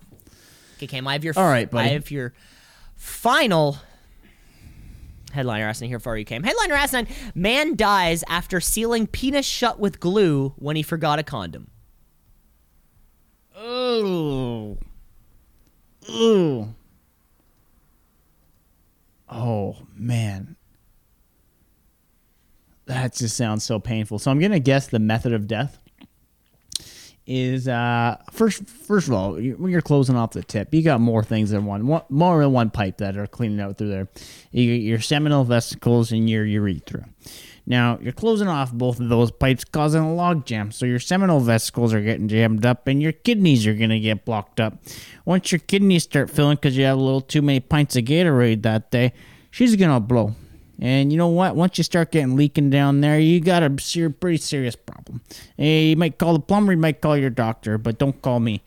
[0.78, 1.90] Okay, Cam, I have your All right, buddy.
[1.90, 2.34] I have your
[2.96, 3.78] final
[5.34, 6.44] headliner asinine here for you, Cam.
[6.44, 11.70] Headliner asinine: Man dies after sealing penis shut with glue when he forgot a condom.
[13.58, 14.78] Oh.
[16.10, 16.74] Ooh.
[19.30, 20.56] Oh man.
[22.86, 24.20] That just sounds so painful.
[24.20, 25.80] So I'm gonna guess the method of death
[27.28, 31.24] is uh first first of all when you're closing off the tip you got more
[31.24, 34.08] things than one, one more than one pipe that are cleaning out through there
[34.52, 37.10] you your seminal vesicles and your urethra
[37.66, 41.40] now you're closing off both of those pipes causing a log jam so your seminal
[41.40, 44.78] vesicles are getting jammed up and your kidneys are going to get blocked up
[45.26, 48.62] once your kidneys start filling because you have a little too many pints of gatorade
[48.62, 49.14] that day
[49.52, 50.36] she's going to blow
[50.80, 51.56] and you know what?
[51.56, 55.22] Once you start getting leaking down there, you got a ser- pretty serious problem.
[55.58, 58.62] Eh, you might call the plumber, you might call your doctor, but don't call me.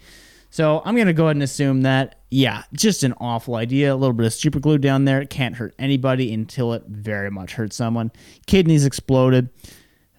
[0.58, 3.94] So I'm gonna go ahead and assume that, yeah, just an awful idea.
[3.94, 5.20] A little bit of super glue down there.
[5.20, 8.10] It can't hurt anybody until it very much hurts someone.
[8.48, 9.50] Kidneys exploded.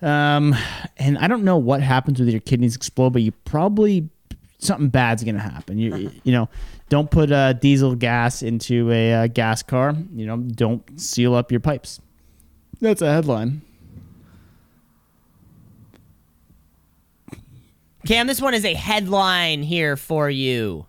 [0.01, 0.55] Um,
[0.95, 4.07] and I don't know what happens with your kidneys explode, but you probably
[4.59, 5.77] something bad's gonna happen.
[5.77, 6.47] You you know,
[6.87, 9.93] don't put uh, diesel gas into a uh, gas car.
[10.15, 11.99] You know, don't seal up your pipes.
[12.79, 13.61] That's a headline.
[18.09, 20.87] Cam, this one is a headline here for you.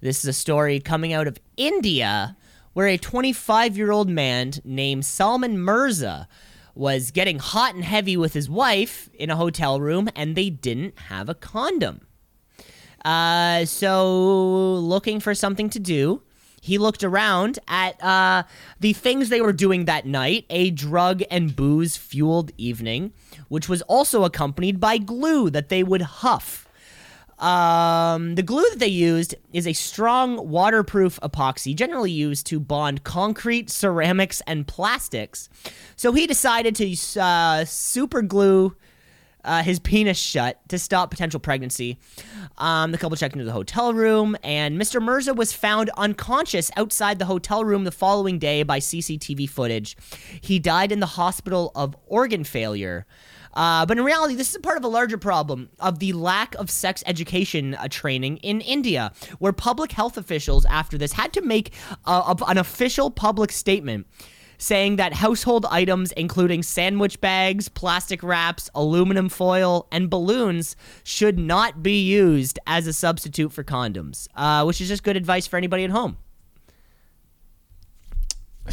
[0.00, 2.36] This is a story coming out of India
[2.72, 6.26] where a 25 year old man named Salman Mirza
[6.74, 10.98] was getting hot and heavy with his wife in a hotel room and they didn't
[10.98, 12.00] have a condom.
[13.04, 16.20] Uh, so, looking for something to do,
[16.62, 18.44] he looked around at uh,
[18.78, 23.12] the things they were doing that night a drug and booze fueled evening,
[23.48, 26.68] which was also accompanied by glue that they would huff.
[27.40, 33.02] Um, the glue that they used is a strong waterproof epoxy, generally used to bond
[33.02, 35.48] concrete, ceramics, and plastics.
[35.96, 38.76] So he decided to uh, super glue
[39.44, 41.98] uh, his penis shut to stop potential pregnancy.
[42.58, 45.02] Um, the couple checked into the hotel room, and Mr.
[45.02, 49.96] Mirza was found unconscious outside the hotel room the following day by CCTV footage.
[50.40, 53.06] He died in the hospital of organ failure.
[53.54, 56.70] Uh, but in reality, this is part of a larger problem of the lack of
[56.70, 61.74] sex education uh, training in India, where public health officials after this had to make
[62.06, 64.06] uh, a- an official public statement
[64.62, 71.82] saying that household items, including sandwich bags, plastic wraps, aluminum foil, and balloons, should not
[71.82, 75.82] be used as a substitute for condoms, uh, which is just good advice for anybody
[75.82, 76.16] at home.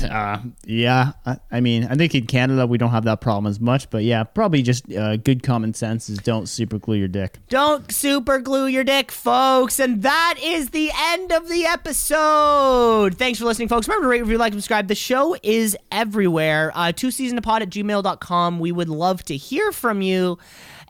[0.03, 3.59] Uh, yeah, I, I mean, I think in Canada we don't have that problem as
[3.59, 7.39] much, but yeah, probably just uh, good common sense is don't super glue your dick.
[7.49, 9.79] Don't super glue your dick, folks.
[9.79, 13.17] And that is the end of the episode.
[13.17, 13.87] Thanks for listening, folks.
[13.87, 14.87] Remember to rate, review, like, subscribe.
[14.87, 16.71] The show is everywhere.
[16.75, 18.59] Uh, two C's in a pod at gmail.com.
[18.59, 20.37] We would love to hear from you.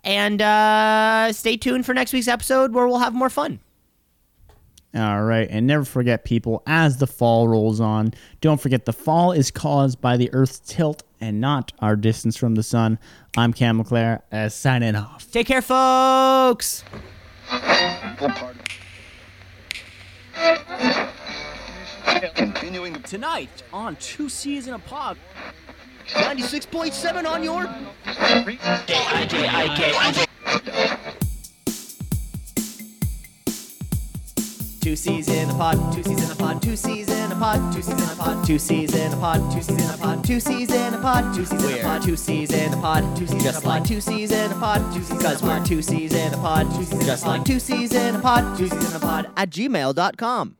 [0.03, 3.59] And uh, stay tuned for next week's episode where we'll have more fun.
[4.95, 8.11] All right, and never forget, people, as the fall rolls on,
[8.41, 12.56] don't forget the fall is caused by the Earth's tilt and not our distance from
[12.56, 12.98] the sun.
[13.38, 15.30] I'm Cam McClare, uh, signing off.
[15.32, 16.84] Take care, folks.
[22.34, 25.18] Continuing Tonight on Two C's in a Pod.
[26.07, 27.70] 96.7 on your.
[34.90, 37.72] Two C's in a pod, two C's in a pod, two C's in a pod,
[37.72, 40.26] two C's in a pod, two C's in a pod, two C's in a pod,
[40.26, 43.14] two C's in a pod, two C's in a pod, two C's in a pod,
[43.16, 46.16] two C's just like two C's in a pod, two C's cause we're two C's
[46.16, 46.68] in a pod,
[47.06, 50.56] just like two C's in a pod, two C's in a pod at gmail.com.